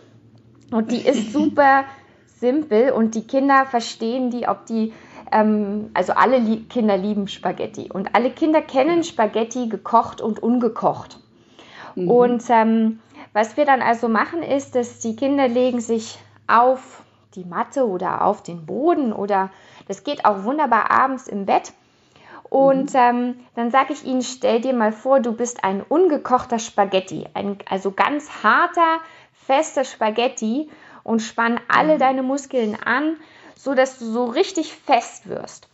und 0.72 0.92
die 0.92 1.08
ist 1.08 1.34
super 1.34 1.86
simpel 2.26 2.92
und 2.92 3.16
die 3.16 3.28
Kinder 3.28 3.66
verstehen 3.66 4.32
die, 4.32 4.48
ob 4.48 4.66
die 4.66 4.94
ähm, 5.32 5.92
also 5.94 6.14
alle 6.14 6.38
Lie 6.38 6.64
Kinder 6.70 6.98
lieben 6.98 7.28
Spaghetti 7.28 7.90
und 7.92 8.16
alle 8.16 8.32
Kinder 8.32 8.62
kennen 8.62 9.04
Spaghetti 9.04 9.68
gekocht 9.68 10.22
und 10.22 10.42
ungekocht. 10.42 11.20
Mhm. 11.96 12.10
Und 12.10 12.44
ähm, 12.50 13.00
was 13.34 13.58
wir 13.58 13.66
dann 13.66 13.82
also 13.82 14.10
machen 14.10 14.44
ist, 14.44 14.76
dass 14.76 15.00
die 15.00 15.16
Kinder 15.16 15.48
legen 15.48 15.82
sich 15.82 16.18
auf 16.48 17.04
die 17.36 17.46
Matte 17.46 17.88
oder 17.88 18.24
auf 18.24 18.42
den 18.42 18.66
Boden 18.66 19.14
oder 19.14 19.50
das 19.88 20.04
geht 20.04 20.26
auch 20.26 20.44
wunderbar 20.44 20.92
abends 20.92 21.28
im 21.28 21.46
Bett. 21.46 21.74
Und 22.50 22.94
mhm. 22.94 23.00
ähm, 23.00 23.40
dann 23.56 23.70
sage 23.70 23.94
ich 23.94 24.04
ihnen, 24.06 24.24
stell 24.24 24.62
dir 24.62 24.74
mal 24.74 24.92
vor, 24.92 25.20
du 25.20 25.34
bist 25.34 25.64
ein 25.64 25.84
ungekochter 25.84 26.58
Spaghetti, 26.58 27.28
ein, 27.36 27.58
also 27.70 27.92
ganz 27.92 28.44
harter, 28.44 29.00
fester 29.34 29.84
Spaghetti 29.84 30.70
und 31.04 31.22
spann 31.22 31.60
alle 31.68 31.96
mhm. 31.96 32.00
deine 32.00 32.24
Muskeln 32.24 32.76
an, 32.84 33.18
so 33.60 33.74
dass 33.74 34.00
du 34.00 34.06
so 34.06 34.26
richtig 34.26 34.74
fest 34.74 35.28
wirst. 35.28 35.68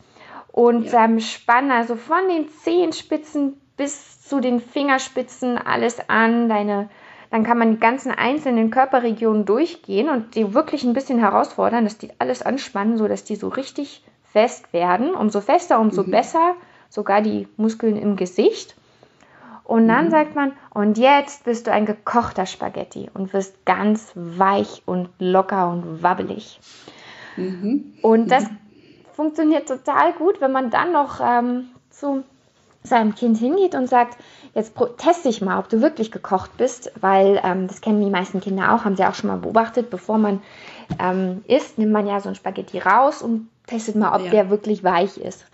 Und 0.52 0.86
ja. 0.92 1.06
ähm, 1.06 1.20
spann 1.20 1.72
also 1.72 1.96
von 1.96 2.28
den 2.28 2.50
Zehenspitzen 2.50 3.62
bis 3.78 4.22
zu 4.22 4.40
den 4.40 4.60
Fingerspitzen 4.60 5.58
alles 5.58 6.10
an, 6.10 6.50
deine 6.50 6.90
dann 7.32 7.44
kann 7.44 7.58
man 7.58 7.72
die 7.72 7.80
ganzen 7.80 8.12
einzelnen 8.12 8.70
Körperregionen 8.70 9.46
durchgehen 9.46 10.10
und 10.10 10.36
die 10.36 10.54
wirklich 10.54 10.84
ein 10.84 10.94
bisschen 10.94 11.20
herausfordern, 11.20 11.84
dass 11.84 11.98
die 11.98 12.12
alles 12.20 12.42
anspannen, 12.42 12.98
sodass 12.98 13.24
die 13.26 13.36
so 13.36 13.50
richtig 13.50 14.06
fest 14.32 14.72
werden. 14.72 15.14
Umso 15.16 15.42
fester, 15.42 15.80
umso 15.80 16.04
mhm. 16.04 16.12
besser, 16.12 16.56
sogar 16.90 17.22
die 17.22 17.48
Muskeln 17.58 17.98
im 17.98 18.16
Gesicht. 18.16 18.76
Und 19.66 19.88
dann 19.88 20.06
mhm. 20.06 20.12
sagt 20.12 20.36
man, 20.36 20.54
und 20.74 20.98
jetzt 20.98 21.44
bist 21.44 21.68
du 21.68 21.72
ein 21.72 21.86
gekochter 21.86 22.46
Spaghetti 22.46 23.10
und 23.14 23.34
wirst 23.34 23.66
ganz 23.66 24.12
weich 24.16 24.84
und 24.86 25.10
locker 25.20 25.70
und 25.70 26.04
wabbelig. 26.04 26.60
Mhm. 27.36 27.94
Und 28.02 28.30
das 28.30 28.44
mhm. 28.44 28.58
funktioniert 29.14 29.68
total 29.68 30.14
gut, 30.14 30.42
wenn 30.42 30.52
man 30.52 30.70
dann 30.70 30.92
noch 30.92 31.20
ähm, 31.22 31.70
zu 31.90 32.24
seinem 32.84 33.16
Kind 33.16 33.38
hingeht 33.38 33.76
und 33.76 33.88
sagt, 33.88 34.18
jetzt 34.54 34.74
teste 34.98 35.30
ich 35.30 35.42
mal, 35.42 35.60
ob 35.60 35.70
du 35.70 35.82
wirklich 35.82 36.12
gekocht 36.12 36.56
bist, 36.58 36.92
weil 37.02 37.42
ähm, 37.44 37.68
das 37.68 37.82
kennen 37.82 38.02
die 38.02 38.10
meisten 38.10 38.42
Kinder 38.42 38.74
auch, 38.74 38.86
haben 38.86 38.96
sie 38.96 39.06
auch 39.06 39.16
schon 39.16 39.30
mal 39.30 39.38
beobachtet, 39.38 39.90
bevor 39.90 40.18
man 40.18 40.42
ähm, 41.00 41.44
isst, 41.48 41.78
nimmt 41.78 41.92
man 41.92 42.08
ja 42.08 42.20
so 42.20 42.30
ein 42.30 42.36
Spaghetti 42.36 42.80
raus 42.80 43.22
und 43.22 43.50
testet 43.68 43.96
mal, 43.96 44.16
ob 44.16 44.26
ja. 44.26 44.32
der 44.32 44.50
wirklich 44.50 44.84
weich 44.84 45.18
ist. 45.18 45.46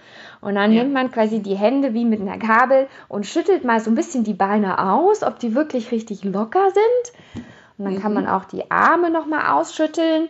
Und 0.41 0.55
dann 0.55 0.71
ja. 0.73 0.83
nimmt 0.83 0.93
man 0.93 1.11
quasi 1.11 1.39
die 1.39 1.55
Hände 1.55 1.93
wie 1.93 2.05
mit 2.05 2.19
einer 2.19 2.37
Gabel 2.37 2.87
und 3.07 3.25
schüttelt 3.25 3.63
mal 3.63 3.79
so 3.79 3.89
ein 3.89 3.95
bisschen 3.95 4.23
die 4.23 4.33
Beine 4.33 4.91
aus, 4.91 5.23
ob 5.23 5.39
die 5.39 5.55
wirklich 5.55 5.91
richtig 5.91 6.23
locker 6.23 6.67
sind. 6.71 7.43
Und 7.77 7.85
dann 7.85 7.93
mhm. 7.95 8.01
kann 8.01 8.13
man 8.13 8.27
auch 8.27 8.45
die 8.45 8.69
Arme 8.69 9.09
nochmal 9.09 9.53
ausschütteln 9.53 10.29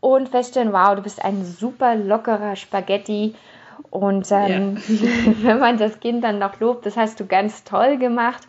und 0.00 0.28
feststellen, 0.28 0.72
wow, 0.72 0.94
du 0.96 1.02
bist 1.02 1.24
ein 1.24 1.44
super 1.44 1.94
lockerer 1.94 2.56
Spaghetti. 2.56 3.34
Und 3.90 4.26
ähm, 4.30 4.78
ja. 4.88 5.02
wenn 5.42 5.58
man 5.58 5.78
das 5.78 6.00
Kind 6.00 6.24
dann 6.24 6.38
noch 6.38 6.60
lobt, 6.60 6.86
das 6.86 6.96
hast 6.96 7.20
du 7.20 7.26
ganz 7.26 7.64
toll 7.64 7.98
gemacht. 7.98 8.42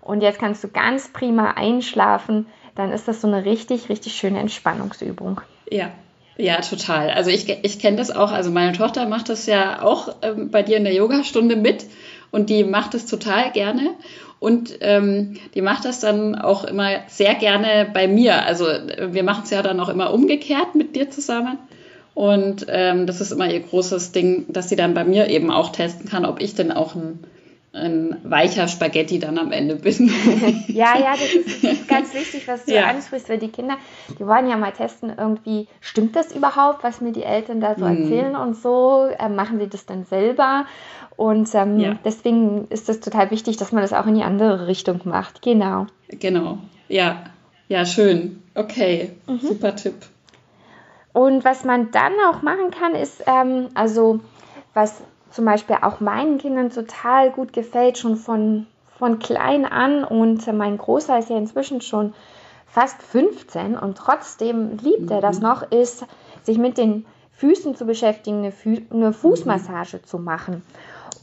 Und 0.00 0.22
jetzt 0.22 0.38
kannst 0.38 0.62
du 0.62 0.68
ganz 0.68 1.08
prima 1.08 1.52
einschlafen. 1.52 2.46
Dann 2.74 2.92
ist 2.92 3.08
das 3.08 3.20
so 3.20 3.26
eine 3.26 3.44
richtig, 3.44 3.88
richtig 3.88 4.14
schöne 4.14 4.38
Entspannungsübung. 4.38 5.40
Ja, 5.70 5.90
ja, 6.36 6.60
total. 6.60 7.10
Also 7.10 7.30
ich, 7.30 7.48
ich 7.48 7.78
kenne 7.78 7.96
das 7.96 8.10
auch. 8.10 8.30
Also 8.30 8.50
meine 8.50 8.72
Tochter 8.72 9.06
macht 9.08 9.30
das 9.30 9.46
ja 9.46 9.82
auch 9.82 10.14
ähm, 10.22 10.50
bei 10.50 10.62
dir 10.62 10.76
in 10.76 10.84
der 10.84 10.92
Yogastunde 10.92 11.56
mit 11.56 11.86
und 12.30 12.50
die 12.50 12.64
macht 12.64 12.94
es 12.94 13.06
total 13.06 13.52
gerne. 13.52 13.94
Und 14.46 14.78
ähm, 14.80 15.34
die 15.56 15.60
macht 15.60 15.84
das 15.84 15.98
dann 15.98 16.36
auch 16.36 16.62
immer 16.62 17.00
sehr 17.08 17.34
gerne 17.34 17.90
bei 17.92 18.06
mir. 18.06 18.46
Also 18.46 18.66
wir 18.66 19.24
machen 19.24 19.42
es 19.42 19.50
ja 19.50 19.60
dann 19.60 19.80
auch 19.80 19.88
immer 19.88 20.14
umgekehrt 20.14 20.76
mit 20.76 20.94
dir 20.94 21.10
zusammen. 21.10 21.58
Und 22.14 22.64
ähm, 22.68 23.08
das 23.08 23.20
ist 23.20 23.32
immer 23.32 23.50
ihr 23.50 23.58
großes 23.58 24.12
Ding, 24.12 24.44
dass 24.46 24.68
sie 24.68 24.76
dann 24.76 24.94
bei 24.94 25.02
mir 25.02 25.26
eben 25.30 25.50
auch 25.50 25.70
testen 25.70 26.08
kann, 26.08 26.24
ob 26.24 26.40
ich 26.40 26.54
denn 26.54 26.70
auch 26.70 26.94
ein 26.94 27.24
ein 27.76 28.16
weicher 28.24 28.68
Spaghetti 28.68 29.18
dann 29.18 29.38
am 29.38 29.52
Ende 29.52 29.76
bin. 29.76 30.10
ja, 30.68 30.98
ja, 30.98 31.12
das 31.12 31.34
ist 31.34 31.88
ganz 31.88 32.14
wichtig, 32.14 32.48
was 32.48 32.64
du 32.64 32.74
ja. 32.74 32.86
ansprichst, 32.86 33.28
weil 33.28 33.38
die 33.38 33.48
Kinder, 33.48 33.76
die 34.18 34.26
wollen 34.26 34.48
ja 34.48 34.56
mal 34.56 34.72
testen, 34.72 35.12
irgendwie, 35.16 35.68
stimmt 35.80 36.16
das 36.16 36.34
überhaupt, 36.34 36.82
was 36.82 37.00
mir 37.00 37.12
die 37.12 37.22
Eltern 37.22 37.60
da 37.60 37.74
so 37.76 37.84
mhm. 37.84 38.02
erzählen 38.02 38.36
und 38.36 38.56
so? 38.56 39.08
Äh, 39.18 39.28
machen 39.28 39.58
sie 39.60 39.68
das 39.68 39.86
dann 39.86 40.04
selber? 40.04 40.66
Und 41.16 41.54
ähm, 41.54 41.78
ja. 41.78 41.98
deswegen 42.04 42.66
ist 42.68 42.88
es 42.88 43.00
total 43.00 43.30
wichtig, 43.30 43.56
dass 43.56 43.72
man 43.72 43.82
das 43.82 43.92
auch 43.92 44.06
in 44.06 44.14
die 44.14 44.22
andere 44.22 44.66
Richtung 44.66 45.00
macht. 45.04 45.42
Genau. 45.42 45.86
Genau. 46.08 46.58
Ja, 46.88 47.24
ja, 47.68 47.84
schön. 47.84 48.42
Okay, 48.54 49.12
mhm. 49.26 49.38
super 49.38 49.76
Tipp. 49.76 49.94
Und 51.12 51.44
was 51.44 51.64
man 51.64 51.90
dann 51.90 52.12
auch 52.30 52.42
machen 52.42 52.70
kann, 52.70 52.94
ist, 52.94 53.22
ähm, 53.26 53.68
also 53.74 54.20
was 54.74 55.00
zum 55.30 55.44
Beispiel 55.44 55.76
auch 55.82 56.00
meinen 56.00 56.38
Kindern 56.38 56.70
total 56.70 57.30
gut 57.30 57.52
gefällt, 57.52 57.98
schon 57.98 58.16
von, 58.16 58.66
von 58.98 59.18
klein 59.18 59.64
an. 59.64 60.04
Und 60.04 60.46
mein 60.52 60.78
Großer 60.78 61.18
ist 61.18 61.30
ja 61.30 61.36
inzwischen 61.36 61.80
schon 61.80 62.14
fast 62.66 63.02
15 63.02 63.76
und 63.76 63.96
trotzdem 63.96 64.76
liebt 64.78 65.10
er 65.10 65.20
das 65.20 65.38
mhm. 65.38 65.44
noch, 65.44 65.70
ist, 65.70 66.04
sich 66.42 66.58
mit 66.58 66.78
den 66.78 67.06
Füßen 67.32 67.76
zu 67.76 67.86
beschäftigen, 67.86 68.38
eine, 68.38 68.52
Fü 68.52 68.80
eine 68.90 69.12
Fußmassage 69.12 70.02
zu 70.02 70.18
machen. 70.18 70.62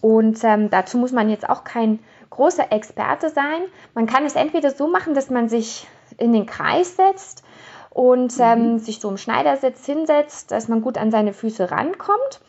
Und 0.02 0.44
ähm, 0.44 0.70
dazu 0.70 0.98
muss 0.98 1.12
man 1.12 1.30
jetzt 1.30 1.48
auch 1.48 1.64
kein 1.64 2.00
großer 2.30 2.72
Experte 2.72 3.30
sein. 3.30 3.62
Man 3.94 4.06
kann 4.06 4.26
es 4.26 4.36
entweder 4.36 4.72
so 4.72 4.88
machen, 4.88 5.14
dass 5.14 5.30
man 5.30 5.50
sich 5.50 5.88
in 6.18 6.34
den 6.34 6.46
Kreis 6.46 6.96
setzt 6.96 7.44
und 7.90 8.34
ähm, 8.40 8.74
mhm. 8.74 8.80
sich 8.80 9.00
so 9.00 9.10
im 9.10 9.18
Schneidersitz 9.18 9.86
hinsetzt, 9.86 10.52
dass 10.52 10.68
man 10.68 10.82
gut 10.82 10.98
an 10.98 11.12
seine 11.12 11.34
Füße 11.34 11.72
rankommt 11.72 12.42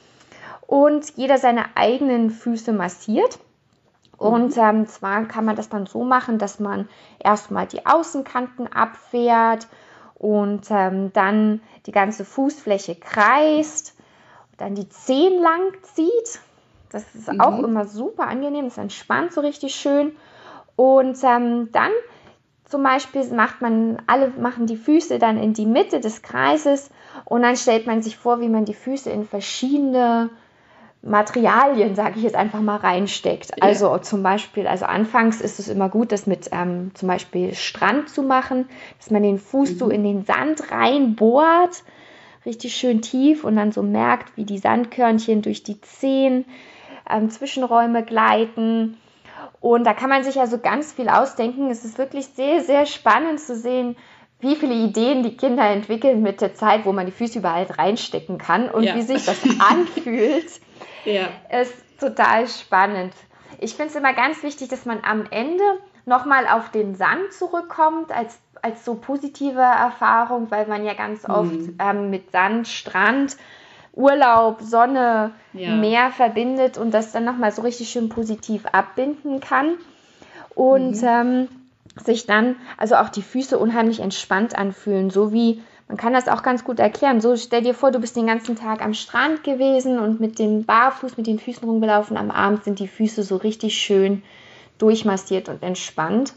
und 0.66 1.16
jeder 1.16 1.38
seine 1.38 1.77
eigenen 1.77 2.31
Füße 2.31 2.72
massiert. 2.72 3.38
Und 4.16 4.57
mhm. 4.57 4.62
ähm, 4.62 4.87
zwar 4.87 5.24
kann 5.27 5.44
man 5.44 5.57
das 5.57 5.68
dann 5.68 5.87
so 5.87 6.05
machen, 6.05 6.38
dass 6.38 6.61
man 6.61 6.88
erstmal 7.18 7.66
die 7.66 7.85
Außenkanten 7.85 8.72
abfährt 8.72 9.66
und 10.14 10.66
ähm, 10.70 11.12
dann 11.12 11.61
die 11.87 11.92
ganze 11.92 12.24
Fußfläche 12.24 12.94
kreist, 12.94 13.94
dann 14.57 14.74
die 14.74 14.88
Zehen 14.88 15.42
lang 15.42 15.72
zieht. 15.83 16.40
Das 16.90 17.14
ist 17.14 17.31
mhm. 17.31 17.40
auch 17.40 17.59
immer 17.59 17.87
super 17.87 18.29
angenehm, 18.29 18.66
das 18.66 18.79
entspannt 18.79 19.33
so 19.33 19.40
richtig 19.40 19.74
schön. 19.74 20.16
Und 20.77 21.18
ähm, 21.24 21.70
dann 21.72 21.90
zum 22.64 22.83
Beispiel 22.83 23.24
macht 23.33 23.61
man, 23.61 24.00
alle 24.07 24.31
machen 24.31 24.66
die 24.66 24.77
Füße 24.77 25.18
dann 25.18 25.38
in 25.38 25.55
die 25.55 25.66
Mitte 25.66 26.00
des 26.00 26.22
Kreises 26.22 26.90
und 27.24 27.42
dann 27.42 27.57
stellt 27.57 27.87
man 27.87 28.03
sich 28.03 28.16
vor, 28.16 28.40
wie 28.40 28.48
man 28.48 28.64
die 28.64 28.74
Füße 28.74 29.11
in 29.11 29.27
verschiedene 29.27 30.31
Materialien, 31.07 31.95
sage 31.95 32.14
ich 32.17 32.23
jetzt 32.23 32.35
einfach 32.35 32.62
mal, 32.62 32.77
reinsteckt. 32.77 33.51
Ja. 33.51 33.62
Also 33.62 33.99
zum 33.99 34.23
Beispiel, 34.23 34.67
also 34.67 34.87
anfangs 34.87 35.40
ist 35.40 35.59
es 35.59 35.69
immer 35.69 35.90
gut, 35.90 36.12
das 36.12 36.27
mit 36.27 36.49
ähm, 36.53 36.93
zum 36.95 37.09
Beispiel 37.09 37.55
Strand 37.55 38.09
zu 38.09 38.23
machen, 38.23 38.69
dass 38.99 39.11
man 39.11 39.23
den 39.23 39.38
Fuß 39.38 39.73
mhm. 39.73 39.79
so 39.79 39.90
in 39.90 40.03
den 40.03 40.25
Sand 40.25 40.71
reinbohrt, 40.71 41.85
richtig 42.47 42.75
schön 42.75 43.03
tief 43.03 43.45
und 43.45 43.57
dann 43.57 43.71
so 43.71 43.83
merkt, 43.83 44.37
wie 44.37 44.45
die 44.45 44.59
Sandkörnchen 44.59 45.43
durch 45.43 45.62
die 45.62 45.81
Zehen 45.81 46.47
ähm, 47.09 47.29
Zwischenräume 47.29 48.03
gleiten. 48.03 48.97
Und 49.61 49.85
da 49.85 49.93
kann 49.93 50.09
man 50.09 50.25
sich 50.25 50.40
also 50.40 50.59
ganz 50.59 50.93
viel 50.93 51.09
ausdenken. 51.09 51.71
Es 51.71 51.85
ist 51.85 51.99
wirklich 51.99 52.27
sehr, 52.27 52.62
sehr 52.62 52.87
spannend 52.87 53.40
zu 53.40 53.57
sehen, 53.57 53.97
wie 54.40 54.57
viele 54.57 54.75
Ideen 54.75 55.23
die 55.23 55.37
Kinder 55.37 55.69
entwickeln 55.69 56.23
mit 56.23 56.40
der 56.40 56.55
Zeit, 56.55 56.85
wo 56.85 56.93
man 56.93 57.07
die 57.07 57.12
Füße 57.12 57.38
überall 57.38 57.64
reinstecken 57.64 58.38
kann 58.38 58.69
und 58.69 58.85
ja. 58.85 58.95
wie 58.95 59.03
sich 59.03 59.25
das 59.25 59.38
anfühlt. 59.59 60.61
Ja. 61.05 61.29
Ist 61.61 61.75
total 61.99 62.49
spannend. 62.49 63.14
Ich 63.61 63.75
finde 63.75 63.90
es 63.90 63.97
immer 63.97 64.14
ganz 64.14 64.43
wichtig, 64.43 64.69
dass 64.69 64.85
man 64.85 65.01
am 65.05 65.27
Ende 65.31 65.64
nochmal 66.07 66.47
auf 66.47 66.71
den 66.71 66.95
Sand 66.95 67.33
zurückkommt 67.33 68.12
als, 68.12 68.38
als 68.62 68.85
so 68.85 68.95
positive 68.97 69.61
Erfahrung, 69.61 70.51
weil 70.51 70.67
man 70.67 70.85
ja 70.85 70.95
ganz 70.95 71.27
mhm. 71.27 71.35
oft 71.35 71.53
mhm. 71.53 71.79
ähm, 71.79 72.11
mit 72.11 72.31
Sand, 72.31 72.69
Strand, 72.69 73.37
Urlaub, 73.93 74.61
Sonne, 74.61 75.33
ja. 75.53 75.71
Meer 75.77 76.11
verbindet 76.11 76.79
und 76.79 76.93
das 76.93 77.12
dann 77.12 77.25
nochmal 77.25 77.53
so 77.53 77.62
richtig 77.62 77.90
schön 77.90 78.09
positiv 78.09 78.67
abbinden 78.67 79.40
kann. 79.40 79.75
Und 80.55 81.01
mhm. 81.01 81.09
ähm, 81.09 81.49
sich 82.05 82.27
dann 82.27 82.57
also 82.77 82.97
auch 82.97 83.09
die 83.09 83.23
Füße 83.23 83.59
unheimlich 83.59 84.01
entspannt 84.01 84.57
anfühlen, 84.57 85.11
so 85.11 85.33
wie 85.33 85.62
man 85.88 85.97
kann 85.97 86.12
das 86.12 86.29
auch 86.29 86.42
ganz 86.42 86.64
gut 86.64 86.79
erklären. 86.79 87.20
So 87.20 87.37
stell 87.37 87.62
dir 87.62 87.75
vor, 87.75 87.90
du 87.90 87.99
bist 87.99 88.16
den 88.16 88.27
ganzen 88.27 88.57
Tag 88.57 88.83
am 88.83 88.94
Strand 88.94 89.44
gewesen 89.44 89.99
und 89.99 90.18
mit 90.20 90.38
dem 90.38 90.64
Barfuß, 90.64 91.16
mit 91.16 91.27
den 91.27 91.38
Füßen 91.38 91.68
rumgelaufen. 91.68 92.16
Am 92.16 92.31
Abend 92.31 92.64
sind 92.64 92.79
die 92.79 92.88
Füße 92.88 93.23
so 93.23 93.37
richtig 93.37 93.77
schön 93.77 94.23
durchmassiert 94.79 95.49
und 95.49 95.62
entspannt. 95.62 96.33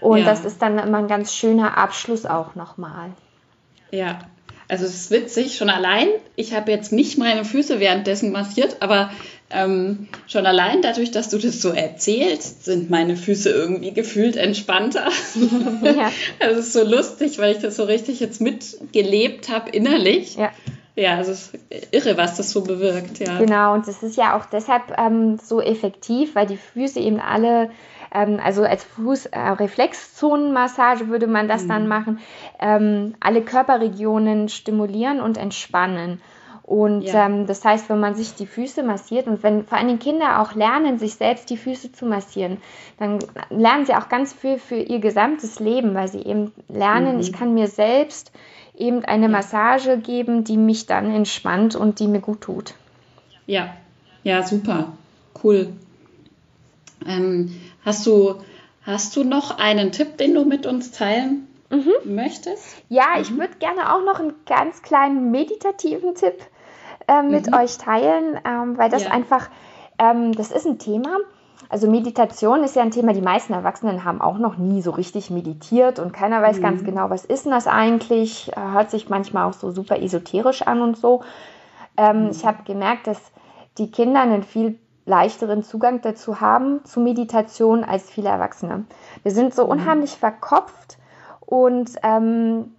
Und 0.00 0.18
ja. 0.18 0.24
das 0.24 0.44
ist 0.44 0.62
dann 0.62 0.78
immer 0.78 0.98
ein 0.98 1.08
ganz 1.08 1.34
schöner 1.34 1.76
Abschluss 1.76 2.26
auch 2.26 2.54
nochmal. 2.54 3.10
Ja, 3.90 4.18
also 4.68 4.84
es 4.84 4.94
ist 4.94 5.10
witzig, 5.10 5.56
schon 5.56 5.70
allein, 5.70 6.08
ich 6.34 6.54
habe 6.54 6.72
jetzt 6.72 6.92
nicht 6.92 7.18
meine 7.18 7.44
Füße 7.44 7.78
währenddessen 7.78 8.32
massiert, 8.32 8.78
aber 8.80 9.10
ähm, 9.50 10.08
schon 10.26 10.46
allein 10.46 10.82
dadurch, 10.82 11.10
dass 11.10 11.28
du 11.28 11.38
das 11.38 11.62
so 11.62 11.70
erzählst, 11.70 12.64
sind 12.64 12.90
meine 12.90 13.16
Füße 13.16 13.50
irgendwie 13.50 13.92
gefühlt 13.92 14.36
entspannter. 14.36 15.08
ja. 15.82 16.10
Es 16.38 16.58
ist 16.58 16.72
so 16.72 16.84
lustig, 16.84 17.38
weil 17.38 17.54
ich 17.54 17.62
das 17.62 17.76
so 17.76 17.84
richtig 17.84 18.20
jetzt 18.20 18.40
mitgelebt 18.40 19.48
habe 19.48 19.70
innerlich. 19.70 20.36
Ja. 20.36 20.50
Ja, 20.98 21.20
es 21.20 21.28
ist 21.28 21.52
irre, 21.90 22.16
was 22.16 22.38
das 22.38 22.52
so 22.52 22.64
bewirkt. 22.64 23.18
Ja. 23.18 23.38
Genau, 23.38 23.74
und 23.74 23.86
das 23.86 24.02
ist 24.02 24.16
ja 24.16 24.34
auch 24.34 24.46
deshalb 24.46 24.96
ähm, 24.96 25.36
so 25.36 25.60
effektiv, 25.60 26.34
weil 26.34 26.46
die 26.46 26.56
Füße 26.56 26.98
eben 26.98 27.20
alle 27.20 27.68
ähm, 28.16 28.40
also 28.42 28.64
als 28.64 28.82
Fußreflexzonenmassage 28.84 31.04
äh, 31.04 31.08
würde 31.08 31.26
man 31.26 31.48
das 31.48 31.64
mhm. 31.64 31.68
dann 31.68 31.86
machen, 31.88 32.20
ähm, 32.58 33.14
alle 33.20 33.42
Körperregionen 33.42 34.48
stimulieren 34.48 35.20
und 35.20 35.36
entspannen. 35.36 36.22
Und 36.66 37.02
ja. 37.02 37.26
ähm, 37.26 37.46
das 37.46 37.64
heißt, 37.64 37.88
wenn 37.88 38.00
man 38.00 38.16
sich 38.16 38.34
die 38.34 38.46
Füße 38.46 38.82
massiert 38.82 39.28
und 39.28 39.44
wenn 39.44 39.64
vor 39.64 39.78
allem 39.78 40.00
Kinder 40.00 40.40
auch 40.42 40.54
lernen, 40.54 40.98
sich 40.98 41.14
selbst 41.14 41.48
die 41.48 41.56
Füße 41.56 41.92
zu 41.92 42.06
massieren, 42.06 42.56
dann 42.98 43.20
lernen 43.50 43.86
sie 43.86 43.94
auch 43.94 44.08
ganz 44.08 44.32
viel 44.32 44.58
für 44.58 44.74
ihr 44.74 44.98
gesamtes 44.98 45.60
Leben, 45.60 45.94
weil 45.94 46.08
sie 46.08 46.22
eben 46.22 46.52
lernen, 46.68 47.14
mhm. 47.14 47.20
ich 47.20 47.32
kann 47.32 47.54
mir 47.54 47.68
selbst 47.68 48.32
eben 48.76 49.04
eine 49.04 49.28
Massage 49.28 49.96
geben, 49.98 50.42
die 50.42 50.56
mich 50.56 50.86
dann 50.86 51.14
entspannt 51.14 51.76
und 51.76 52.00
die 52.00 52.08
mir 52.08 52.20
gut 52.20 52.40
tut. 52.40 52.74
Ja, 53.46 53.76
ja, 54.24 54.42
super, 54.42 54.92
cool. 55.44 55.68
Ähm, 57.06 57.54
hast 57.84 58.04
du 58.06 58.34
hast 58.82 59.14
du 59.14 59.22
noch 59.22 59.56
einen 59.58 59.92
Tipp, 59.92 60.18
den 60.18 60.34
du 60.34 60.44
mit 60.44 60.66
uns 60.66 60.90
teilen 60.90 61.46
mhm. 61.70 61.92
möchtest? 62.16 62.82
Ja, 62.88 63.14
mhm. 63.14 63.22
ich 63.22 63.30
würde 63.36 63.54
gerne 63.60 63.94
auch 63.94 64.04
noch 64.04 64.18
einen 64.18 64.34
ganz 64.46 64.82
kleinen 64.82 65.30
meditativen 65.30 66.16
Tipp 66.16 66.34
äh, 67.08 67.22
mit 67.22 67.48
mhm. 67.48 67.54
euch 67.54 67.78
teilen, 67.78 68.38
ähm, 68.44 68.78
weil 68.78 68.90
das 68.90 69.04
ja. 69.04 69.10
einfach, 69.10 69.48
ähm, 69.98 70.32
das 70.32 70.50
ist 70.50 70.66
ein 70.66 70.78
Thema, 70.78 71.18
also 71.68 71.90
Meditation 71.90 72.62
ist 72.62 72.76
ja 72.76 72.82
ein 72.82 72.90
Thema, 72.90 73.12
die 73.12 73.22
meisten 73.22 73.52
Erwachsenen 73.52 74.04
haben 74.04 74.20
auch 74.20 74.38
noch 74.38 74.56
nie 74.56 74.82
so 74.82 74.92
richtig 74.92 75.30
meditiert 75.30 75.98
und 75.98 76.12
keiner 76.12 76.40
weiß 76.42 76.58
mhm. 76.58 76.62
ganz 76.62 76.84
genau, 76.84 77.10
was 77.10 77.24
ist 77.24 77.44
denn 77.44 77.52
das 77.52 77.66
eigentlich? 77.66 78.52
Äh, 78.56 78.60
hört 78.72 78.90
sich 78.90 79.08
manchmal 79.08 79.48
auch 79.48 79.52
so 79.52 79.70
super 79.70 80.00
esoterisch 80.00 80.62
an 80.62 80.80
und 80.80 80.96
so. 80.96 81.22
Ähm, 81.96 82.24
mhm. 82.24 82.30
Ich 82.30 82.46
habe 82.46 82.62
gemerkt, 82.64 83.06
dass 83.06 83.20
die 83.78 83.90
Kinder 83.90 84.20
einen 84.20 84.42
viel 84.42 84.78
leichteren 85.06 85.62
Zugang 85.62 86.00
dazu 86.02 86.40
haben, 86.40 86.84
zu 86.84 87.00
Meditation, 87.00 87.84
als 87.84 88.10
viele 88.10 88.28
Erwachsene. 88.28 88.84
Wir 89.22 89.32
sind 89.32 89.54
so 89.54 89.64
mhm. 89.64 89.70
unheimlich 89.70 90.12
verkopft 90.12 90.98
und 91.40 91.90
ähm, 92.02 92.74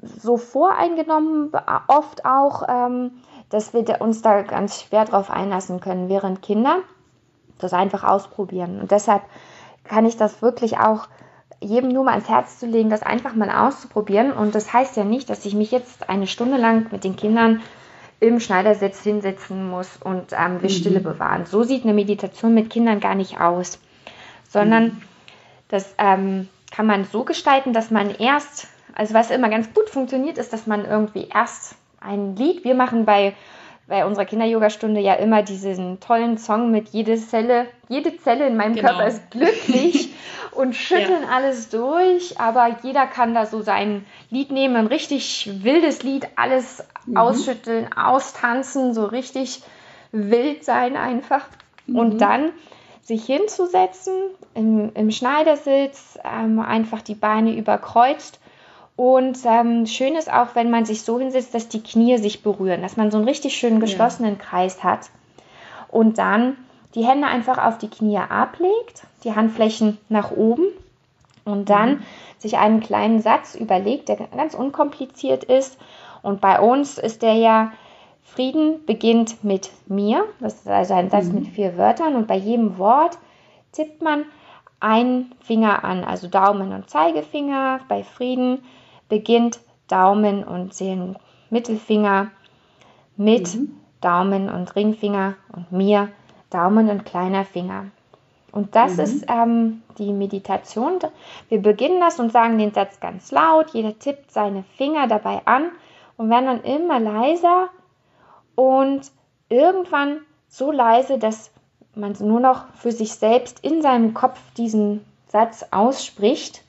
so 0.00 0.36
voreingenommen, 0.36 1.52
oft 1.86 2.24
auch, 2.24 2.64
ähm, 2.68 3.12
dass 3.52 3.74
wir 3.74 4.00
uns 4.00 4.22
da 4.22 4.42
ganz 4.42 4.80
schwer 4.80 5.04
drauf 5.04 5.30
einlassen 5.30 5.80
können, 5.80 6.08
während 6.08 6.42
Kinder 6.42 6.78
das 7.58 7.72
einfach 7.72 8.02
ausprobieren. 8.02 8.80
Und 8.80 8.90
deshalb 8.90 9.22
kann 9.84 10.06
ich 10.06 10.16
das 10.16 10.42
wirklich 10.42 10.78
auch 10.78 11.08
jedem 11.60 11.90
nur 11.90 12.04
mal 12.04 12.12
ans 12.12 12.28
Herz 12.28 12.58
zu 12.58 12.66
legen, 12.66 12.90
das 12.90 13.02
einfach 13.02 13.34
mal 13.34 13.50
auszuprobieren. 13.50 14.32
Und 14.32 14.54
das 14.54 14.72
heißt 14.72 14.96
ja 14.96 15.04
nicht, 15.04 15.30
dass 15.30 15.44
ich 15.44 15.54
mich 15.54 15.70
jetzt 15.70 16.08
eine 16.08 16.26
Stunde 16.26 16.56
lang 16.56 16.90
mit 16.90 17.04
den 17.04 17.14
Kindern 17.14 17.60
im 18.20 18.40
Schneidersitz 18.40 19.02
hinsetzen 19.02 19.68
muss 19.68 19.96
und 19.96 20.32
ähm, 20.32 20.62
wir 20.62 20.70
mhm. 20.70 20.74
Stille 20.74 21.00
bewahren. 21.00 21.44
So 21.44 21.62
sieht 21.62 21.84
eine 21.84 21.92
Meditation 21.92 22.54
mit 22.54 22.70
Kindern 22.70 23.00
gar 23.00 23.14
nicht 23.14 23.40
aus, 23.40 23.80
sondern 24.48 24.84
mhm. 24.84 25.02
das 25.68 25.94
ähm, 25.98 26.48
kann 26.70 26.86
man 26.86 27.04
so 27.04 27.24
gestalten, 27.24 27.72
dass 27.72 27.90
man 27.90 28.14
erst, 28.14 28.68
also 28.94 29.12
was 29.12 29.30
immer 29.30 29.48
ganz 29.48 29.74
gut 29.74 29.90
funktioniert, 29.90 30.38
ist, 30.38 30.52
dass 30.52 30.66
man 30.66 30.84
irgendwie 30.84 31.28
erst 31.34 31.74
ein 32.04 32.36
Lied, 32.36 32.64
wir 32.64 32.74
machen 32.74 33.04
bei 33.04 33.34
bei 33.88 34.06
unserer 34.06 34.24
Kinder-Yoga-Stunde 34.24 35.00
ja 35.00 35.14
immer 35.14 35.42
diesen 35.42 36.00
tollen 36.00 36.38
Song 36.38 36.70
mit 36.70 36.90
jede 36.90 37.16
Zelle, 37.16 37.66
jede 37.88 38.16
Zelle 38.16 38.46
in 38.46 38.56
meinem 38.56 38.74
genau. 38.74 38.88
Körper 38.88 39.06
ist 39.06 39.30
glücklich 39.30 40.14
und 40.52 40.74
schütteln 40.74 41.24
ja. 41.24 41.28
alles 41.28 41.68
durch, 41.68 42.40
aber 42.40 42.76
jeder 42.82 43.06
kann 43.06 43.34
da 43.34 43.44
so 43.44 43.60
sein 43.60 44.06
Lied 44.30 44.50
nehmen, 44.50 44.76
ein 44.76 44.86
richtig 44.86 45.50
wildes 45.62 46.02
Lied, 46.02 46.26
alles 46.36 46.84
mhm. 47.06 47.16
ausschütteln, 47.16 47.92
austanzen, 47.92 48.94
so 48.94 49.04
richtig 49.04 49.62
wild 50.12 50.64
sein 50.64 50.96
einfach. 50.96 51.44
Mhm. 51.86 51.96
Und 51.96 52.18
dann 52.18 52.52
sich 53.02 53.26
hinzusetzen 53.26 54.14
im, 54.54 54.92
im 54.94 55.10
Schneidersitz, 55.10 56.18
ähm, 56.24 56.60
einfach 56.60 57.02
die 57.02 57.16
Beine 57.16 57.54
überkreuzt 57.54 58.38
und 58.96 59.38
ähm, 59.46 59.86
schön 59.86 60.16
ist 60.16 60.32
auch, 60.32 60.54
wenn 60.54 60.70
man 60.70 60.84
sich 60.84 61.02
so 61.02 61.18
hinsetzt, 61.18 61.54
dass 61.54 61.68
die 61.68 61.82
Knie 61.82 62.18
sich 62.18 62.42
berühren, 62.42 62.82
dass 62.82 62.96
man 62.96 63.10
so 63.10 63.16
einen 63.16 63.26
richtig 63.26 63.56
schönen 63.56 63.80
geschlossenen 63.80 64.36
ja. 64.38 64.44
Kreis 64.44 64.84
hat. 64.84 65.10
Und 65.88 66.18
dann 66.18 66.56
die 66.94 67.04
Hände 67.04 67.26
einfach 67.26 67.58
auf 67.58 67.78
die 67.78 67.88
Knie 67.88 68.18
ablegt, 68.18 69.04
die 69.24 69.34
Handflächen 69.34 69.98
nach 70.08 70.30
oben 70.30 70.66
und 71.44 71.70
dann 71.70 71.90
mhm. 71.90 72.02
sich 72.38 72.58
einen 72.58 72.80
kleinen 72.80 73.20
Satz 73.20 73.54
überlegt, 73.54 74.08
der 74.08 74.16
ganz 74.16 74.54
unkompliziert 74.54 75.44
ist. 75.44 75.78
Und 76.22 76.40
bei 76.40 76.60
uns 76.60 76.98
ist 76.98 77.22
der 77.22 77.34
ja, 77.34 77.72
Frieden 78.22 78.84
beginnt 78.84 79.42
mit 79.42 79.70
mir. 79.86 80.24
Das 80.40 80.54
ist 80.54 80.68
also 80.68 80.94
ein 80.94 81.10
Satz 81.10 81.26
mhm. 81.26 81.36
mit 81.36 81.48
vier 81.48 81.76
Wörtern 81.76 82.14
und 82.14 82.26
bei 82.26 82.36
jedem 82.36 82.78
Wort 82.78 83.18
tippt 83.72 84.02
man 84.02 84.26
einen 84.80 85.32
Finger 85.40 85.84
an, 85.84 86.04
also 86.04 86.28
Daumen 86.28 86.72
und 86.72 86.90
Zeigefinger 86.90 87.80
bei 87.88 88.02
Frieden 88.02 88.62
beginnt 89.12 89.60
Daumen 89.88 90.42
und 90.42 90.72
Zehen 90.72 91.18
Mittelfinger 91.50 92.30
mit 93.18 93.54
mhm. 93.54 93.78
Daumen 94.00 94.48
und 94.48 94.74
Ringfinger 94.74 95.34
und 95.54 95.70
mir 95.70 96.08
Daumen 96.48 96.88
und 96.88 97.04
kleiner 97.04 97.44
Finger. 97.44 97.88
Und 98.52 98.74
das 98.74 98.96
mhm. 98.96 99.02
ist 99.02 99.26
ähm, 99.28 99.82
die 99.98 100.14
Meditation. 100.14 100.98
Wir 101.50 101.60
beginnen 101.60 102.00
das 102.00 102.18
und 102.20 102.32
sagen 102.32 102.56
den 102.56 102.72
Satz 102.72 103.00
ganz 103.00 103.30
laut. 103.32 103.74
Jeder 103.74 103.98
tippt 103.98 104.30
seine 104.30 104.64
Finger 104.78 105.06
dabei 105.08 105.42
an 105.44 105.72
und 106.16 106.30
werden 106.30 106.46
dann 106.46 106.62
immer 106.62 106.98
leiser 106.98 107.68
und 108.54 109.02
irgendwann 109.50 110.20
so 110.48 110.72
leise, 110.72 111.18
dass 111.18 111.50
man 111.94 112.16
nur 112.18 112.40
noch 112.40 112.64
für 112.76 112.92
sich 112.92 113.12
selbst 113.12 113.62
in 113.62 113.82
seinem 113.82 114.14
Kopf 114.14 114.40
diesen 114.56 115.04
Satz 115.28 115.66
ausspricht 115.70 116.64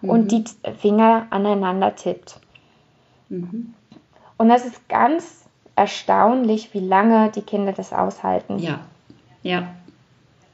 mhm. 0.00 0.10
und 0.10 0.32
die 0.32 0.44
Finger 0.78 1.26
aneinander 1.30 1.94
tippt. 1.94 2.40
Mhm. 3.28 3.74
Und 4.36 4.48
das 4.48 4.64
ist 4.64 4.88
ganz 4.88 5.44
erstaunlich, 5.76 6.72
wie 6.72 6.80
lange 6.80 7.30
die 7.34 7.42
Kinder 7.42 7.72
das 7.72 7.92
aushalten. 7.92 8.58
Ja, 8.58 8.80
ja. 9.42 9.68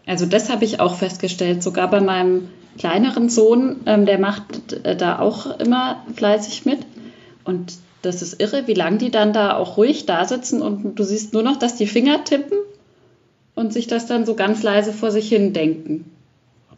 Also 0.06 0.26
das 0.26 0.50
habe 0.50 0.64
ich 0.64 0.80
auch 0.80 0.94
festgestellt, 0.94 1.62
sogar 1.62 1.88
bei 1.88 2.00
meinem 2.00 2.48
kleineren 2.78 3.28
Sohn, 3.28 3.76
ähm, 3.86 4.06
der 4.06 4.18
macht 4.18 4.72
äh, 4.84 4.96
da 4.96 5.18
auch 5.18 5.58
immer 5.58 6.04
fleißig 6.14 6.64
mit. 6.64 6.80
Und 7.44 7.74
das 8.02 8.22
ist 8.22 8.40
irre, 8.40 8.66
wie 8.66 8.74
lange 8.74 8.98
die 8.98 9.10
dann 9.10 9.32
da 9.32 9.56
auch 9.56 9.76
ruhig 9.76 10.06
da 10.06 10.24
sitzen 10.24 10.62
und 10.62 10.98
du 10.98 11.04
siehst 11.04 11.34
nur 11.34 11.42
noch, 11.42 11.56
dass 11.56 11.76
die 11.76 11.86
Finger 11.86 12.24
tippen 12.24 12.58
und 13.54 13.72
sich 13.72 13.86
das 13.86 14.06
dann 14.06 14.24
so 14.24 14.34
ganz 14.34 14.62
leise 14.62 14.92
vor 14.92 15.10
sich 15.10 15.28
hin 15.28 15.52
denken. 15.52 16.10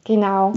Genau. 0.05 0.55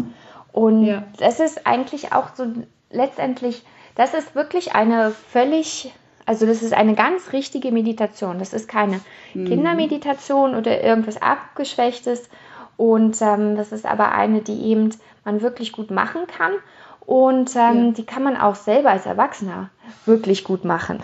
Und 0.55 0.85
ja. 0.85 1.03
das 1.17 1.41
ist 1.41 1.67
eigentlich 1.67 2.13
auch 2.13 2.33
so 2.33 2.45
letztendlich, 2.89 3.63
das 3.95 4.13
ist 4.13 4.35
wirklich 4.35 4.73
eine 4.73 5.11
völlig, 5.11 5.91
also 6.25 6.45
das 6.45 6.63
ist 6.63 6.73
eine 6.73 6.95
ganz 6.95 7.33
richtige 7.33 7.73
Meditation. 7.73 8.39
Das 8.39 8.53
ist 8.53 8.69
keine 8.69 9.01
mhm. 9.33 9.47
Kindermeditation 9.47 10.55
oder 10.55 10.81
irgendwas 10.81 11.21
Abgeschwächtes. 11.21 12.29
Und 12.77 13.21
ähm, 13.21 13.57
das 13.57 13.73
ist 13.73 13.85
aber 13.85 14.13
eine, 14.13 14.39
die 14.39 14.61
eben 14.67 14.91
man 15.25 15.41
wirklich 15.41 15.73
gut 15.73 15.91
machen 15.91 16.21
kann. 16.25 16.53
Und 17.01 17.53
ähm, 17.57 17.87
ja. 17.87 17.91
die 17.91 18.05
kann 18.05 18.23
man 18.23 18.37
auch 18.37 18.55
selber 18.55 18.91
als 18.91 19.05
Erwachsener 19.05 19.71
wirklich 20.05 20.45
gut 20.45 20.63
machen. 20.63 20.99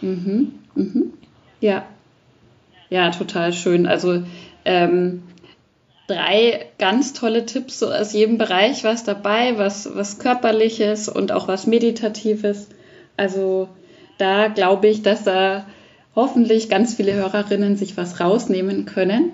Mhm. 0.00 0.58
Mhm. 0.74 1.12
Ja. 1.60 1.84
Ja, 2.90 3.12
total 3.12 3.52
schön. 3.52 3.86
Also 3.86 4.24
ähm, 4.64 5.22
drei 6.06 6.66
ganz 6.78 7.12
tolle 7.12 7.46
Tipps 7.46 7.78
so 7.78 7.90
aus 7.90 8.12
jedem 8.12 8.38
Bereich 8.38 8.84
was 8.84 9.04
dabei, 9.04 9.58
was, 9.58 9.88
was 9.94 10.18
körperliches 10.18 11.08
und 11.08 11.32
auch 11.32 11.48
was 11.48 11.66
meditatives. 11.66 12.68
Also 13.16 13.68
da 14.18 14.48
glaube 14.48 14.88
ich, 14.88 15.02
dass 15.02 15.24
da 15.24 15.66
hoffentlich 16.14 16.68
ganz 16.68 16.94
viele 16.94 17.14
Hörerinnen 17.14 17.76
sich 17.76 17.96
was 17.96 18.20
rausnehmen 18.20 18.86
können. 18.86 19.32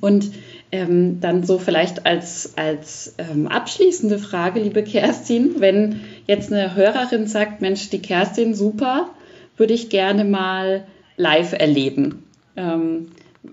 Und 0.00 0.30
ähm, 0.72 1.20
dann 1.20 1.44
so 1.44 1.58
vielleicht 1.58 2.06
als, 2.06 2.54
als 2.56 3.14
ähm, 3.18 3.46
abschließende 3.46 4.18
Frage, 4.18 4.60
liebe 4.60 4.82
Kerstin, 4.82 5.56
wenn 5.60 6.00
jetzt 6.26 6.52
eine 6.52 6.74
Hörerin 6.74 7.26
sagt, 7.26 7.60
Mensch, 7.60 7.90
die 7.90 8.00
Kerstin, 8.00 8.54
super, 8.54 9.10
würde 9.56 9.74
ich 9.74 9.90
gerne 9.90 10.24
mal 10.24 10.86
live 11.16 11.52
erleben. 11.52 12.24
Ähm, 12.56 13.12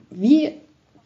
wie 0.09 0.53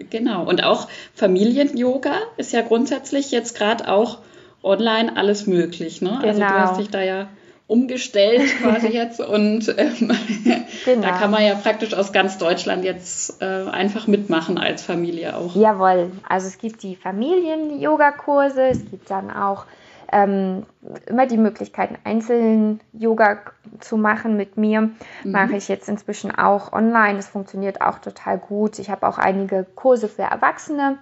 Genau. 0.09 0.43
Und 0.47 0.63
auch 0.63 0.89
Familien-Yoga 1.15 2.13
ist 2.35 2.51
ja 2.51 2.61
grundsätzlich 2.61 3.31
jetzt 3.31 3.57
gerade 3.57 3.87
auch 3.87 4.19
online 4.63 5.15
alles 5.15 5.47
möglich. 5.47 6.01
Ne? 6.01 6.19
Genau. 6.21 6.27
Also 6.27 6.39
du 6.39 6.45
hast 6.45 6.69
genau. 6.69 6.77
dich 6.79 6.89
da 6.89 7.01
ja 7.01 7.27
umgestellt 7.67 8.41
quasi 8.61 8.87
jetzt 8.87 9.21
und 9.21 9.73
ähm, 9.77 10.11
genau. 10.85 11.01
da 11.01 11.17
kann 11.17 11.31
man 11.31 11.45
ja 11.45 11.55
praktisch 11.55 11.93
aus 11.93 12.11
ganz 12.11 12.37
Deutschland 12.37 12.83
jetzt 12.83 13.41
äh, 13.41 13.45
einfach 13.45 14.07
mitmachen 14.07 14.57
als 14.57 14.83
Familie 14.83 15.37
auch. 15.37 15.55
Jawohl, 15.55 16.11
also 16.27 16.47
es 16.47 16.57
gibt 16.57 16.83
die 16.83 16.97
Familien-Yoga-Kurse, 16.97 18.63
es 18.63 18.79
gibt 18.91 19.09
dann 19.09 19.31
auch 19.31 19.63
ähm, 20.11 20.65
immer 21.07 21.25
die 21.25 21.37
Möglichkeiten, 21.37 21.97
einzeln 22.03 22.81
Yoga 22.93 23.39
zu 23.79 23.97
machen 23.97 24.37
mit 24.37 24.57
mir. 24.57 24.81
Mhm. 24.81 24.93
Mache 25.23 25.55
ich 25.55 25.67
jetzt 25.67 25.89
inzwischen 25.89 26.33
auch 26.33 26.73
online. 26.73 27.15
Das 27.15 27.27
funktioniert 27.27 27.81
auch 27.81 27.99
total 27.99 28.37
gut. 28.37 28.79
Ich 28.79 28.89
habe 28.89 29.07
auch 29.07 29.17
einige 29.17 29.65
Kurse 29.75 30.07
für 30.07 30.23
Erwachsene. 30.23 30.97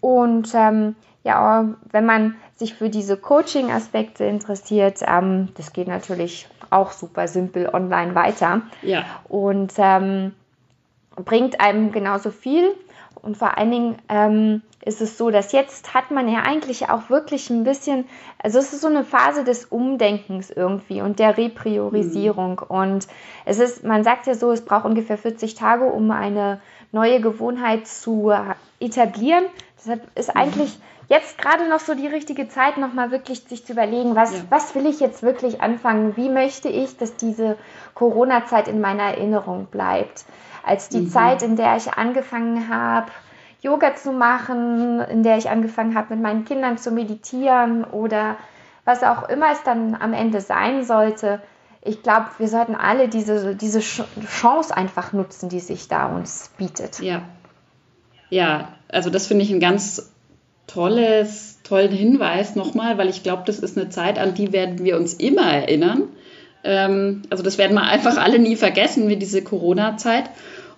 Und 0.00 0.52
ähm, 0.54 0.96
ja, 1.22 1.68
wenn 1.90 2.04
man 2.04 2.36
sich 2.56 2.74
für 2.74 2.90
diese 2.90 3.16
Coaching-Aspekte 3.16 4.24
interessiert, 4.24 5.00
ähm, 5.06 5.48
das 5.56 5.72
geht 5.72 5.88
natürlich 5.88 6.46
auch 6.70 6.92
super 6.92 7.26
simpel 7.26 7.70
online 7.72 8.14
weiter. 8.14 8.62
Ja. 8.82 9.04
Und 9.28 9.72
ähm, 9.78 10.32
bringt 11.16 11.60
einem 11.60 11.92
genauso 11.92 12.30
viel. 12.30 12.74
Und 13.22 13.36
vor 13.36 13.56
allen 13.56 13.70
Dingen 13.70 13.96
ähm, 14.08 14.62
ist 14.84 15.00
es 15.00 15.16
so, 15.16 15.30
dass 15.30 15.52
jetzt 15.52 15.94
hat 15.94 16.10
man 16.10 16.28
ja 16.28 16.42
eigentlich 16.42 16.88
auch 16.90 17.08
wirklich 17.10 17.48
ein 17.50 17.64
bisschen, 17.64 18.04
also 18.38 18.58
es 18.58 18.72
ist 18.72 18.82
so 18.82 18.88
eine 18.88 19.04
Phase 19.04 19.44
des 19.44 19.64
Umdenkens 19.64 20.50
irgendwie 20.50 21.00
und 21.00 21.18
der 21.18 21.36
Repriorisierung. 21.36 22.60
Mhm. 22.68 22.76
Und 22.76 23.08
es 23.44 23.58
ist, 23.58 23.84
man 23.84 24.04
sagt 24.04 24.26
ja 24.26 24.34
so, 24.34 24.50
es 24.52 24.64
braucht 24.64 24.84
ungefähr 24.84 25.18
40 25.18 25.54
Tage, 25.54 25.84
um 25.84 26.10
eine 26.10 26.60
neue 26.92 27.20
Gewohnheit 27.20 27.86
zu 27.86 28.32
etablieren. 28.80 29.44
Deshalb 29.78 30.02
ist 30.14 30.34
mhm. 30.34 30.40
eigentlich 30.40 30.78
jetzt 31.08 31.38
gerade 31.38 31.68
noch 31.68 31.80
so 31.80 31.94
die 31.94 32.06
richtige 32.06 32.48
Zeit, 32.48 32.78
nochmal 32.78 33.10
wirklich 33.10 33.44
sich 33.44 33.64
zu 33.64 33.72
überlegen, 33.72 34.14
was, 34.14 34.32
ja. 34.32 34.40
was 34.50 34.74
will 34.74 34.86
ich 34.86 35.00
jetzt 35.00 35.22
wirklich 35.22 35.60
anfangen? 35.60 36.16
Wie 36.16 36.28
möchte 36.28 36.68
ich, 36.68 36.96
dass 36.96 37.16
diese 37.16 37.56
Corona-Zeit 37.94 38.68
in 38.68 38.80
meiner 38.80 39.04
Erinnerung 39.04 39.66
bleibt? 39.66 40.24
Als 40.64 40.88
die 40.88 41.02
mhm. 41.02 41.08
Zeit, 41.08 41.42
in 41.42 41.56
der 41.56 41.76
ich 41.76 41.92
angefangen 41.94 42.68
habe, 42.68 43.10
Yoga 43.60 43.94
zu 43.96 44.12
machen, 44.12 45.00
in 45.00 45.22
der 45.22 45.38
ich 45.38 45.48
angefangen 45.48 45.94
habe, 45.94 46.14
mit 46.14 46.22
meinen 46.22 46.44
Kindern 46.44 46.76
zu 46.76 46.90
meditieren 46.90 47.84
oder 47.84 48.36
was 48.84 49.02
auch 49.02 49.28
immer 49.28 49.52
es 49.52 49.62
dann 49.64 49.94
am 49.94 50.12
Ende 50.12 50.40
sein 50.40 50.84
sollte. 50.84 51.40
Ich 51.82 52.02
glaube, 52.02 52.26
wir 52.38 52.48
sollten 52.48 52.74
alle 52.74 53.08
diese, 53.08 53.56
diese 53.56 53.80
Chance 53.80 54.76
einfach 54.76 55.12
nutzen, 55.12 55.48
die 55.48 55.60
sich 55.60 55.88
da 55.88 56.06
uns 56.06 56.50
bietet. 56.58 57.00
Ja. 57.00 57.22
Ja, 58.30 58.68
also 58.88 59.10
das 59.10 59.26
finde 59.26 59.44
ich 59.44 59.50
ein 59.50 59.60
ganz 59.60 60.12
tolles, 60.66 61.60
tollen 61.62 61.92
Hinweis 61.92 62.56
nochmal, 62.56 62.98
weil 62.98 63.08
ich 63.08 63.22
glaube, 63.22 63.42
das 63.46 63.58
ist 63.58 63.76
eine 63.76 63.90
Zeit, 63.90 64.18
an 64.18 64.34
die 64.34 64.52
werden 64.52 64.82
wir 64.84 64.96
uns 64.96 65.14
immer 65.14 65.46
erinnern. 65.52 66.04
Ähm, 66.64 67.22
also 67.30 67.42
das 67.42 67.58
werden 67.58 67.74
wir 67.74 67.82
einfach 67.82 68.16
alle 68.16 68.38
nie 68.38 68.56
vergessen, 68.56 69.08
wie 69.08 69.16
diese 69.16 69.42
Corona-Zeit. 69.42 70.24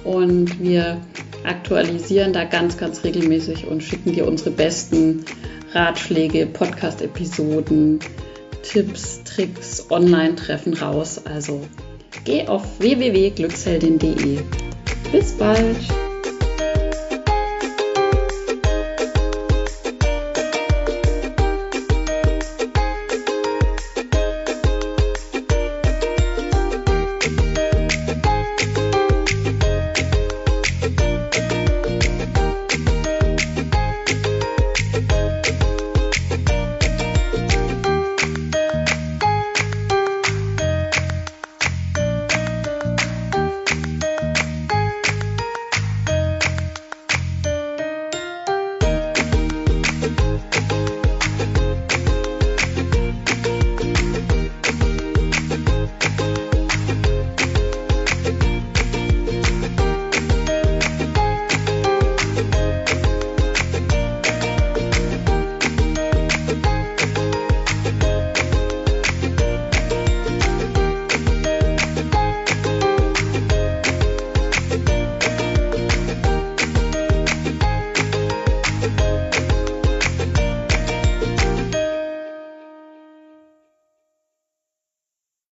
und 0.04 0.60
wir 0.60 1.00
aktualisieren 1.44 2.32
da 2.32 2.44
ganz, 2.44 2.76
ganz 2.76 3.04
regelmäßig 3.04 3.66
und 3.66 3.82
schicken 3.82 4.12
dir 4.12 4.26
unsere 4.26 4.50
besten 4.50 5.24
Ratschläge, 5.74 6.46
Podcast-Episoden, 6.46 8.00
Tipps, 8.62 9.22
Tricks, 9.24 9.86
Online-Treffen 9.90 10.74
raus. 10.74 11.20
Also 11.24 11.62
geh 12.24 12.46
auf 12.46 12.80
www.glücksheldin.de. 12.80 14.40
Bis 15.10 15.32
bald! 15.32 15.76